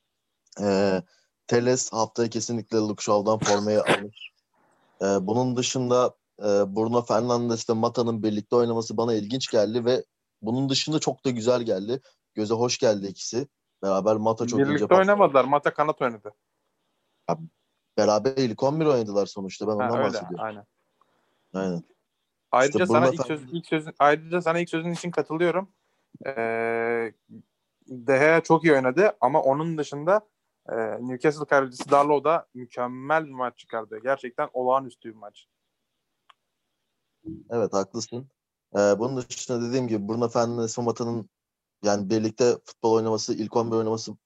E, 0.61 1.01
Teles 1.47 1.93
haftaya 1.93 2.29
kesinlikle 2.29 2.77
Luke 2.77 3.03
Shaw'dan 3.03 3.39
formayı 3.39 3.81
alır. 3.81 4.33
E, 5.01 5.05
bunun 5.05 5.55
dışında 5.55 6.15
e, 6.39 6.45
Bruno 6.75 7.01
Fernandes 7.01 7.69
ve 7.69 7.73
Mata'nın 7.73 8.23
birlikte 8.23 8.55
oynaması 8.55 8.97
bana 8.97 9.13
ilginç 9.13 9.51
geldi 9.51 9.85
ve 9.85 10.03
bunun 10.41 10.69
dışında 10.69 10.99
çok 10.99 11.25
da 11.25 11.29
güzel 11.29 11.61
geldi. 11.61 12.01
Göze 12.33 12.53
hoş 12.53 12.77
geldi 12.77 13.07
ikisi. 13.07 13.47
Beraber 13.83 14.15
Mata 14.15 14.47
çok 14.47 14.59
Birlikte 14.59 14.87
pas- 14.87 14.99
oynamadılar. 14.99 15.45
Mata 15.45 15.73
kanat 15.73 16.01
oynadı. 16.01 16.33
Beraber 17.97 18.37
ilk 18.37 18.63
11 18.63 18.85
oynadılar 18.85 19.25
sonuçta. 19.25 19.67
Ben 19.67 19.71
Ha, 19.71 19.77
ondan 19.77 19.97
öyle, 19.97 20.03
bahsediyorum. 20.03 20.39
aynen. 20.39 20.65
Aynen. 21.53 21.83
Ayrıca 22.51 22.83
İşte 22.83 22.93
sana 22.93 23.09
ilk, 23.09 23.25
söz, 23.25 23.53
ilk 23.53 23.65
sözün 23.65 23.93
ayrıca 23.99 24.41
sana 24.41 24.59
ilk 24.59 24.69
sözün 24.69 24.91
için 24.91 25.11
katılıyorum. 25.11 25.71
Ee, 26.25 27.13
De 27.87 28.17
Gea 28.17 28.41
çok 28.41 28.63
iyi 28.63 28.73
oynadı 28.73 29.17
ama 29.21 29.41
onun 29.41 29.77
dışında 29.77 30.27
e, 30.69 30.75
Newcastle 30.75 31.45
kalecisi 31.45 31.91
Darlow 31.91 32.29
da 32.29 32.47
mükemmel 32.53 33.25
bir 33.25 33.31
maç 33.31 33.57
çıkardı. 33.57 33.99
Gerçekten 34.03 34.49
olağanüstü 34.53 35.09
bir 35.09 35.15
maç. 35.15 35.47
Evet 37.49 37.73
haklısın. 37.73 38.27
Ee, 38.75 38.99
bunun 38.99 39.17
dışında 39.17 39.61
dediğim 39.61 39.87
gibi 39.87 40.07
Bruno 40.07 40.29
Fernandes 40.29 40.79
ve 40.79 40.81
Mata'nın 40.81 41.29
yani 41.83 42.09
birlikte 42.09 42.57
futbol 42.65 42.93
oynaması, 42.93 43.33
ilk 43.33 43.55
11 43.55 43.75
oynaması 43.75 44.17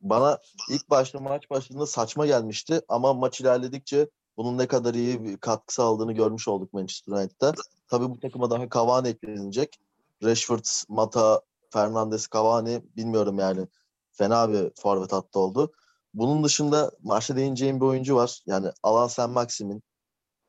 bana 0.00 0.38
ilk 0.70 0.90
başta 0.90 1.20
maç 1.20 1.50
başladığında 1.50 1.86
saçma 1.86 2.26
gelmişti 2.26 2.80
ama 2.88 3.14
maç 3.14 3.40
ilerledikçe 3.40 4.08
bunun 4.36 4.58
ne 4.58 4.66
kadar 4.66 4.94
iyi 4.94 5.24
bir 5.24 5.36
katkı 5.36 5.74
sağladığını 5.74 6.12
görmüş 6.12 6.48
olduk 6.48 6.72
Manchester 6.72 7.12
United'da. 7.12 7.52
Tabii 7.88 8.10
bu 8.10 8.20
takıma 8.20 8.50
daha 8.50 8.68
Cavani 8.68 9.08
eklenecek. 9.08 9.80
Rashford, 10.22 10.64
Mata, 10.88 11.40
Fernandes, 11.70 12.28
Cavani 12.34 12.82
bilmiyorum 12.96 13.38
yani. 13.38 13.66
Fena 14.12 14.52
bir 14.52 14.70
forvet 14.76 15.12
hattı 15.12 15.38
oldu. 15.38 15.72
Bunun 16.14 16.44
dışında 16.44 16.90
maçta 17.02 17.36
değineceğim 17.36 17.80
bir 17.80 17.86
oyuncu 17.86 18.16
var. 18.16 18.42
Yani 18.46 18.70
Alan 18.82 19.08
Sen 19.08 19.30
Maxim'in 19.30 19.82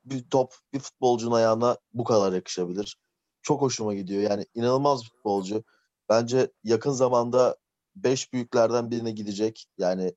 bir 0.06 0.30
top 0.30 0.56
bir 0.74 0.80
futbolcunun 0.80 1.36
ayağına 1.36 1.78
bu 1.94 2.04
kadar 2.04 2.34
yakışabilir. 2.34 2.98
Çok 3.42 3.62
hoşuma 3.62 3.94
gidiyor. 3.94 4.22
Yani 4.22 4.46
inanılmaz 4.56 5.04
bir 5.04 5.10
futbolcu. 5.10 5.64
Bence 6.10 6.52
yakın 6.64 6.92
zamanda 6.92 7.58
5 7.96 8.34
büyüklerden 8.34 8.92
birine 8.92 9.12
gidecek. 9.12 9.66
Yani 9.78 10.14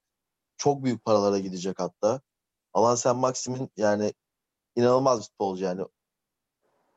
çok 0.57 0.85
büyük 0.85 1.05
paralara 1.05 1.39
gidecek 1.39 1.81
hatta. 1.81 2.21
Alan 2.75 2.95
Sen 2.95 3.17
Maxim'in 3.17 3.71
yani 3.77 4.13
inanılmaz 4.77 5.19
bir 5.21 5.25
futbolcu 5.25 5.65
yani. 5.65 5.83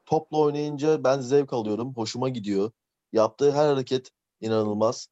topla 0.06 0.38
oynayınca 0.38 1.04
ben 1.04 1.20
zevk 1.20 1.54
alıyorum. 1.54 1.94
Hoşuma 1.96 2.30
gidiyor. 2.30 2.72
Yaptığı 3.14 3.52
her 3.52 3.66
hareket 3.68 4.12
inanılmaz. 4.42 5.10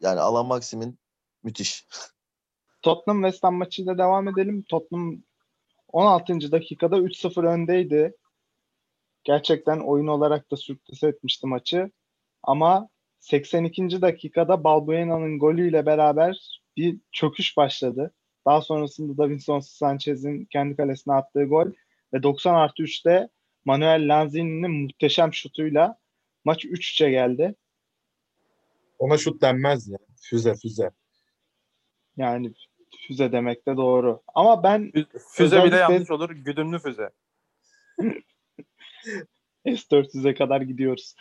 Yani 0.00 0.20
Alan 0.20 0.46
Maxim'in 0.46 0.98
müthiş. 1.42 1.86
Tottenham 2.82 3.22
West 3.22 3.44
Ham 3.44 3.54
maçıyla 3.54 3.98
devam 3.98 4.28
edelim. 4.28 4.64
Tottenham 4.68 5.22
16. 5.92 6.52
dakikada 6.52 6.98
3-0 6.98 7.46
öndeydi. 7.46 8.16
Gerçekten 9.28 9.80
oyun 9.80 10.06
olarak 10.06 10.50
da 10.50 10.56
sürpriz 10.56 11.04
etmişti 11.04 11.46
maçı. 11.46 11.90
Ama 12.42 12.88
82. 13.20 14.02
dakikada 14.02 14.64
Balbuena'nın 14.64 15.38
golüyle 15.38 15.86
beraber 15.86 16.60
bir 16.76 16.98
çöküş 17.12 17.56
başladı. 17.56 18.14
Daha 18.46 18.60
sonrasında 18.60 19.18
Davinson 19.18 19.60
Sanchez'in 19.60 20.44
kendi 20.44 20.76
kalesine 20.76 21.14
attığı 21.14 21.44
gol 21.44 21.66
ve 22.14 22.22
90 22.22 22.54
artı 22.54 22.82
3'te 22.82 23.28
Manuel 23.64 24.08
Lanzini'nin 24.08 24.70
muhteşem 24.70 25.34
şutuyla 25.34 25.98
maç 26.44 26.64
3-3'e 26.64 27.10
geldi. 27.10 27.54
Ona 28.98 29.18
şut 29.18 29.42
denmez 29.42 29.88
ya. 29.88 29.98
Füze 30.20 30.54
füze. 30.54 30.90
Yani 32.16 32.52
füze 33.06 33.32
demek 33.32 33.66
de 33.66 33.76
doğru. 33.76 34.22
Ama 34.34 34.62
ben 34.62 34.82
Fü- 34.82 35.18
Füze 35.30 35.56
bile 35.56 35.64
Özellikle- 35.64 35.76
yanlış 35.94 36.10
olur. 36.10 36.30
Güdümlü 36.30 36.78
füze. 36.78 37.10
S-400'e 39.66 40.34
kadar 40.34 40.60
gidiyoruz. 40.60 41.14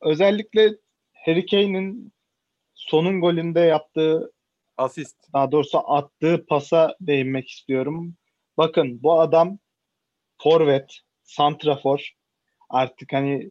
Özellikle 0.00 0.76
Harry 1.12 1.46
Kane'in 1.46 2.12
sonun 2.74 3.20
golünde 3.20 3.60
yaptığı, 3.60 4.32
Asist. 4.76 5.16
daha 5.32 5.52
doğrusu 5.52 5.92
attığı 5.92 6.46
pasa 6.46 6.96
değinmek 7.00 7.48
istiyorum. 7.48 8.14
Bakın 8.56 9.02
bu 9.02 9.20
adam 9.20 9.58
forvet, 10.42 10.98
santrafor. 11.22 12.12
Artık 12.70 13.12
hani 13.12 13.50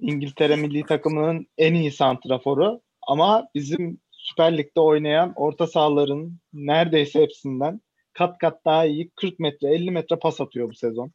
İngiltere 0.00 0.56
milli 0.56 0.86
takımının 0.86 1.46
en 1.58 1.74
iyi 1.74 1.92
santraforu. 1.92 2.80
Ama 3.08 3.48
bizim 3.54 4.00
Süper 4.10 4.58
Lig'de 4.58 4.80
oynayan 4.80 5.32
orta 5.36 5.66
sahaların 5.66 6.38
neredeyse 6.52 7.22
hepsinden 7.22 7.80
kat 8.12 8.38
kat 8.38 8.64
daha 8.64 8.84
iyi 8.86 9.10
40 9.16 9.38
metre 9.38 9.74
50 9.74 9.90
metre 9.90 10.16
pas 10.16 10.40
atıyor 10.40 10.70
bu 10.70 10.74
sezon. 10.74 11.12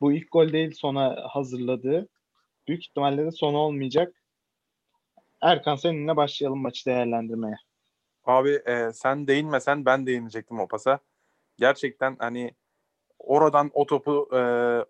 Bu 0.00 0.12
ilk 0.12 0.32
gol 0.32 0.52
değil 0.52 0.72
sona 0.72 1.16
hazırladığı. 1.30 2.08
Büyük 2.68 2.86
ihtimalle 2.86 3.26
de 3.26 3.30
sonu 3.30 3.56
olmayacak. 3.56 4.22
Erkan 5.42 5.76
seninle 5.76 6.16
başlayalım 6.16 6.62
maçı 6.62 6.86
değerlendirmeye. 6.86 7.56
Abi 8.24 8.50
e, 8.66 8.92
sen 8.92 9.26
değinmesen 9.26 9.84
ben 9.84 10.06
değinecektim 10.06 10.60
o 10.60 10.68
pasa. 10.68 10.98
Gerçekten 11.58 12.16
hani 12.18 12.54
oradan 13.18 13.70
o 13.74 13.86
topu 13.86 14.28
e, 14.32 14.38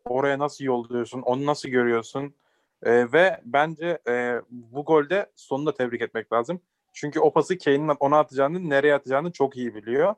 oraya 0.04 0.38
nasıl 0.38 0.64
yolluyorsun, 0.64 1.22
onu 1.22 1.46
nasıl 1.46 1.68
görüyorsun? 1.68 2.34
E, 2.82 3.12
ve 3.12 3.40
bence 3.44 3.98
e, 4.08 4.40
bu 4.50 4.84
golde 4.84 5.32
sonunda 5.34 5.74
tebrik 5.74 6.02
etmek 6.02 6.32
lazım. 6.32 6.60
Çünkü 6.92 7.20
o 7.20 7.32
pası 7.32 7.58
Kane'in 7.58 7.88
ona 7.88 8.18
atacağını, 8.18 8.70
nereye 8.70 8.94
atacağını 8.94 9.32
çok 9.32 9.56
iyi 9.56 9.74
biliyor. 9.74 10.14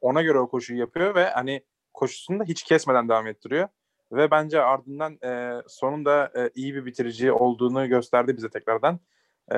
Ona 0.00 0.22
göre 0.22 0.38
o 0.38 0.48
koşuyu 0.48 0.80
yapıyor 0.80 1.14
ve 1.14 1.30
hani 1.30 1.64
koşusunu 1.94 2.40
da 2.40 2.44
hiç 2.44 2.62
kesmeden 2.62 3.08
devam 3.08 3.26
ettiriyor. 3.26 3.68
Ve 4.12 4.30
bence 4.30 4.62
ardından 4.62 5.18
e, 5.24 5.62
sonunda 5.66 6.32
e, 6.36 6.50
iyi 6.54 6.74
bir 6.74 6.84
bitirici 6.84 7.32
olduğunu 7.32 7.88
gösterdi 7.88 8.36
bize 8.36 8.50
tekrardan. 8.50 9.00
E, 9.52 9.56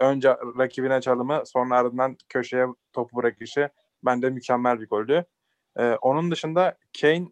önce 0.00 0.30
rakibine 0.58 1.00
çalımı 1.00 1.42
sonra 1.46 1.78
ardından 1.78 2.16
köşeye 2.28 2.66
topu 2.92 3.16
bırakışı 3.16 3.68
bence 4.04 4.30
mükemmel 4.30 4.80
bir 4.80 4.88
goldü. 4.88 5.24
Ee, 5.78 5.96
onun 6.02 6.30
dışında 6.30 6.78
Kane 7.00 7.28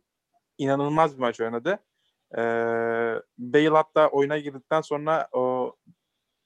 inanılmaz 0.58 1.14
bir 1.16 1.20
maç 1.20 1.40
oynadı. 1.40 1.78
Ee, 2.38 2.40
Bale 3.38 3.68
hatta 3.68 4.08
oyuna 4.08 4.38
girdikten 4.38 4.80
sonra 4.80 5.28
o 5.32 5.74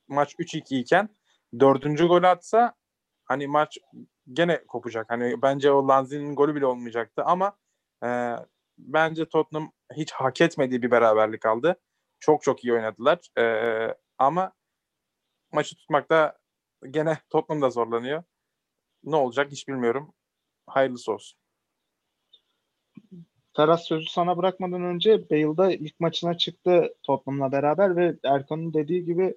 maç 0.08 0.34
3-2 0.38 0.78
iken 0.78 1.08
dördüncü 1.60 2.06
golü 2.06 2.26
atsa 2.26 2.74
hani 3.24 3.46
maç 3.48 3.78
gene 4.32 4.66
kopacak. 4.66 5.10
Hani 5.10 5.42
bence 5.42 5.72
o 5.72 5.88
Lanzini'nin 5.88 6.36
golü 6.36 6.54
bile 6.54 6.66
olmayacaktı 6.66 7.22
ama 7.24 7.56
e, 8.04 8.36
bence 8.78 9.28
Tottenham 9.28 9.72
hiç 9.94 10.12
hak 10.12 10.40
etmediği 10.40 10.82
bir 10.82 10.90
beraberlik 10.90 11.46
aldı. 11.46 11.80
Çok 12.20 12.42
çok 12.42 12.64
iyi 12.64 12.72
oynadılar. 12.72 13.18
Ee, 13.38 13.94
ama 14.18 14.52
maçı 15.52 15.76
tutmakta 15.76 16.38
gene 16.90 17.18
Tottenham 17.30 17.62
da 17.62 17.70
zorlanıyor. 17.70 18.22
Ne 19.04 19.16
olacak 19.16 19.50
hiç 19.50 19.68
bilmiyorum. 19.68 20.14
Hayırlısı 20.66 21.12
olsun. 21.12 21.38
Ferhat 23.56 23.86
sözü 23.86 24.06
sana 24.06 24.36
bırakmadan 24.36 24.82
önce 24.82 25.30
Bale'da 25.30 25.72
ilk 25.72 26.00
maçına 26.00 26.38
çıktı 26.38 26.94
Tottenham'la 27.02 27.52
beraber 27.52 27.96
ve 27.96 28.16
Erkan'ın 28.24 28.74
dediği 28.74 29.04
gibi 29.04 29.36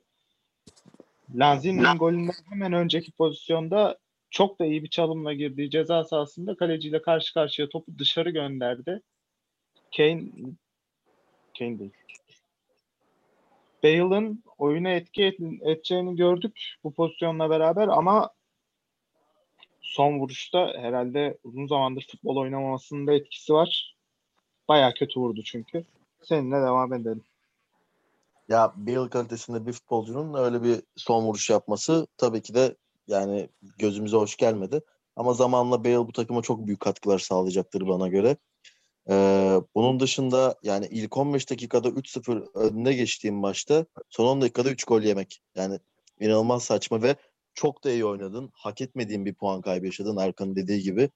Lanzini'nin 1.36 1.98
golünden 1.98 2.34
hemen 2.50 2.74
önceki 2.74 3.12
pozisyonda 3.12 3.98
çok 4.30 4.60
da 4.60 4.66
iyi 4.66 4.84
bir 4.84 4.90
çalımla 4.90 5.34
girdiği 5.34 5.70
ceza 5.70 6.04
sahasında 6.04 6.56
kaleciyle 6.56 7.02
karşı 7.02 7.34
karşıya 7.34 7.70
topu 7.70 7.92
dışarı 8.00 8.30
gönderdi. 8.30 9.02
Kane 9.98 10.24
Kane 11.60 11.80
değil. 11.80 11.94
Bale'ın 13.84 14.44
oyuna 14.58 14.90
etki 14.90 15.24
et- 15.24 15.40
edeceğini 15.62 16.16
gördük 16.16 16.76
bu 16.84 16.94
pozisyonla 16.94 17.50
beraber 17.50 17.88
ama 17.88 18.30
son 19.82 20.20
vuruşta 20.20 20.74
herhalde 20.78 21.38
uzun 21.44 21.68
zamandır 21.68 22.08
futbol 22.12 22.38
oynamamasının 22.38 23.08
da 23.08 23.14
etkisi 23.14 23.54
var. 23.54 23.96
Baya 24.68 24.94
kötü 24.94 25.20
vurdu 25.20 25.44
çünkü. 25.44 25.86
Seninle 26.24 26.56
devam 26.56 26.94
edelim. 26.94 27.24
Ya 28.50 28.74
Bale 28.76 29.10
kalitesinde 29.10 29.66
bir 29.66 29.74
futbolcunun 29.74 30.34
öyle 30.34 30.64
bir 30.64 30.82
son 30.96 31.24
vuruş 31.24 31.50
yapması 31.50 32.08
tabii 32.18 32.42
ki 32.42 32.54
de 32.54 32.76
yani 33.08 33.50
gözümüze 33.78 34.18
hoş 34.18 34.38
gelmedi. 34.38 34.82
Ama 35.16 35.34
zamanla 35.34 35.84
Bale 35.84 35.98
bu 35.98 36.12
takıma 36.12 36.42
çok 36.42 36.68
büyük 36.68 36.80
katkılar 36.80 37.20
sağlayacaktır 37.20 37.88
bana 37.88 38.08
göre. 38.08 38.38
Ee, 39.10 39.56
bunun 39.76 40.00
dışında 40.00 40.56
yani 40.64 40.88
ilk 40.92 41.18
15 41.18 41.50
dakikada 41.50 41.90
3-0 41.90 42.48
önüne 42.56 42.94
geçtiğim 42.94 43.36
maçta 43.36 43.86
son 44.10 44.26
10 44.26 44.42
dakikada 44.42 44.70
3 44.70 44.84
gol 44.84 45.02
yemek. 45.02 45.42
Yani 45.56 45.80
inanılmaz 46.20 46.64
saçma 46.64 47.02
ve 47.02 47.16
çok 47.54 47.84
da 47.84 47.92
iyi 47.92 48.06
oynadın. 48.06 48.50
Hak 48.54 48.82
etmediğin 48.82 49.26
bir 49.26 49.34
puan 49.34 49.62
kaybı 49.62 49.86
yaşadın 49.86 50.18
Erkan'ın 50.18 50.56
dediği 50.56 50.82
gibi. 50.82 51.10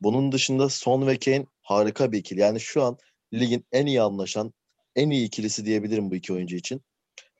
Bunun 0.00 0.32
dışında 0.32 0.68
Son 0.68 1.06
ve 1.06 1.18
Kane 1.18 1.46
harika 1.62 2.12
bir 2.12 2.18
ikili. 2.18 2.40
Yani 2.40 2.60
şu 2.60 2.82
an 2.82 2.98
ligin 3.34 3.64
en 3.72 3.86
iyi 3.86 4.02
anlaşan, 4.02 4.52
en 4.96 5.10
iyi 5.10 5.26
ikilisi 5.26 5.64
diyebilirim 5.64 6.10
bu 6.10 6.14
iki 6.14 6.32
oyuncu 6.32 6.56
için. 6.56 6.82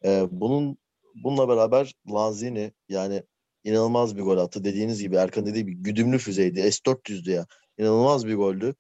Ee, 0.04 0.26
bunun 0.30 0.78
bununla 1.14 1.48
beraber 1.48 1.94
Lanzini 2.12 2.72
yani 2.88 3.22
inanılmaz 3.64 4.16
bir 4.16 4.22
gol 4.22 4.38
attı. 4.38 4.64
Dediğiniz 4.64 5.02
gibi 5.02 5.16
Erkan 5.16 5.46
dediği 5.46 5.60
gibi 5.60 5.74
güdümlü 5.74 6.18
füzeydi. 6.18 6.60
S400'dü 6.60 7.30
ya. 7.30 7.46
İnanılmaz 7.78 8.26
bir 8.26 8.34
goldü. 8.34 8.74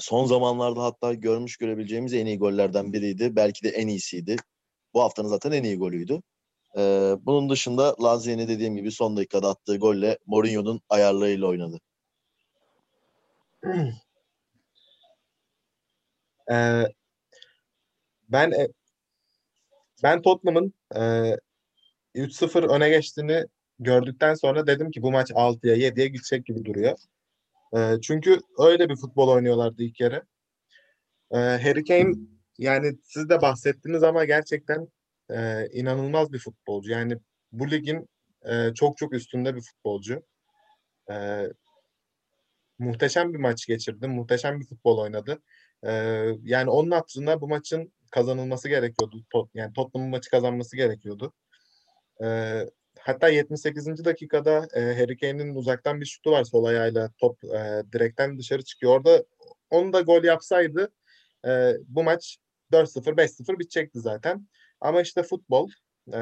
Son 0.00 0.26
zamanlarda 0.26 0.82
hatta 0.82 1.14
görmüş 1.14 1.56
görebileceğimiz 1.56 2.14
en 2.14 2.26
iyi 2.26 2.38
gollerden 2.38 2.92
biriydi. 2.92 3.36
Belki 3.36 3.64
de 3.64 3.68
en 3.68 3.88
iyisiydi. 3.88 4.36
Bu 4.94 5.02
haftanın 5.02 5.28
zaten 5.28 5.52
en 5.52 5.64
iyi 5.64 5.76
golüydü. 5.78 6.22
Ee, 6.78 7.14
bunun 7.20 7.50
dışında 7.50 7.96
Lanzini 8.02 8.48
dediğim 8.48 8.76
gibi 8.76 8.92
son 8.92 9.16
dakikada 9.16 9.48
attığı 9.48 9.76
golle 9.76 10.18
Mourinho'nun 10.26 10.80
ayarlarıyla 10.88 11.46
oynadı. 11.46 11.80
Ee, 16.50 16.84
ben 18.28 18.50
e, 18.50 18.68
ben 20.02 20.22
Tottenham'ın 20.22 20.74
e, 20.96 21.36
3-0 22.14 22.62
öne 22.76 22.88
geçtiğini 22.88 23.44
gördükten 23.78 24.34
sonra 24.34 24.66
dedim 24.66 24.90
ki 24.90 25.02
bu 25.02 25.12
maç 25.12 25.30
6'ya 25.30 25.76
7'ye 25.76 26.06
gidecek 26.08 26.46
gibi 26.46 26.64
duruyor. 26.64 26.98
E, 27.76 28.00
çünkü 28.02 28.40
öyle 28.58 28.88
bir 28.88 28.96
futbol 28.96 29.28
oynuyorlardı 29.28 29.82
ilk 29.82 30.00
yarı. 30.00 30.22
E, 31.30 31.36
Harry 31.36 31.84
Kane 31.84 32.14
yani 32.58 32.98
siz 33.04 33.28
de 33.28 33.42
bahsettiniz 33.42 34.02
ama 34.02 34.24
gerçekten 34.24 34.88
e, 35.30 35.68
inanılmaz 35.72 36.32
bir 36.32 36.38
futbolcu. 36.38 36.90
Yani 36.90 37.18
bu 37.52 37.70
ligin 37.70 38.08
e, 38.42 38.74
çok 38.74 38.98
çok 38.98 39.14
üstünde 39.14 39.56
bir 39.56 39.60
futbolcu. 39.60 40.22
E, 41.10 41.46
muhteşem 42.78 43.32
bir 43.34 43.38
maç 43.38 43.66
geçirdi. 43.66 44.08
Muhteşem 44.08 44.60
bir 44.60 44.66
futbol 44.66 44.98
oynadı. 44.98 45.42
Ee, 45.84 46.26
yani 46.42 46.70
onun 46.70 46.90
hatırına 46.90 47.40
bu 47.40 47.48
maçın 47.48 47.92
kazanılması 48.10 48.68
gerekiyordu. 48.68 49.24
Tot, 49.30 49.50
yani 49.54 49.72
Tottenham'ın 49.72 50.10
maçı 50.10 50.30
kazanması 50.30 50.76
gerekiyordu. 50.76 51.32
Ee, 52.22 52.66
hatta 53.02 53.28
78. 53.28 54.04
dakikada 54.04 54.68
e, 54.74 54.80
Harry 54.80 55.16
Kane'in 55.16 55.54
uzaktan 55.54 56.00
bir 56.00 56.06
şutu 56.06 56.30
var 56.30 56.44
sol 56.44 56.64
ayağıyla 56.64 57.10
top 57.18 57.44
e, 57.44 57.82
direkten 57.92 58.38
dışarı 58.38 58.64
çıkıyor. 58.64 58.92
Orada 58.96 59.24
onu 59.70 59.92
da 59.92 60.00
gol 60.00 60.24
yapsaydı 60.24 60.92
e, 61.46 61.74
bu 61.88 62.04
maç 62.04 62.38
4-0 62.72 63.16
5-0 63.16 63.58
bitecekti 63.58 64.00
zaten. 64.00 64.48
Ama 64.80 65.02
işte 65.02 65.22
futbol 65.22 65.70
e, 66.12 66.18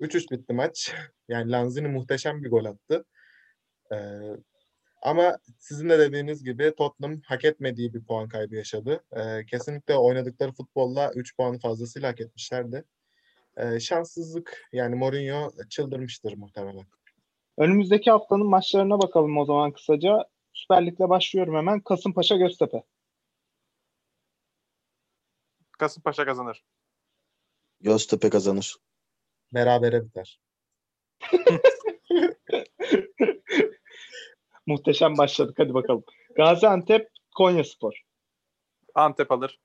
3-3 0.00 0.30
bitti 0.30 0.52
maç. 0.52 0.94
Yani 1.28 1.50
Lanzini 1.50 1.88
muhteşem 1.88 2.44
bir 2.44 2.50
gol 2.50 2.64
attı. 2.64 3.04
E, 3.92 3.96
Ama 5.02 5.38
sizin 5.58 5.88
de 5.88 5.98
dediğiniz 5.98 6.44
gibi 6.44 6.74
Tottenham 6.78 7.20
hak 7.26 7.44
etmediği 7.44 7.94
bir 7.94 8.04
puan 8.04 8.28
kaybı 8.28 8.54
yaşadı. 8.56 9.04
Ee, 9.16 9.46
kesinlikle 9.46 9.96
oynadıkları 9.96 10.52
futbolla 10.52 11.12
3 11.14 11.36
puanı 11.36 11.58
fazlasıyla 11.58 12.08
hak 12.08 12.20
etmişlerdi. 12.20 12.84
Ee, 13.56 13.80
şanssızlık 13.80 14.68
yani 14.72 14.94
Mourinho 14.94 15.50
çıldırmıştır 15.70 16.36
muhtemelen. 16.36 16.86
Önümüzdeki 17.58 18.10
haftanın 18.10 18.46
maçlarına 18.46 19.02
bakalım 19.02 19.38
o 19.38 19.44
zaman 19.44 19.72
kısaca. 19.72 20.24
Süper 20.52 20.86
Lig'le 20.86 21.08
başlıyorum 21.08 21.54
hemen. 21.54 21.80
Kasımpaşa 21.80 22.36
Göztepe. 22.36 22.82
Kasımpaşa 25.78 26.24
kazanır. 26.24 26.64
Göztepe 27.80 28.30
kazanır. 28.30 28.76
Berabere 29.52 30.04
biter. 30.04 30.40
Muhteşem 34.66 35.18
başladık. 35.18 35.54
Hadi 35.58 35.74
bakalım. 35.74 36.04
Gaziantep 36.36 37.08
Konyaspor. 37.34 38.02
Antep 38.94 39.32
alır. 39.32 39.60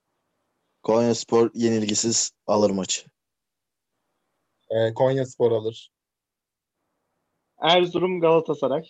Konyaspor 0.84 1.52
yenilgisiz 1.54 2.32
alır 2.48 2.70
maçı. 2.70 3.17
Ee, 4.70 4.94
Konya 4.94 5.26
Spor 5.26 5.52
alır. 5.52 5.92
Erzurum 7.62 8.20
Galatasaray. 8.20 8.84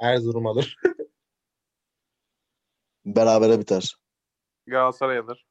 Erzurum 0.00 0.46
alır. 0.46 0.76
Berabere 3.06 3.60
biter. 3.60 3.96
Galatasaray 4.66 5.18
alır. 5.18 5.46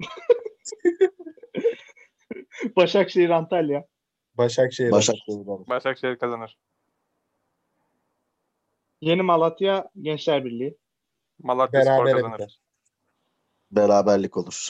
Başakşehir 2.76 3.30
Antalya. 3.30 3.86
Başakşehir. 4.34 4.90
Başakşehir 4.90 5.46
alır. 5.46 5.66
Başakşehir 5.66 6.18
kazanır. 6.18 6.58
Yeni 9.00 9.22
Malatya 9.22 9.90
Gençler 10.00 10.44
Birliği. 10.44 10.78
Malatya 11.38 11.82
Spor 11.82 11.92
Berabere 11.92 12.14
kazanır. 12.14 12.38
biter. 12.38 12.60
Beraberlik 13.70 14.36
olur. 14.36 14.68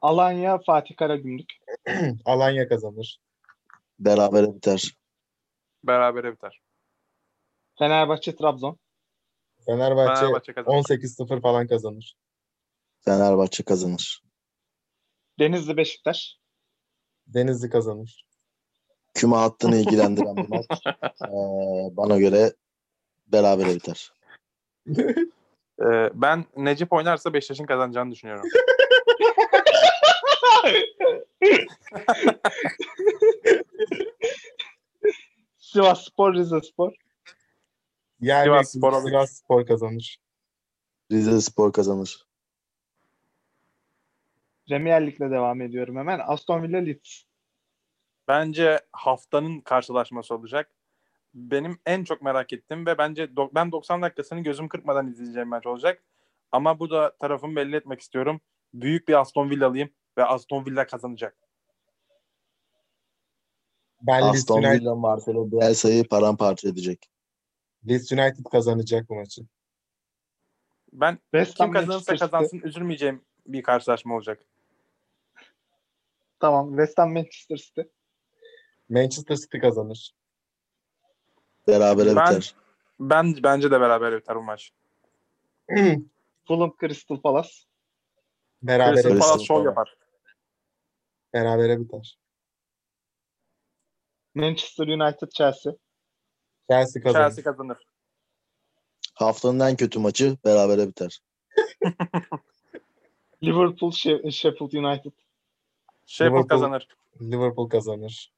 Alanya 0.00 0.58
Fatih 0.58 0.96
Karagümrük. 0.96 1.52
Alanya 2.24 2.68
kazanır. 2.68 3.20
Berabere 3.98 4.54
biter. 4.54 4.96
Berabere 5.84 6.32
biter. 6.32 6.60
Fenerbahçe 7.78 8.36
Trabzon. 8.36 8.78
Fenerbahçe, 9.66 10.20
Fenerbahçe 10.20 10.52
kazanır. 10.52 10.76
18-0 10.76 11.40
falan 11.40 11.66
kazanır. 11.66 12.16
Fenerbahçe 13.00 13.64
kazanır. 13.64 14.22
Denizli 15.38 15.76
Beşiktaş. 15.76 16.38
Denizli 17.26 17.70
kazanır. 17.70 18.26
Küme 19.14 19.36
hattını 19.36 19.76
ilgilendiren 19.76 20.36
bir 20.36 20.48
maç. 20.48 20.66
Ee, 21.22 21.96
bana 21.96 22.18
göre 22.18 22.52
berabere 23.26 23.74
biter. 23.74 24.12
Ee, 25.80 26.10
ben 26.14 26.44
Necip 26.56 26.92
oynarsa 26.92 27.32
Beşiktaş'ın 27.32 27.66
kazanacağını 27.66 28.10
düşünüyorum. 28.10 28.44
Sivas 35.58 36.04
Spor 36.04 36.34
Rize 36.34 36.60
Spor. 36.60 36.92
Yani 38.20 38.44
Sivas 38.44 38.72
Spor 38.72 38.92
alır. 38.92 39.08
Sivas 39.08 39.32
Spor 39.32 39.66
kazanır. 39.66 40.18
Rize 41.12 41.40
Spor 41.40 41.72
kazanır. 41.72 42.26
Premier 44.68 45.06
Lig'le 45.06 45.30
devam 45.30 45.60
ediyorum 45.60 45.96
hemen. 45.96 46.20
Aston 46.26 46.62
Villa 46.62 46.78
Leeds. 46.78 47.22
Bence 48.28 48.80
haftanın 48.92 49.60
karşılaşması 49.60 50.34
olacak. 50.34 50.70
Benim 51.34 51.78
en 51.86 52.04
çok 52.04 52.22
merak 52.22 52.52
ettiğim 52.52 52.86
ve 52.86 52.98
bence 52.98 53.24
do- 53.24 53.50
ben 53.54 53.72
90 53.72 54.02
dakikasını 54.02 54.40
gözüm 54.40 54.68
kırpmadan 54.68 55.06
izleyeceğim 55.08 55.48
maç 55.48 55.66
olacak. 55.66 56.02
Ama 56.52 56.78
bu 56.78 56.90
da 56.90 57.16
tarafımı 57.16 57.56
belli 57.56 57.76
etmek 57.76 58.00
istiyorum. 58.00 58.40
Büyük 58.74 59.08
bir 59.08 59.20
Aston 59.20 59.50
Villa'lıyım 59.50 59.90
ve 60.18 60.24
Aston 60.24 60.66
Villa 60.66 60.86
kazanacak. 60.86 61.36
Ben 64.02 64.22
Aston 64.22 64.58
United, 64.62 64.80
Villa 64.80 64.94
Marcelo 64.94 65.50
Bielsa'yı 65.52 66.08
paramparça 66.08 66.68
edecek. 66.68 67.10
Leeds 67.88 68.12
United 68.12 68.44
kazanacak 68.44 69.08
bu 69.08 69.14
maçı. 69.14 69.42
Ben 70.92 71.18
West 71.34 71.54
kim 71.56 71.72
kazanırsa 71.72 71.92
Manchester 71.92 72.14
City. 72.16 72.24
kazansın 72.24 72.60
üzülmeyeceğim 72.68 73.24
bir 73.46 73.62
karşılaşma 73.62 74.14
olacak. 74.16 74.40
Tamam. 76.40 76.68
West 76.68 76.98
Ham 76.98 77.12
Manchester 77.12 77.56
City. 77.56 77.80
Manchester 78.88 79.36
City 79.36 79.58
kazanır. 79.58 80.14
Berabere 81.68 82.16
Ben- 82.16 82.26
biter. 82.26 82.54
Ben 83.00 83.36
bence 83.42 83.70
de 83.70 83.80
beraber 83.80 84.20
biter 84.20 84.36
bu 84.36 84.42
maç. 84.42 84.72
Fulham 86.48 86.74
Crystal 86.80 87.20
Palace. 87.20 87.50
berabere, 88.62 89.02
Crystal 89.02 89.18
Palace 89.18 89.44
şov 89.44 89.64
yapar. 89.64 89.96
berabere 91.34 91.80
biter. 91.80 92.18
Manchester 94.34 94.88
United 94.88 95.28
Chelsea. 95.30 95.72
Chelsea 96.70 97.02
kazanır. 97.02 97.24
Chelsea 97.24 97.44
kazanır. 97.44 97.78
Haftanın 99.14 99.60
en 99.60 99.76
kötü 99.76 99.98
maçı 99.98 100.36
berabere 100.44 100.88
biter. 100.88 101.20
Liverpool 103.42 103.90
She- 103.90 104.30
Sheffield 104.32 104.72
United. 104.72 105.12
Sheffield 106.06 106.44
Liverpool- 106.44 106.48
kazanır. 106.48 106.88
Liverpool 107.20 107.68
kazanır. 107.68 108.32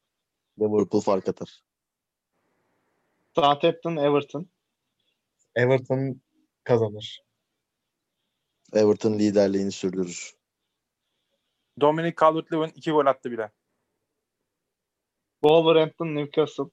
Liverpool 0.60 1.00
fark 1.00 1.28
atar. 1.28 1.62
Southampton 3.34 3.96
Everton. 3.96 4.46
Everton 5.56 6.20
kazanır. 6.64 7.22
Everton 8.72 9.12
liderliğini 9.18 9.72
sürdürür. 9.72 10.34
Dominic 11.80 12.14
Calvert-Lewin 12.14 12.72
iki 12.74 12.90
gol 12.90 13.06
attı 13.06 13.30
bile. 13.30 13.50
Wolverhampton 15.44 16.14
Newcastle. 16.14 16.64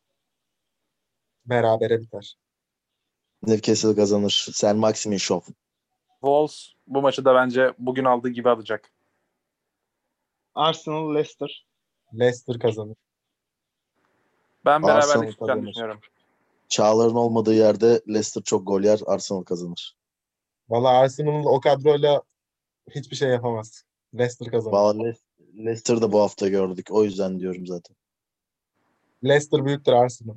Berabere 1.45 2.01
biter. 2.01 2.37
Newcastle 3.43 3.95
kazanır. 3.95 4.49
Sen 4.53 4.77
Maximin 4.77 5.17
Şov. 5.17 5.41
Wolves 6.21 6.69
bu 6.87 7.01
maçı 7.01 7.25
da 7.25 7.35
bence 7.35 7.73
bugün 7.77 8.05
aldığı 8.05 8.29
gibi 8.29 8.49
alacak. 8.49 8.91
Arsenal 10.55 11.15
Leicester. 11.15 11.67
Leicester 12.13 12.59
kazanır. 12.59 12.97
Ben 14.65 14.83
beraberlik 14.83 15.31
çıkacağını 15.31 15.67
düşünüyorum. 15.67 15.99
Çağlar'ın 16.69 17.15
olmadığı 17.15 17.53
yerde 17.53 18.01
Leicester 18.07 18.43
çok 18.43 18.67
gol 18.67 18.81
yer. 18.81 18.99
Arsenal 19.05 19.43
kazanır. 19.43 19.97
Valla 20.69 20.89
Arsenal 20.89 21.45
o 21.45 21.59
kadroyla 21.59 22.21
hiçbir 22.95 23.15
şey 23.15 23.29
yapamaz. 23.29 23.83
Leicester 24.13 24.51
kazanır. 24.51 24.73
Valla 24.73 25.03
Le- 25.03 25.17
Leicester 25.65 26.01
da 26.01 26.11
bu 26.11 26.19
hafta 26.19 26.47
gördük. 26.47 26.87
O 26.91 27.03
yüzden 27.03 27.39
diyorum 27.39 27.67
zaten. 27.67 27.95
Leicester 29.23 29.65
büyüktür 29.65 29.93
Arsenal. 29.93 30.35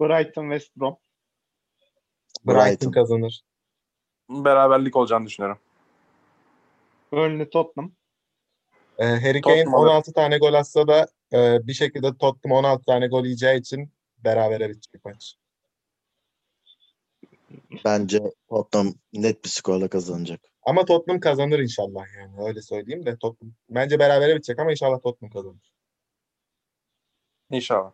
Brighton 0.00 0.50
West 0.50 0.76
Brom. 0.76 0.96
Brighton, 2.46 2.66
Brighton. 2.66 2.90
kazanır. 2.90 3.42
Beraberlik 4.28 4.96
olacağını 4.96 5.26
düşünüyorum. 5.26 5.58
Burnley 7.12 7.50
Tottenham. 7.50 7.92
Ee, 8.98 9.04
Harry 9.04 9.40
Kane 9.40 9.64
Tottenham 9.64 9.74
alır. 9.74 9.90
16 9.90 10.12
tane 10.12 10.38
gol 10.38 10.54
atsa 10.54 10.88
da 10.88 11.06
e, 11.32 11.66
bir 11.66 11.72
şekilde 11.72 12.16
Tottenham 12.16 12.58
16 12.58 12.84
tane 12.84 13.06
gol 13.06 13.24
yiyeceği 13.24 13.60
için 13.60 13.90
berabere 14.24 14.68
bitecek 14.68 15.04
maç. 15.04 15.36
Bence 17.84 18.22
Tottenham 18.48 18.94
net 19.12 19.44
bir 19.44 19.48
skorla 19.48 19.88
kazanacak. 19.88 20.51
Ama 20.62 20.84
Tottenham 20.84 21.20
kazanır 21.20 21.58
inşallah 21.58 22.04
yani 22.18 22.46
öyle 22.48 22.62
söyleyeyim 22.62 23.06
de 23.06 23.16
Tottenham. 23.16 23.54
Bence 23.70 23.98
berabere 23.98 24.34
bitecek 24.34 24.58
ama 24.58 24.70
inşallah 24.70 25.02
Tottenham 25.02 25.32
kazanır. 25.32 25.72
İnşallah. 27.50 27.92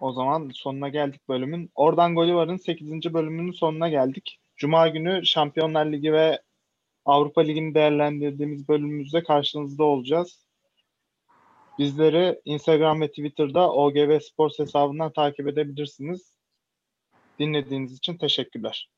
O 0.00 0.12
zaman 0.12 0.50
sonuna 0.54 0.88
geldik 0.88 1.28
bölümün. 1.28 1.70
Oradan 1.74 2.14
golü 2.14 2.34
varın 2.34 2.56
8. 2.56 3.14
bölümünün 3.14 3.52
sonuna 3.52 3.88
geldik. 3.88 4.40
Cuma 4.56 4.88
günü 4.88 5.26
Şampiyonlar 5.26 5.86
Ligi 5.86 6.12
ve 6.12 6.42
Avrupa 7.04 7.40
Ligi'ni 7.40 7.74
değerlendirdiğimiz 7.74 8.68
bölümümüzde 8.68 9.22
karşınızda 9.22 9.84
olacağız. 9.84 10.46
Bizleri 11.78 12.40
Instagram 12.44 13.00
ve 13.00 13.08
Twitter'da 13.08 13.72
OGV 13.72 14.20
Sports 14.20 14.58
hesabından 14.58 15.12
takip 15.12 15.48
edebilirsiniz. 15.48 16.36
Dinlediğiniz 17.38 17.92
için 17.92 18.16
teşekkürler. 18.16 18.88